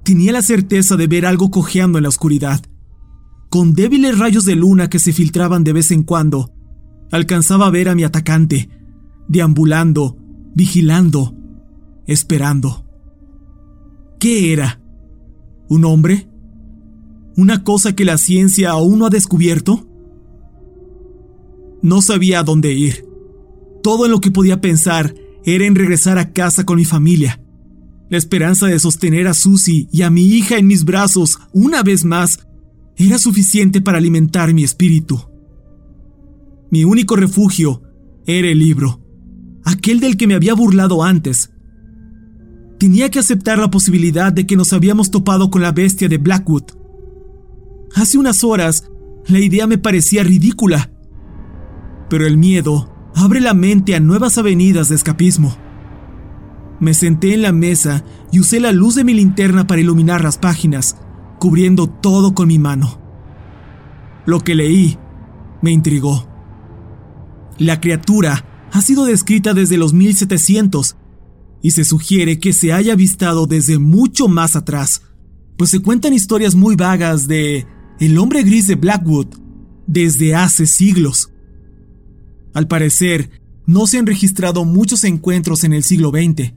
tenía 0.10 0.32
la 0.32 0.42
certeza 0.42 0.96
de 0.96 1.06
ver 1.06 1.28
algo 1.28 1.52
cojeando 1.52 2.00
en 2.00 2.02
la 2.02 2.10
oscuridad 2.10 2.62
con 3.52 3.74
débiles 3.74 4.18
rayos 4.18 4.44
de 4.44 4.56
luna 4.56 4.90
que 4.90 4.98
se 4.98 5.14
filtraban 5.14 5.64
de 5.64 5.72
vez 5.72 5.92
en 5.92 6.02
cuando, 6.02 6.52
alcanzaba 7.12 7.68
a 7.68 7.70
ver 7.70 7.90
a 7.90 7.94
mi 7.94 8.04
atacante, 8.04 8.72
deambulando, 9.28 10.18
vigilando, 10.56 11.36
esperando. 12.08 12.88
¿Qué 14.20 14.52
era? 14.52 14.82
¿Un 15.68 15.86
hombre? 15.86 16.28
¿Una 17.36 17.64
cosa 17.64 17.94
que 17.96 18.04
la 18.04 18.18
ciencia 18.18 18.72
aún 18.72 18.98
no 18.98 19.06
ha 19.06 19.12
descubierto? 19.12 19.88
No 21.84 22.02
sabía 22.02 22.40
a 22.40 22.44
dónde 22.44 22.74
ir. 22.74 23.06
Todo 23.84 24.06
en 24.06 24.12
lo 24.12 24.22
que 24.22 24.32
podía 24.32 24.60
pensar 24.60 25.14
era 25.46 25.68
en 25.68 25.76
regresar 25.76 26.18
a 26.18 26.34
casa 26.34 26.66
con 26.66 26.78
mi 26.78 26.86
familia. 26.86 27.39
La 28.10 28.18
esperanza 28.18 28.66
de 28.66 28.80
sostener 28.80 29.28
a 29.28 29.36
Susie 29.36 29.88
y 29.92 30.02
a 30.02 30.10
mi 30.10 30.26
hija 30.26 30.58
en 30.58 30.66
mis 30.66 30.84
brazos 30.84 31.40
una 31.54 31.84
vez 31.84 32.06
más 32.06 32.40
era 32.98 33.20
suficiente 33.20 33.82
para 33.82 34.00
alimentar 34.00 34.54
mi 34.54 34.64
espíritu. 34.64 35.22
Mi 36.72 36.84
único 36.84 37.16
refugio 37.16 37.84
era 38.26 38.48
el 38.48 38.60
libro, 38.60 39.02
aquel 39.64 40.00
del 40.00 40.18
que 40.18 40.28
me 40.28 40.34
había 40.34 40.56
burlado 40.56 41.04
antes. 41.04 41.52
Tenía 42.80 43.10
que 43.10 43.20
aceptar 43.20 43.60
la 43.60 43.70
posibilidad 43.70 44.34
de 44.34 44.48
que 44.48 44.56
nos 44.56 44.74
habíamos 44.74 45.12
topado 45.12 45.52
con 45.52 45.62
la 45.62 45.72
bestia 45.72 46.10
de 46.10 46.18
Blackwood. 46.18 46.64
Hace 47.94 48.18
unas 48.18 48.44
horas, 48.44 48.90
la 49.28 49.40
idea 49.40 49.68
me 49.68 49.78
parecía 49.78 50.24
ridícula, 50.24 50.92
pero 52.10 52.26
el 52.26 52.38
miedo 52.38 52.92
abre 53.16 53.40
la 53.40 53.54
mente 53.54 53.96
a 53.96 54.00
nuevas 54.00 54.38
avenidas 54.38 54.90
de 54.90 54.96
escapismo. 54.96 55.69
Me 56.80 56.94
senté 56.94 57.34
en 57.34 57.42
la 57.42 57.52
mesa 57.52 58.04
y 58.32 58.40
usé 58.40 58.60
la 58.60 58.72
luz 58.72 58.96
de 58.96 59.04
mi 59.04 59.14
linterna 59.14 59.68
para 59.68 59.82
iluminar 59.82 60.24
las 60.24 60.38
páginas 60.38 60.96
cubriendo 61.40 61.88
todo 61.88 62.34
con 62.34 62.48
mi 62.48 62.60
mano. 62.60 63.00
Lo 64.26 64.42
que 64.42 64.56
leí 64.56 64.98
me 65.62 65.72
intrigó. 65.72 66.28
La 67.58 67.82
criatura 67.82 68.46
ha 68.72 68.82
sido 68.82 69.06
descrita 69.06 69.54
desde 69.54 69.78
los 69.78 69.94
1700 69.94 70.96
y 71.62 71.72
se 71.72 71.84
sugiere 71.84 72.40
que 72.40 72.54
se 72.54 72.72
haya 72.72 72.94
avistado 72.94 73.48
desde 73.48 73.80
mucho 73.80 74.28
más 74.28 74.56
atrás, 74.56 75.02
pues 75.58 75.72
se 75.72 75.80
cuentan 75.80 76.14
historias 76.14 76.56
muy 76.56 76.76
vagas 76.76 77.28
de 77.28 77.66
el 78.00 78.18
hombre 78.18 78.44
gris 78.44 78.68
de 78.68 78.76
Blackwood 78.76 79.28
desde 79.88 80.36
hace 80.36 80.68
siglos. 80.68 81.32
Al 82.54 82.68
parecer, 82.68 83.42
no 83.66 83.88
se 83.88 83.98
han 83.98 84.06
registrado 84.06 84.64
muchos 84.66 85.04
encuentros 85.04 85.64
en 85.64 85.74
el 85.74 85.84
siglo 85.84 86.12
XX. 86.12 86.54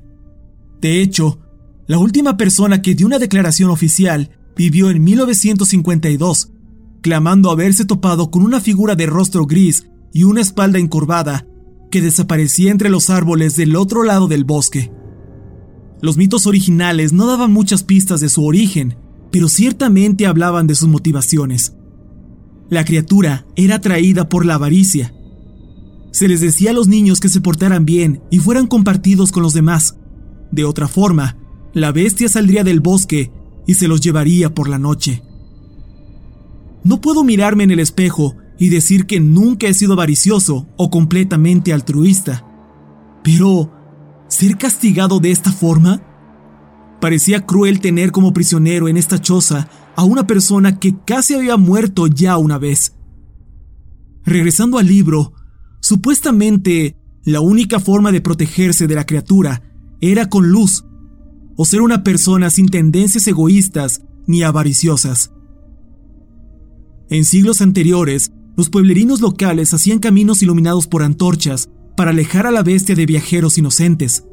De 0.82 1.00
hecho, 1.00 1.38
la 1.86 1.98
última 1.98 2.36
persona 2.36 2.82
que 2.82 2.96
dio 2.96 3.06
una 3.06 3.20
declaración 3.20 3.70
oficial 3.70 4.30
vivió 4.56 4.90
en 4.90 5.02
1952, 5.02 6.50
clamando 7.00 7.50
haberse 7.50 7.84
topado 7.84 8.30
con 8.30 8.42
una 8.42 8.60
figura 8.60 8.96
de 8.96 9.06
rostro 9.06 9.46
gris 9.46 9.86
y 10.12 10.24
una 10.24 10.40
espalda 10.40 10.80
encorvada 10.80 11.46
que 11.90 12.02
desaparecía 12.02 12.72
entre 12.72 12.90
los 12.90 13.10
árboles 13.10 13.56
del 13.56 13.76
otro 13.76 14.02
lado 14.02 14.26
del 14.26 14.44
bosque. 14.44 14.92
Los 16.00 16.16
mitos 16.16 16.48
originales 16.48 17.12
no 17.12 17.26
daban 17.26 17.52
muchas 17.52 17.84
pistas 17.84 18.20
de 18.20 18.28
su 18.28 18.44
origen, 18.44 18.96
pero 19.30 19.48
ciertamente 19.48 20.26
hablaban 20.26 20.66
de 20.66 20.74
sus 20.74 20.88
motivaciones. 20.88 21.74
La 22.70 22.84
criatura 22.84 23.46
era 23.54 23.76
atraída 23.76 24.28
por 24.28 24.44
la 24.44 24.54
avaricia. 24.54 25.14
Se 26.10 26.26
les 26.26 26.40
decía 26.40 26.70
a 26.70 26.74
los 26.74 26.88
niños 26.88 27.20
que 27.20 27.28
se 27.28 27.40
portaran 27.40 27.84
bien 27.84 28.20
y 28.30 28.40
fueran 28.40 28.66
compartidos 28.66 29.30
con 29.30 29.44
los 29.44 29.54
demás. 29.54 29.96
De 30.52 30.64
otra 30.64 30.86
forma, 30.86 31.36
la 31.72 31.90
bestia 31.90 32.28
saldría 32.28 32.62
del 32.62 32.80
bosque 32.80 33.32
y 33.66 33.74
se 33.74 33.88
los 33.88 34.00
llevaría 34.00 34.54
por 34.54 34.68
la 34.68 34.78
noche. 34.78 35.22
No 36.84 37.00
puedo 37.00 37.24
mirarme 37.24 37.64
en 37.64 37.70
el 37.70 37.80
espejo 37.80 38.36
y 38.58 38.68
decir 38.68 39.06
que 39.06 39.18
nunca 39.18 39.66
he 39.66 39.74
sido 39.74 39.94
avaricioso 39.94 40.68
o 40.76 40.90
completamente 40.90 41.72
altruista, 41.72 42.46
pero 43.24 43.72
ser 44.28 44.58
castigado 44.58 45.20
de 45.20 45.30
esta 45.30 45.50
forma 45.50 46.02
parecía 47.00 47.46
cruel 47.46 47.80
tener 47.80 48.12
como 48.12 48.32
prisionero 48.32 48.88
en 48.88 48.96
esta 48.96 49.20
choza 49.20 49.68
a 49.96 50.04
una 50.04 50.26
persona 50.26 50.78
que 50.78 50.96
casi 51.04 51.34
había 51.34 51.56
muerto 51.56 52.06
ya 52.06 52.36
una 52.36 52.58
vez. 52.58 52.94
Regresando 54.24 54.78
al 54.78 54.86
libro, 54.86 55.32
supuestamente 55.80 56.96
la 57.24 57.40
única 57.40 57.80
forma 57.80 58.12
de 58.12 58.20
protegerse 58.20 58.86
de 58.86 58.94
la 58.94 59.06
criatura 59.06 59.62
era 60.02 60.28
con 60.28 60.50
luz 60.50 60.84
o 61.56 61.64
ser 61.64 61.80
una 61.80 62.02
persona 62.02 62.50
sin 62.50 62.68
tendencias 62.68 63.26
egoístas 63.28 64.02
ni 64.26 64.42
avariciosas. 64.42 65.32
En 67.08 67.24
siglos 67.24 67.62
anteriores, 67.62 68.32
los 68.56 68.68
pueblerinos 68.68 69.20
locales 69.20 69.72
hacían 69.72 70.00
caminos 70.00 70.42
iluminados 70.42 70.88
por 70.88 71.02
antorchas 71.02 71.70
para 71.96 72.10
alejar 72.10 72.46
a 72.46 72.50
la 72.50 72.62
bestia 72.62 72.96
de 72.96 73.06
viajeros 73.06 73.58
inocentes. 73.58 74.24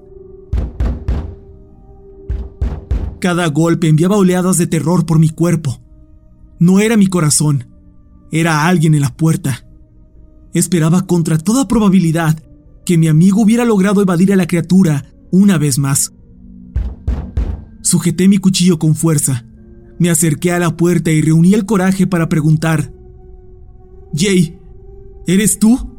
Cada 3.22 3.48
golpe 3.48 3.90
enviaba 3.90 4.18
oleadas 4.18 4.58
de 4.58 4.66
terror 4.66 5.06
por 5.06 5.20
mi 5.20 5.30
cuerpo. 5.30 5.82
No 6.58 6.80
era 6.80 6.98
mi 6.98 7.08
corazón, 7.08 7.68
era 8.32 8.66
alguien 8.66 8.96
en 8.96 9.02
la 9.02 9.16
puerta. 9.16 9.68
Esperaba 10.54 11.06
contra 11.06 11.38
toda 11.38 11.68
probabilidad 11.68 12.42
que 12.86 12.98
mi 12.98 13.08
amigo 13.08 13.42
hubiera 13.42 13.66
logrado 13.66 14.02
evadir 14.02 14.34
a 14.34 14.36
la 14.36 14.48
criatura 14.48 15.06
una 15.32 15.58
vez 15.58 15.78
más. 15.78 16.14
Sujeté 17.82 18.28
mi 18.28 18.38
cuchillo 18.38 18.80
con 18.80 18.96
fuerza, 18.96 19.46
me 20.00 20.10
acerqué 20.10 20.52
a 20.52 20.60
la 20.60 20.76
puerta 20.76 21.12
y 21.12 21.22
reuní 21.22 21.54
el 21.54 21.66
coraje 21.66 22.08
para 22.08 22.30
preguntar, 22.30 22.94
Jay, 24.14 24.60
¿eres 25.28 25.60
tú? 25.60 25.98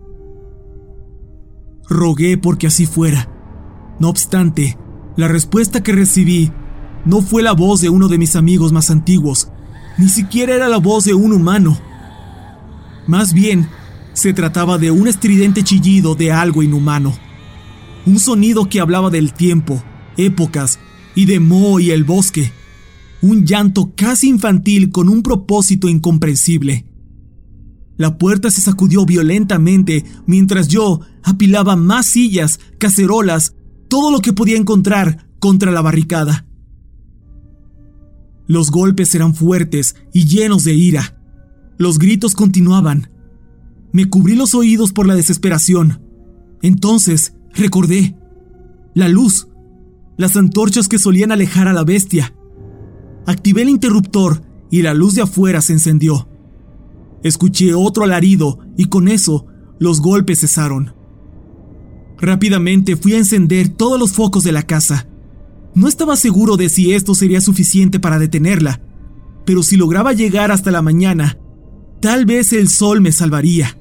Rogué 1.88 2.38
porque 2.38 2.66
así 2.66 2.86
fuera. 2.86 3.28
No 3.98 4.08
obstante, 4.08 4.78
la 5.16 5.28
respuesta 5.28 5.82
que 5.82 5.92
recibí 5.92 6.50
no 7.04 7.20
fue 7.20 7.42
la 7.42 7.52
voz 7.52 7.80
de 7.80 7.90
uno 7.90 8.08
de 8.08 8.18
mis 8.18 8.36
amigos 8.36 8.72
más 8.72 8.90
antiguos, 8.90 9.50
ni 9.98 10.08
siquiera 10.08 10.54
era 10.54 10.68
la 10.68 10.78
voz 10.78 11.04
de 11.04 11.14
un 11.14 11.32
humano. 11.32 11.78
Más 13.06 13.34
bien, 13.34 13.68
se 14.12 14.32
trataba 14.32 14.78
de 14.78 14.90
un 14.90 15.08
estridente 15.08 15.62
chillido 15.62 16.14
de 16.14 16.32
algo 16.32 16.62
inhumano. 16.62 17.12
Un 18.06 18.18
sonido 18.18 18.68
que 18.68 18.80
hablaba 18.80 19.10
del 19.10 19.32
tiempo, 19.34 19.82
épocas 20.16 20.78
y 21.14 21.26
de 21.26 21.40
Mo 21.40 21.80
y 21.80 21.90
el 21.90 22.04
bosque. 22.04 22.52
Un 23.20 23.44
llanto 23.44 23.92
casi 23.94 24.28
infantil 24.28 24.90
con 24.90 25.08
un 25.08 25.22
propósito 25.22 25.88
incomprensible. 25.88 26.86
La 27.98 28.16
puerta 28.16 28.50
se 28.50 28.62
sacudió 28.62 29.04
violentamente 29.04 30.04
mientras 30.26 30.68
yo 30.68 31.00
apilaba 31.22 31.76
más 31.76 32.06
sillas, 32.06 32.58
cacerolas, 32.78 33.54
todo 33.88 34.10
lo 34.10 34.20
que 34.20 34.32
podía 34.32 34.56
encontrar 34.56 35.28
contra 35.38 35.70
la 35.70 35.82
barricada. 35.82 36.46
Los 38.46 38.70
golpes 38.70 39.14
eran 39.14 39.34
fuertes 39.34 39.96
y 40.14 40.24
llenos 40.24 40.64
de 40.64 40.74
ira. 40.74 41.20
Los 41.76 41.98
gritos 41.98 42.34
continuaban. 42.34 43.10
Me 43.92 44.08
cubrí 44.08 44.34
los 44.34 44.54
oídos 44.54 44.92
por 44.92 45.06
la 45.06 45.14
desesperación. 45.14 46.00
Entonces 46.62 47.34
recordé. 47.54 48.16
La 48.94 49.08
luz. 49.08 49.48
Las 50.16 50.36
antorchas 50.36 50.88
que 50.88 50.98
solían 50.98 51.32
alejar 51.32 51.68
a 51.68 51.72
la 51.72 51.84
bestia. 51.84 52.34
Activé 53.26 53.62
el 53.62 53.68
interruptor 53.68 54.42
y 54.70 54.82
la 54.82 54.94
luz 54.94 55.14
de 55.14 55.22
afuera 55.22 55.60
se 55.60 55.72
encendió. 55.72 56.28
Escuché 57.22 57.74
otro 57.74 58.04
alarido 58.04 58.58
y 58.76 58.86
con 58.86 59.08
eso 59.08 59.46
los 59.78 60.00
golpes 60.00 60.40
cesaron. 60.40 60.94
Rápidamente 62.18 62.96
fui 62.96 63.14
a 63.14 63.18
encender 63.18 63.68
todos 63.68 63.98
los 63.98 64.12
focos 64.12 64.44
de 64.44 64.52
la 64.52 64.62
casa. 64.62 65.06
No 65.74 65.88
estaba 65.88 66.16
seguro 66.16 66.56
de 66.56 66.68
si 66.68 66.92
esto 66.92 67.14
sería 67.14 67.40
suficiente 67.40 68.00
para 68.00 68.18
detenerla, 68.18 68.80
pero 69.46 69.62
si 69.62 69.76
lograba 69.76 70.12
llegar 70.12 70.50
hasta 70.50 70.70
la 70.70 70.82
mañana, 70.82 71.38
tal 72.00 72.26
vez 72.26 72.52
el 72.52 72.68
sol 72.68 73.00
me 73.00 73.12
salvaría. 73.12 73.78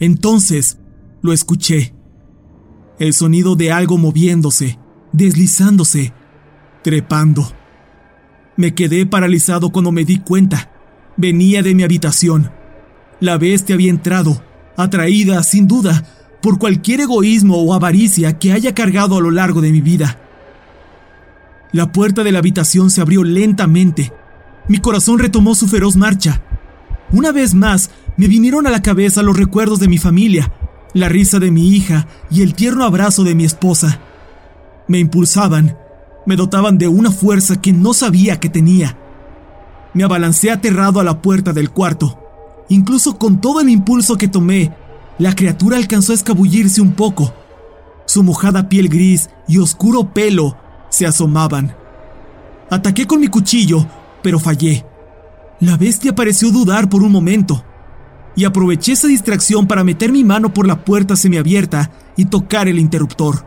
Entonces 0.00 0.78
lo 1.22 1.32
escuché. 1.32 1.94
El 2.98 3.14
sonido 3.14 3.56
de 3.56 3.72
algo 3.72 3.96
moviéndose, 3.96 4.78
deslizándose, 5.12 6.12
trepando. 6.82 7.50
Me 8.56 8.74
quedé 8.74 9.06
paralizado 9.06 9.70
cuando 9.70 9.92
me 9.92 10.04
di 10.04 10.18
cuenta. 10.18 10.70
Venía 11.16 11.62
de 11.62 11.74
mi 11.74 11.84
habitación. 11.84 12.50
La 13.20 13.38
bestia 13.38 13.76
había 13.76 13.90
entrado, 13.90 14.42
atraída, 14.76 15.42
sin 15.42 15.68
duda, 15.68 16.04
por 16.42 16.58
cualquier 16.58 17.00
egoísmo 17.00 17.56
o 17.56 17.72
avaricia 17.72 18.38
que 18.38 18.52
haya 18.52 18.74
cargado 18.74 19.16
a 19.16 19.20
lo 19.20 19.30
largo 19.30 19.60
de 19.60 19.70
mi 19.70 19.80
vida. 19.80 20.18
La 21.70 21.92
puerta 21.92 22.24
de 22.24 22.32
la 22.32 22.40
habitación 22.40 22.90
se 22.90 23.00
abrió 23.00 23.24
lentamente. 23.24 24.12
Mi 24.68 24.78
corazón 24.78 25.18
retomó 25.18 25.54
su 25.54 25.68
feroz 25.68 25.96
marcha. 25.96 26.42
Una 27.12 27.30
vez 27.30 27.54
más, 27.54 27.90
me 28.16 28.26
vinieron 28.26 28.66
a 28.66 28.70
la 28.70 28.82
cabeza 28.82 29.22
los 29.22 29.36
recuerdos 29.36 29.78
de 29.80 29.88
mi 29.88 29.98
familia, 29.98 30.52
la 30.94 31.08
risa 31.08 31.38
de 31.38 31.50
mi 31.50 31.68
hija 31.68 32.06
y 32.30 32.42
el 32.42 32.54
tierno 32.54 32.84
abrazo 32.84 33.24
de 33.24 33.34
mi 33.34 33.44
esposa. 33.44 34.00
Me 34.88 34.98
impulsaban, 34.98 35.76
me 36.26 36.36
dotaban 36.36 36.78
de 36.78 36.88
una 36.88 37.10
fuerza 37.10 37.60
que 37.60 37.72
no 37.72 37.94
sabía 37.94 38.38
que 38.40 38.48
tenía. 38.48 38.96
Me 39.94 40.04
abalancé 40.04 40.50
aterrado 40.50 41.00
a 41.00 41.04
la 41.04 41.20
puerta 41.20 41.52
del 41.52 41.70
cuarto. 41.70 42.18
Incluso 42.68 43.18
con 43.18 43.40
todo 43.40 43.60
el 43.60 43.68
impulso 43.68 44.16
que 44.16 44.28
tomé, 44.28 44.72
la 45.18 45.34
criatura 45.34 45.76
alcanzó 45.76 46.12
a 46.12 46.14
escabullirse 46.14 46.80
un 46.80 46.92
poco. 46.92 47.34
Su 48.06 48.22
mojada 48.22 48.68
piel 48.68 48.88
gris 48.88 49.30
y 49.46 49.58
oscuro 49.58 50.12
pelo 50.12 50.56
se 50.88 51.06
asomaban. 51.06 51.74
Ataqué 52.70 53.06
con 53.06 53.20
mi 53.20 53.28
cuchillo, 53.28 53.86
pero 54.22 54.38
fallé. 54.38 54.84
La 55.60 55.76
bestia 55.76 56.14
pareció 56.14 56.50
dudar 56.50 56.88
por 56.88 57.02
un 57.02 57.12
momento, 57.12 57.64
y 58.34 58.44
aproveché 58.44 58.92
esa 58.92 59.08
distracción 59.08 59.66
para 59.66 59.84
meter 59.84 60.12
mi 60.12 60.24
mano 60.24 60.54
por 60.54 60.66
la 60.66 60.84
puerta 60.84 61.16
semiabierta 61.16 61.90
y 62.16 62.26
tocar 62.26 62.68
el 62.68 62.78
interruptor. 62.78 63.46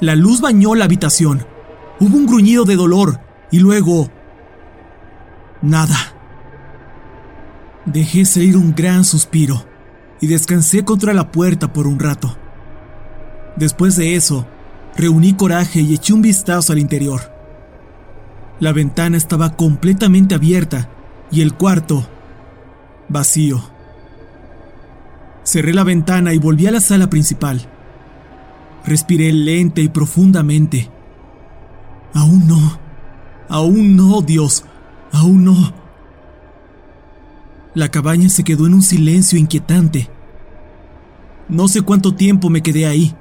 La 0.00 0.14
luz 0.14 0.40
bañó 0.40 0.74
la 0.74 0.84
habitación. 0.84 1.46
Hubo 2.00 2.16
un 2.16 2.26
gruñido 2.26 2.64
de 2.64 2.76
dolor 2.76 3.20
y 3.50 3.58
luego... 3.60 4.10
nada. 5.62 5.96
Dejé 7.86 8.24
salir 8.24 8.56
un 8.56 8.74
gran 8.74 9.04
suspiro 9.04 9.64
y 10.20 10.26
descansé 10.26 10.84
contra 10.84 11.14
la 11.14 11.30
puerta 11.30 11.72
por 11.72 11.86
un 11.86 11.98
rato. 11.98 12.36
Después 13.56 13.96
de 13.96 14.16
eso, 14.16 14.46
reuní 14.96 15.34
coraje 15.34 15.80
y 15.80 15.94
eché 15.94 16.12
un 16.12 16.20
vistazo 16.20 16.72
al 16.72 16.78
interior. 16.78 17.32
La 18.60 18.72
ventana 18.72 19.16
estaba 19.16 19.56
completamente 19.56 20.34
abierta 20.34 20.90
y 21.30 21.40
el 21.42 21.54
cuarto 21.54 22.06
vacío. 23.08 23.62
Cerré 25.44 25.72
la 25.72 25.84
ventana 25.84 26.32
y 26.32 26.38
volví 26.38 26.66
a 26.66 26.70
la 26.70 26.80
sala 26.80 27.08
principal. 27.08 27.68
Respiré 28.84 29.32
lenta 29.32 29.80
y 29.80 29.88
profundamente. 29.88 30.90
Aún 32.14 32.46
no, 32.46 32.78
aún 33.48 33.96
no, 33.96 34.22
Dios, 34.22 34.64
aún 35.12 35.44
no. 35.44 35.72
La 37.74 37.90
cabaña 37.90 38.28
se 38.28 38.42
quedó 38.42 38.66
en 38.66 38.74
un 38.74 38.82
silencio 38.82 39.38
inquietante. 39.38 40.08
No 41.48 41.68
sé 41.68 41.82
cuánto 41.82 42.14
tiempo 42.14 42.48
me 42.50 42.62
quedé 42.62 42.86
ahí, 42.86 43.14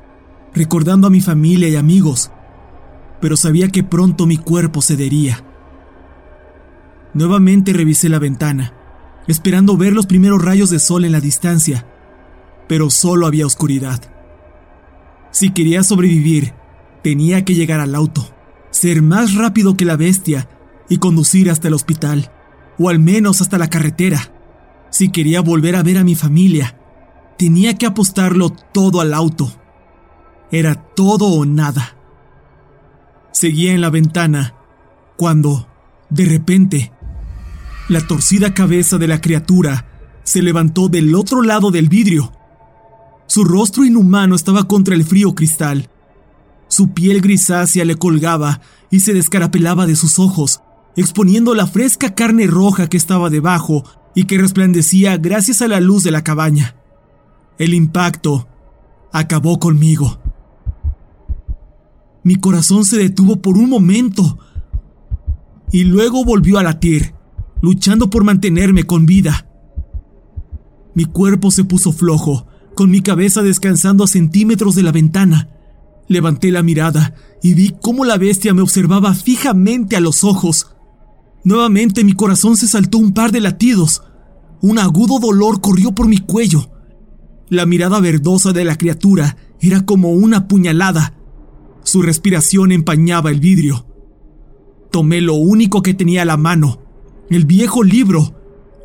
recordando 0.53 1.07
a 1.07 1.11
mi 1.11 1.21
familia 1.21 1.67
y 1.67 1.75
amigos, 1.75 2.31
pero 3.21 3.37
sabía 3.37 3.69
que 3.69 3.83
pronto 3.83 4.25
mi 4.25 4.37
cuerpo 4.37 4.81
cedería. 4.81 5.43
Nuevamente 7.13 7.73
revisé 7.73 8.09
la 8.09 8.19
ventana 8.19 8.73
esperando 9.27 9.77
ver 9.77 9.93
los 9.93 10.05
primeros 10.05 10.43
rayos 10.43 10.69
de 10.69 10.79
sol 10.79 11.05
en 11.05 11.11
la 11.11 11.19
distancia, 11.19 11.87
pero 12.67 12.89
solo 12.89 13.27
había 13.27 13.45
oscuridad. 13.45 14.01
Si 15.31 15.51
quería 15.51 15.83
sobrevivir, 15.83 16.53
tenía 17.03 17.45
que 17.45 17.55
llegar 17.55 17.79
al 17.79 17.95
auto, 17.95 18.27
ser 18.71 19.01
más 19.01 19.35
rápido 19.35 19.77
que 19.77 19.85
la 19.85 19.95
bestia 19.95 20.49
y 20.89 20.97
conducir 20.97 21.49
hasta 21.49 21.67
el 21.67 21.73
hospital, 21.73 22.31
o 22.77 22.89
al 22.89 22.99
menos 22.99 23.41
hasta 23.41 23.57
la 23.57 23.69
carretera. 23.69 24.31
Si 24.89 25.09
quería 25.09 25.41
volver 25.41 25.75
a 25.75 25.83
ver 25.83 25.97
a 25.97 26.03
mi 26.03 26.15
familia, 26.15 26.79
tenía 27.37 27.77
que 27.77 27.85
apostarlo 27.85 28.49
todo 28.49 29.01
al 29.01 29.13
auto. 29.13 29.51
Era 30.51 30.75
todo 30.75 31.27
o 31.27 31.45
nada. 31.45 31.95
Seguía 33.31 33.73
en 33.73 33.81
la 33.81 33.89
ventana 33.89 34.55
cuando, 35.17 35.67
de 36.09 36.25
repente, 36.25 36.93
la 37.87 38.01
torcida 38.01 38.53
cabeza 38.53 38.97
de 38.97 39.07
la 39.07 39.21
criatura 39.21 39.85
se 40.23 40.41
levantó 40.41 40.89
del 40.89 41.13
otro 41.13 41.43
lado 41.43 41.69
del 41.69 41.87
vidrio. 41.87 42.31
Su 43.27 43.43
rostro 43.43 43.85
inhumano 43.85 44.35
estaba 44.35 44.67
contra 44.67 44.95
el 44.95 45.05
frío 45.05 45.35
cristal. 45.35 45.89
Su 46.67 46.93
piel 46.93 47.21
grisácea 47.21 47.85
le 47.85 47.95
colgaba 47.95 48.61
y 48.89 49.01
se 49.01 49.13
descarapelaba 49.13 49.85
de 49.85 49.95
sus 49.95 50.17
ojos, 50.17 50.61
exponiendo 50.95 51.53
la 51.53 51.67
fresca 51.67 52.15
carne 52.15 52.47
roja 52.47 52.87
que 52.87 52.97
estaba 52.97 53.29
debajo 53.29 53.83
y 54.15 54.25
que 54.25 54.39
resplandecía 54.39 55.17
gracias 55.17 55.61
a 55.61 55.67
la 55.67 55.79
luz 55.79 56.03
de 56.03 56.11
la 56.11 56.23
cabaña. 56.23 56.75
El 57.59 57.75
impacto 57.75 58.47
acabó 59.11 59.59
conmigo. 59.59 60.19
Mi 62.23 62.35
corazón 62.37 62.83
se 62.83 62.97
detuvo 62.97 63.35
por 63.35 63.57
un 63.57 63.69
momento 63.69 64.39
y 65.71 65.83
luego 65.83 66.25
volvió 66.25 66.57
a 66.57 66.63
latir 66.63 67.14
luchando 67.61 68.09
por 68.09 68.23
mantenerme 68.23 68.83
con 68.85 69.05
vida. 69.05 69.47
Mi 70.93 71.05
cuerpo 71.05 71.51
se 71.51 71.63
puso 71.63 71.91
flojo, 71.91 72.47
con 72.75 72.89
mi 72.89 73.01
cabeza 73.01 73.41
descansando 73.41 74.03
a 74.03 74.07
centímetros 74.07 74.75
de 74.75 74.83
la 74.83 74.91
ventana. 74.91 75.49
Levanté 76.07 76.51
la 76.51 76.63
mirada 76.63 77.15
y 77.41 77.53
vi 77.53 77.73
cómo 77.81 78.05
la 78.05 78.17
bestia 78.17 78.53
me 78.53 78.61
observaba 78.61 79.13
fijamente 79.13 79.95
a 79.95 79.99
los 79.99 80.23
ojos. 80.23 80.71
Nuevamente 81.43 82.03
mi 82.03 82.13
corazón 82.13 82.57
se 82.57 82.67
saltó 82.67 82.97
un 82.97 83.13
par 83.13 83.31
de 83.31 83.41
latidos. 83.41 84.03
Un 84.61 84.79
agudo 84.79 85.19
dolor 85.19 85.61
corrió 85.61 85.93
por 85.93 86.07
mi 86.07 86.17
cuello. 86.17 86.69
La 87.49 87.65
mirada 87.65 87.99
verdosa 87.99 88.53
de 88.53 88.65
la 88.65 88.77
criatura 88.77 89.37
era 89.59 89.85
como 89.85 90.11
una 90.11 90.47
puñalada. 90.47 91.13
Su 91.83 92.01
respiración 92.01 92.71
empañaba 92.71 93.31
el 93.31 93.39
vidrio. 93.39 93.85
Tomé 94.91 95.21
lo 95.21 95.35
único 95.35 95.81
que 95.81 95.93
tenía 95.93 96.23
a 96.23 96.25
la 96.25 96.37
mano, 96.37 96.79
el 97.29 97.45
viejo 97.45 97.83
libro, 97.83 98.33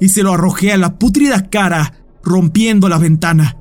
y 0.01 0.09
se 0.09 0.23
lo 0.23 0.33
arrojé 0.33 0.73
a 0.73 0.79
la 0.79 0.99
pútrida 0.99 1.51
cara, 1.51 2.05
rompiendo 2.23 2.89
la 2.89 2.99
ventana. 2.99 3.57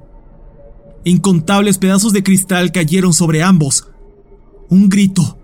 Incontables 1.03 1.77
pedazos 1.77 2.13
de 2.13 2.23
cristal 2.23 2.71
cayeron 2.71 3.13
sobre 3.13 3.43
ambos. 3.43 3.87
Un 4.69 4.89
grito, 4.89 5.37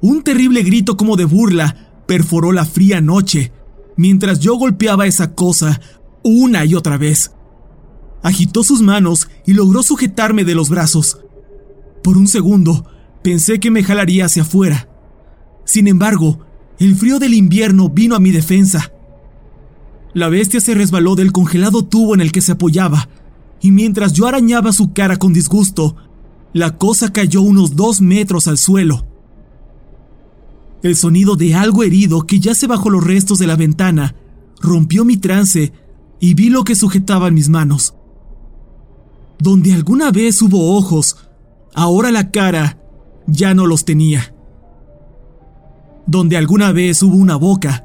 un 0.00 0.22
terrible 0.22 0.62
grito 0.62 0.96
como 0.96 1.16
de 1.16 1.24
burla, 1.24 2.02
perforó 2.06 2.52
la 2.52 2.64
fría 2.64 3.00
noche, 3.00 3.52
mientras 3.96 4.40
yo 4.40 4.56
golpeaba 4.56 5.06
esa 5.06 5.34
cosa 5.34 5.80
una 6.22 6.64
y 6.64 6.74
otra 6.74 6.96
vez. 6.96 7.32
Agitó 8.22 8.64
sus 8.64 8.82
manos 8.82 9.28
y 9.46 9.54
logró 9.54 9.82
sujetarme 9.82 10.44
de 10.44 10.54
los 10.54 10.68
brazos. 10.68 11.18
Por 12.02 12.16
un 12.16 12.28
segundo 12.28 12.86
pensé 13.22 13.60
que 13.60 13.70
me 13.70 13.82
jalaría 13.82 14.26
hacia 14.26 14.42
afuera. 14.42 14.88
Sin 15.64 15.88
embargo, 15.88 16.40
el 16.80 16.96
frío 16.96 17.18
del 17.18 17.34
invierno 17.34 17.90
vino 17.90 18.16
a 18.16 18.20
mi 18.20 18.30
defensa. 18.30 18.90
La 20.14 20.30
bestia 20.30 20.60
se 20.60 20.74
resbaló 20.74 21.14
del 21.14 21.30
congelado 21.30 21.84
tubo 21.84 22.14
en 22.14 22.22
el 22.22 22.32
que 22.32 22.40
se 22.40 22.52
apoyaba, 22.52 23.10
y 23.60 23.70
mientras 23.70 24.14
yo 24.14 24.26
arañaba 24.26 24.72
su 24.72 24.94
cara 24.94 25.18
con 25.18 25.34
disgusto, 25.34 25.94
la 26.54 26.78
cosa 26.78 27.12
cayó 27.12 27.42
unos 27.42 27.76
dos 27.76 28.00
metros 28.00 28.48
al 28.48 28.56
suelo. 28.56 29.06
El 30.82 30.96
sonido 30.96 31.36
de 31.36 31.54
algo 31.54 31.82
herido 31.82 32.22
que 32.22 32.40
yace 32.40 32.66
bajo 32.66 32.88
los 32.88 33.04
restos 33.04 33.38
de 33.38 33.46
la 33.46 33.56
ventana 33.56 34.16
rompió 34.58 35.04
mi 35.04 35.18
trance 35.18 35.74
y 36.18 36.32
vi 36.32 36.48
lo 36.48 36.64
que 36.64 36.74
sujetaba 36.74 37.28
en 37.28 37.34
mis 37.34 37.50
manos. 37.50 37.94
Donde 39.38 39.74
alguna 39.74 40.10
vez 40.10 40.40
hubo 40.40 40.78
ojos, 40.78 41.18
ahora 41.74 42.10
la 42.10 42.30
cara 42.30 42.78
ya 43.26 43.52
no 43.52 43.66
los 43.66 43.84
tenía. 43.84 44.34
Donde 46.10 46.36
alguna 46.36 46.72
vez 46.72 47.04
hubo 47.04 47.14
una 47.14 47.36
boca, 47.36 47.84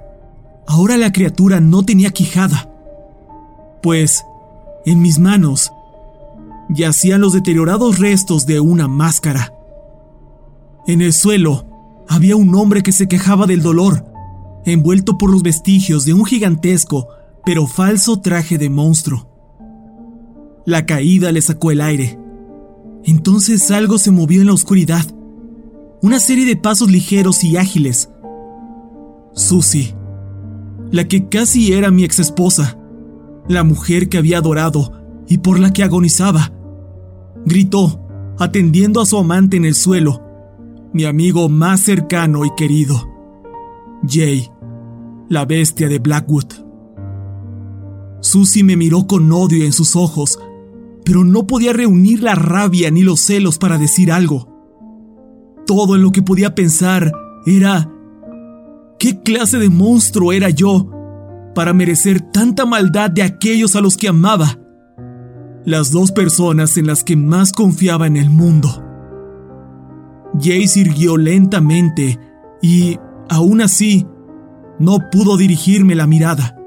ahora 0.65 0.97
la 0.97 1.11
criatura 1.11 1.59
no 1.59 1.83
tenía 1.83 2.09
quijada. 2.09 2.71
Pues, 3.83 4.25
en 4.83 4.99
mis 4.99 5.19
manos, 5.19 5.71
yacían 6.69 7.21
los 7.21 7.33
deteriorados 7.33 7.99
restos 7.99 8.47
de 8.47 8.59
una 8.59 8.87
máscara. 8.87 9.53
En 10.87 11.03
el 11.03 11.13
suelo, 11.13 11.67
había 12.09 12.35
un 12.35 12.55
hombre 12.55 12.81
que 12.81 12.93
se 12.93 13.07
quejaba 13.07 13.45
del 13.45 13.61
dolor, 13.61 14.11
envuelto 14.65 15.19
por 15.19 15.29
los 15.29 15.43
vestigios 15.43 16.03
de 16.03 16.15
un 16.15 16.25
gigantesco 16.25 17.09
pero 17.45 17.67
falso 17.67 18.21
traje 18.21 18.57
de 18.57 18.71
monstruo. 18.71 19.29
La 20.65 20.87
caída 20.87 21.31
le 21.31 21.43
sacó 21.43 21.69
el 21.69 21.79
aire. 21.79 22.17
Entonces 23.03 23.69
algo 23.69 23.99
se 23.99 24.09
movió 24.09 24.41
en 24.41 24.47
la 24.47 24.53
oscuridad. 24.53 25.05
Una 26.01 26.19
serie 26.19 26.47
de 26.47 26.57
pasos 26.57 26.89
ligeros 26.89 27.43
y 27.43 27.57
ágiles. 27.57 28.09
Susie, 29.35 29.95
la 30.91 31.07
que 31.07 31.27
casi 31.27 31.73
era 31.73 31.91
mi 31.91 32.03
exesposa, 32.03 32.79
la 33.47 33.63
mujer 33.63 34.09
que 34.09 34.17
había 34.17 34.37
adorado 34.37 34.93
y 35.27 35.39
por 35.39 35.59
la 35.59 35.73
que 35.73 35.83
agonizaba, 35.83 36.53
gritó, 37.45 38.01
atendiendo 38.39 39.01
a 39.01 39.05
su 39.05 39.17
amante 39.17 39.57
en 39.57 39.65
el 39.65 39.75
suelo, 39.75 40.23
mi 40.93 41.03
amigo 41.03 41.49
más 41.49 41.81
cercano 41.81 42.45
y 42.45 42.51
querido, 42.55 43.09
Jay, 44.07 44.49
la 45.29 45.45
bestia 45.45 45.89
de 45.89 45.99
Blackwood. 45.99 46.53
Susie 48.21 48.63
me 48.63 48.77
miró 48.77 49.05
con 49.05 49.31
odio 49.31 49.65
en 49.65 49.73
sus 49.73 49.97
ojos, 49.97 50.39
pero 51.03 51.25
no 51.25 51.45
podía 51.45 51.73
reunir 51.73 52.23
la 52.23 52.35
rabia 52.35 52.89
ni 52.89 53.01
los 53.01 53.19
celos 53.19 53.57
para 53.57 53.77
decir 53.77 54.11
algo. 54.11 54.47
Todo 55.67 55.95
en 55.95 56.01
lo 56.01 56.11
que 56.11 56.21
podía 56.21 56.55
pensar 56.55 57.11
era, 57.45 57.91
¿qué 58.99 59.21
clase 59.21 59.57
de 59.57 59.69
monstruo 59.69 60.33
era 60.33 60.49
yo 60.49 60.89
para 61.53 61.73
merecer 61.73 62.19
tanta 62.19 62.65
maldad 62.65 63.09
de 63.09 63.23
aquellos 63.23 63.75
a 63.75 63.81
los 63.81 63.97
que 63.97 64.07
amaba? 64.07 64.59
Las 65.63 65.91
dos 65.91 66.11
personas 66.11 66.77
en 66.77 66.87
las 66.87 67.03
que 67.03 67.15
más 67.15 67.51
confiaba 67.51 68.07
en 68.07 68.17
el 68.17 68.29
mundo. 68.29 68.83
Jay 70.39 70.67
sirvió 70.67 71.17
lentamente 71.17 72.19
y, 72.61 72.99
aún 73.29 73.61
así, 73.61 74.05
no 74.79 74.97
pudo 75.11 75.37
dirigirme 75.37 75.95
la 75.95 76.07
mirada. 76.07 76.57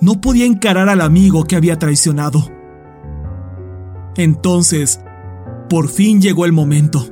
No 0.00 0.20
podía 0.20 0.46
encarar 0.46 0.88
al 0.88 1.00
amigo 1.00 1.44
que 1.44 1.56
había 1.56 1.78
traicionado. 1.78 2.48
Entonces, 4.16 5.00
por 5.68 5.88
fin 5.88 6.20
llegó 6.20 6.44
el 6.44 6.52
momento. 6.52 7.06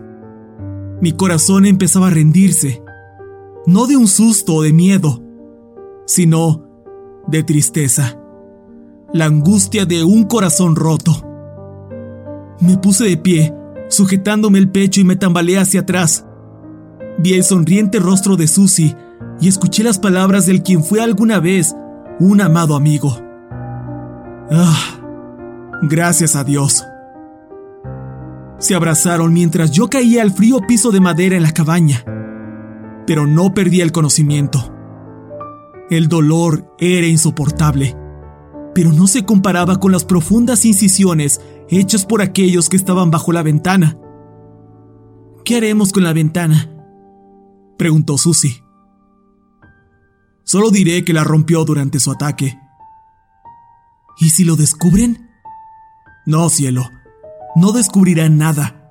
Mi 1.01 1.13
corazón 1.13 1.67
empezaba 1.67 2.09
a 2.09 2.11
rendirse, 2.11 2.82
no 3.67 3.87
de 3.87 3.97
un 3.97 4.09
susto 4.09 4.55
o 4.55 4.63
de 4.63 4.73
miedo, 4.73 5.23
sino 6.07 6.67
de 7.27 7.43
tristeza, 7.43 8.19
la 9.13 9.27
angustia 9.27 9.85
de 9.87 10.05
un 10.05 10.25
corazón 10.25 10.77
roto. 10.77 11.13
Me 12.61 12.77
puse 12.79 13.05
de 13.05 13.17
pie 13.17 13.55
sujetándome 13.89 14.59
el 14.59 14.71
pecho 14.71 15.01
y 15.01 15.05
me 15.05 15.17
tambaleé 15.17 15.59
hacia 15.59 15.81
atrás. 15.81 16.27
Vi 17.19 17.35
el 17.35 17.45
sonriente 17.45 17.99
rostro 17.99 18.37
de 18.37 18.49
Susie 18.49 18.97
y 19.41 19.49
escuché 19.49 19.83
las 19.83 19.99
palabras 19.99 20.47
del 20.47 20.63
quien 20.63 20.83
fue 20.83 21.01
alguna 21.01 21.41
vez 21.41 21.75
un 22.19 22.41
amado 22.41 22.75
amigo. 22.75 23.17
Ah, 24.51 25.01
gracias 25.83 26.37
a 26.37 26.45
Dios. 26.45 26.85
Se 28.59 28.75
abrazaron 28.75 29.33
mientras 29.33 29.73
yo 29.73 29.89
caía 29.89 30.23
al 30.23 30.31
frío 30.31 30.61
piso 30.67 30.91
de 30.91 31.01
madera 31.01 31.37
en 31.37 31.43
la 31.43 31.53
cabaña, 31.53 32.05
pero 33.13 33.27
no 33.27 33.53
perdí 33.53 33.83
el 33.83 33.93
conocimiento. 33.93 34.73
El 35.91 36.09
dolor 36.09 36.75
era 36.79 37.07
insoportable, 37.07 37.95
pero 38.75 38.91
no 38.91 39.07
se 39.07 39.27
comparaba 39.27 39.79
con 39.81 39.93
las 39.93 40.07
profundas 40.07 40.65
incisiones 40.65 41.43
hechos 41.69 42.07
por 42.07 42.23
aquellos 42.23 42.71
que 42.71 42.79
estaban 42.79 43.11
bajo 43.11 43.31
la 43.33 43.43
ventana. 43.43 43.99
¿Qué 45.45 45.59
haremos 45.59 45.93
con 45.93 46.05
la 46.05 46.15
ventana? 46.15 46.71
preguntó 47.77 48.17
Susie. 48.17 48.65
Solo 50.43 50.71
diré 50.71 51.05
que 51.05 51.13
la 51.13 51.23
rompió 51.23 51.67
durante 51.67 52.01
su 52.01 52.13
ataque. 52.13 52.59
¿Y 54.21 54.31
si 54.31 54.47
lo 54.47 54.57
descubren? 54.57 55.29
No, 56.25 56.49
cielo, 56.49 56.89
no 57.57 57.73
descubrirán 57.73 58.39
nada. 58.39 58.82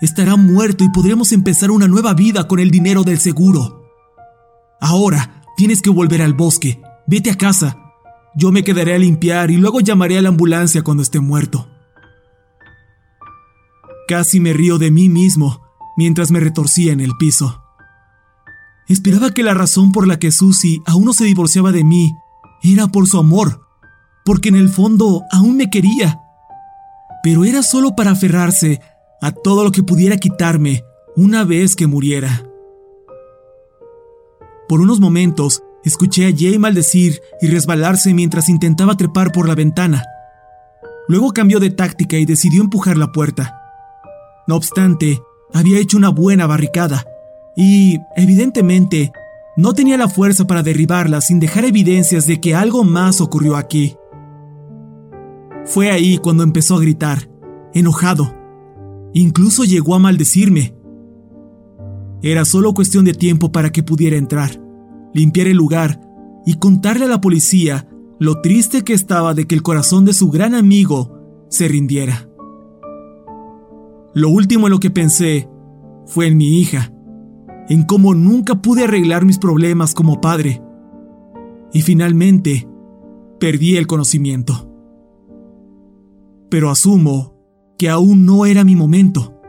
Estará 0.00 0.36
muerto 0.36 0.82
y 0.82 0.88
podremos 0.88 1.32
empezar 1.32 1.70
una 1.70 1.86
nueva 1.86 2.14
vida 2.14 2.48
con 2.48 2.58
el 2.58 2.70
dinero 2.70 3.04
del 3.04 3.18
seguro. 3.18 3.84
Ahora 4.80 5.42
tienes 5.56 5.82
que 5.82 5.90
volver 5.90 6.22
al 6.22 6.32
bosque. 6.32 6.80
Vete 7.06 7.30
a 7.30 7.36
casa. 7.36 7.76
Yo 8.34 8.50
me 8.50 8.64
quedaré 8.64 8.94
a 8.94 8.98
limpiar 8.98 9.50
y 9.50 9.58
luego 9.58 9.80
llamaré 9.80 10.16
a 10.16 10.22
la 10.22 10.30
ambulancia 10.30 10.82
cuando 10.82 11.02
esté 11.02 11.20
muerto. 11.20 11.68
Casi 14.08 14.40
me 14.40 14.54
río 14.54 14.78
de 14.78 14.90
mí 14.90 15.08
mismo 15.08 15.62
mientras 15.96 16.30
me 16.30 16.40
retorcía 16.40 16.92
en 16.92 17.00
el 17.00 17.12
piso. 17.18 17.62
Esperaba 18.88 19.32
que 19.32 19.42
la 19.42 19.54
razón 19.54 19.92
por 19.92 20.08
la 20.08 20.18
que 20.18 20.32
Susie 20.32 20.80
aún 20.86 21.04
no 21.04 21.12
se 21.12 21.24
divorciaba 21.24 21.72
de 21.72 21.84
mí 21.84 22.16
era 22.62 22.88
por 22.88 23.06
su 23.06 23.18
amor, 23.18 23.66
porque 24.24 24.48
en 24.48 24.56
el 24.56 24.70
fondo 24.70 25.24
aún 25.30 25.56
me 25.56 25.68
quería. 25.70 26.20
Pero 27.22 27.44
era 27.44 27.62
solo 27.62 27.94
para 27.94 28.12
aferrarse 28.12 28.80
a 29.20 29.32
todo 29.32 29.64
lo 29.64 29.72
que 29.72 29.82
pudiera 29.82 30.16
quitarme 30.16 30.84
una 31.16 31.44
vez 31.44 31.76
que 31.76 31.86
muriera. 31.86 32.46
Por 34.68 34.80
unos 34.80 35.00
momentos 35.00 35.62
escuché 35.84 36.26
a 36.26 36.32
Jay 36.36 36.58
maldecir 36.58 37.20
y 37.40 37.48
resbalarse 37.48 38.14
mientras 38.14 38.48
intentaba 38.48 38.96
trepar 38.96 39.32
por 39.32 39.48
la 39.48 39.54
ventana. 39.54 40.04
Luego 41.08 41.32
cambió 41.32 41.58
de 41.58 41.70
táctica 41.70 42.16
y 42.16 42.24
decidió 42.24 42.62
empujar 42.62 42.96
la 42.96 43.10
puerta. 43.10 43.60
No 44.46 44.56
obstante, 44.56 45.20
había 45.52 45.78
hecho 45.78 45.96
una 45.96 46.10
buena 46.10 46.46
barricada 46.46 47.04
y, 47.56 47.98
evidentemente, 48.16 49.12
no 49.56 49.74
tenía 49.74 49.98
la 49.98 50.08
fuerza 50.08 50.46
para 50.46 50.62
derribarla 50.62 51.20
sin 51.20 51.40
dejar 51.40 51.64
evidencias 51.64 52.26
de 52.26 52.40
que 52.40 52.54
algo 52.54 52.84
más 52.84 53.20
ocurrió 53.20 53.56
aquí. 53.56 53.96
Fue 55.64 55.90
ahí 55.90 56.18
cuando 56.18 56.42
empezó 56.42 56.76
a 56.76 56.80
gritar, 56.80 57.28
enojado. 57.74 58.39
Incluso 59.12 59.64
llegó 59.64 59.94
a 59.94 59.98
maldecirme. 59.98 60.74
Era 62.22 62.44
solo 62.44 62.74
cuestión 62.74 63.04
de 63.04 63.14
tiempo 63.14 63.50
para 63.50 63.70
que 63.70 63.82
pudiera 63.82 64.16
entrar, 64.16 64.62
limpiar 65.14 65.46
el 65.48 65.56
lugar 65.56 66.00
y 66.46 66.54
contarle 66.54 67.06
a 67.06 67.08
la 67.08 67.20
policía 67.20 67.88
lo 68.18 68.40
triste 68.42 68.82
que 68.82 68.92
estaba 68.92 69.32
de 69.34 69.46
que 69.46 69.54
el 69.54 69.62
corazón 69.62 70.04
de 70.04 70.12
su 70.12 70.30
gran 70.30 70.54
amigo 70.54 71.46
se 71.48 71.68
rindiera. 71.68 72.28
Lo 74.14 74.28
último 74.28 74.66
en 74.66 74.72
lo 74.72 74.80
que 74.80 74.90
pensé 74.90 75.48
fue 76.06 76.26
en 76.26 76.36
mi 76.36 76.60
hija, 76.60 76.92
en 77.68 77.84
cómo 77.84 78.14
nunca 78.14 78.60
pude 78.60 78.84
arreglar 78.84 79.24
mis 79.24 79.38
problemas 79.38 79.94
como 79.94 80.20
padre, 80.20 80.62
y 81.72 81.82
finalmente 81.82 82.68
perdí 83.38 83.76
el 83.76 83.86
conocimiento. 83.86 84.68
Pero 86.50 86.68
asumo 86.68 87.39
que 87.80 87.88
aún 87.88 88.26
no 88.26 88.44
era 88.44 88.62
mi 88.62 88.76
momento. 88.76 89.40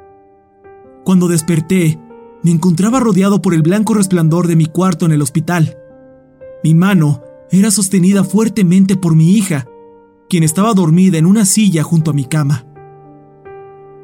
Cuando 1.04 1.28
desperté, 1.28 2.00
me 2.44 2.52
encontraba 2.52 3.02
rodeado 3.02 3.42
por 3.42 3.54
el 3.54 3.62
blanco 3.62 3.94
resplandor 3.94 4.48
de 4.48 4.56
mi 4.56 4.68
cuarto 4.68 5.06
en 5.06 5.12
el 5.12 5.22
hospital. 5.22 5.78
Mi 6.64 6.74
mano 6.74 7.24
era 7.50 7.72
sostenida 7.72 8.24
fuertemente 8.24 8.96
por 8.96 9.18
mi 9.18 9.34
hija, 9.34 9.68
quien 10.30 10.44
estaba 10.44 10.74
dormida 10.74 11.18
en 11.18 11.26
una 11.26 11.44
silla 11.44 11.84
junto 11.84 12.12
a 12.12 12.14
mi 12.14 12.24
cama. 12.24 12.66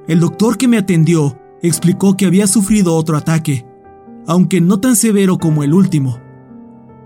El 0.10 0.20
doctor 0.20 0.58
que 0.58 0.68
me 0.68 0.78
atendió 0.78 1.40
explicó 1.62 2.18
que 2.18 2.26
había 2.26 2.48
sufrido 2.48 2.96
otro 2.96 3.16
ataque, 3.16 3.66
aunque 4.28 4.60
no 4.60 4.82
tan 4.82 4.98
severo 4.98 5.38
como 5.38 5.64
el 5.64 5.74
último. 5.74 6.20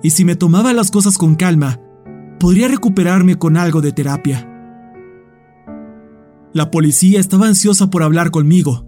Y 0.01 0.09
si 0.09 0.25
me 0.25 0.35
tomaba 0.35 0.73
las 0.73 0.89
cosas 0.89 1.19
con 1.19 1.35
calma, 1.35 1.79
podría 2.39 2.67
recuperarme 2.67 3.35
con 3.35 3.57
algo 3.57 3.79
de 3.79 3.91
terapia. 3.91 4.50
La 6.53 6.69
policía 6.69 7.19
estaba 7.19 7.47
ansiosa 7.47 7.89
por 7.89 8.03
hablar 8.03 8.31
conmigo. 8.31 8.85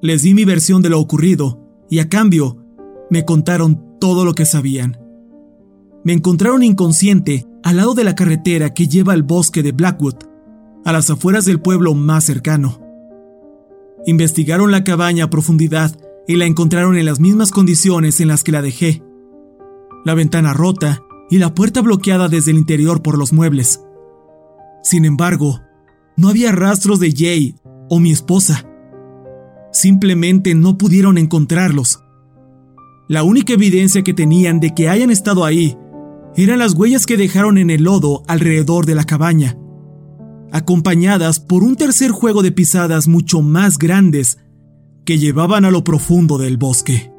Les 0.00 0.22
di 0.22 0.32
mi 0.32 0.44
versión 0.44 0.80
de 0.80 0.90
lo 0.90 1.00
ocurrido 1.00 1.60
y 1.90 1.98
a 1.98 2.08
cambio 2.08 2.64
me 3.10 3.24
contaron 3.24 3.98
todo 4.00 4.24
lo 4.24 4.34
que 4.34 4.44
sabían. 4.44 4.96
Me 6.04 6.12
encontraron 6.12 6.62
inconsciente 6.62 7.46
al 7.64 7.78
lado 7.78 7.94
de 7.94 8.04
la 8.04 8.14
carretera 8.14 8.74
que 8.74 8.86
lleva 8.86 9.12
al 9.12 9.24
bosque 9.24 9.62
de 9.64 9.72
Blackwood, 9.72 10.14
a 10.84 10.92
las 10.92 11.10
afueras 11.10 11.44
del 11.44 11.60
pueblo 11.60 11.94
más 11.94 12.24
cercano. 12.24 12.80
Investigaron 14.06 14.70
la 14.70 14.84
cabaña 14.84 15.24
a 15.24 15.30
profundidad 15.30 15.98
y 16.28 16.36
la 16.36 16.46
encontraron 16.46 16.96
en 16.96 17.06
las 17.06 17.18
mismas 17.18 17.50
condiciones 17.50 18.20
en 18.20 18.28
las 18.28 18.44
que 18.44 18.52
la 18.52 18.62
dejé. 18.62 19.02
La 20.04 20.14
ventana 20.14 20.54
rota 20.54 21.02
y 21.28 21.38
la 21.38 21.54
puerta 21.54 21.82
bloqueada 21.82 22.28
desde 22.28 22.52
el 22.52 22.58
interior 22.58 23.02
por 23.02 23.18
los 23.18 23.32
muebles. 23.32 23.82
Sin 24.82 25.04
embargo, 25.04 25.60
no 26.18 26.28
había 26.28 26.50
rastros 26.50 26.98
de 26.98 27.14
Jay 27.16 27.54
o 27.88 28.00
mi 28.00 28.10
esposa. 28.10 28.66
Simplemente 29.72 30.54
no 30.56 30.76
pudieron 30.76 31.16
encontrarlos. 31.16 32.02
La 33.08 33.22
única 33.22 33.52
evidencia 33.52 34.02
que 34.02 34.12
tenían 34.12 34.58
de 34.58 34.74
que 34.74 34.88
hayan 34.88 35.10
estado 35.10 35.44
ahí 35.44 35.78
eran 36.36 36.58
las 36.58 36.74
huellas 36.74 37.06
que 37.06 37.16
dejaron 37.16 37.56
en 37.56 37.70
el 37.70 37.84
lodo 37.84 38.24
alrededor 38.26 38.84
de 38.84 38.96
la 38.96 39.04
cabaña, 39.04 39.56
acompañadas 40.50 41.38
por 41.38 41.62
un 41.62 41.76
tercer 41.76 42.10
juego 42.10 42.42
de 42.42 42.50
pisadas 42.50 43.06
mucho 43.06 43.40
más 43.40 43.78
grandes 43.78 44.38
que 45.04 45.18
llevaban 45.18 45.64
a 45.64 45.70
lo 45.70 45.84
profundo 45.84 46.36
del 46.36 46.56
bosque. 46.56 47.12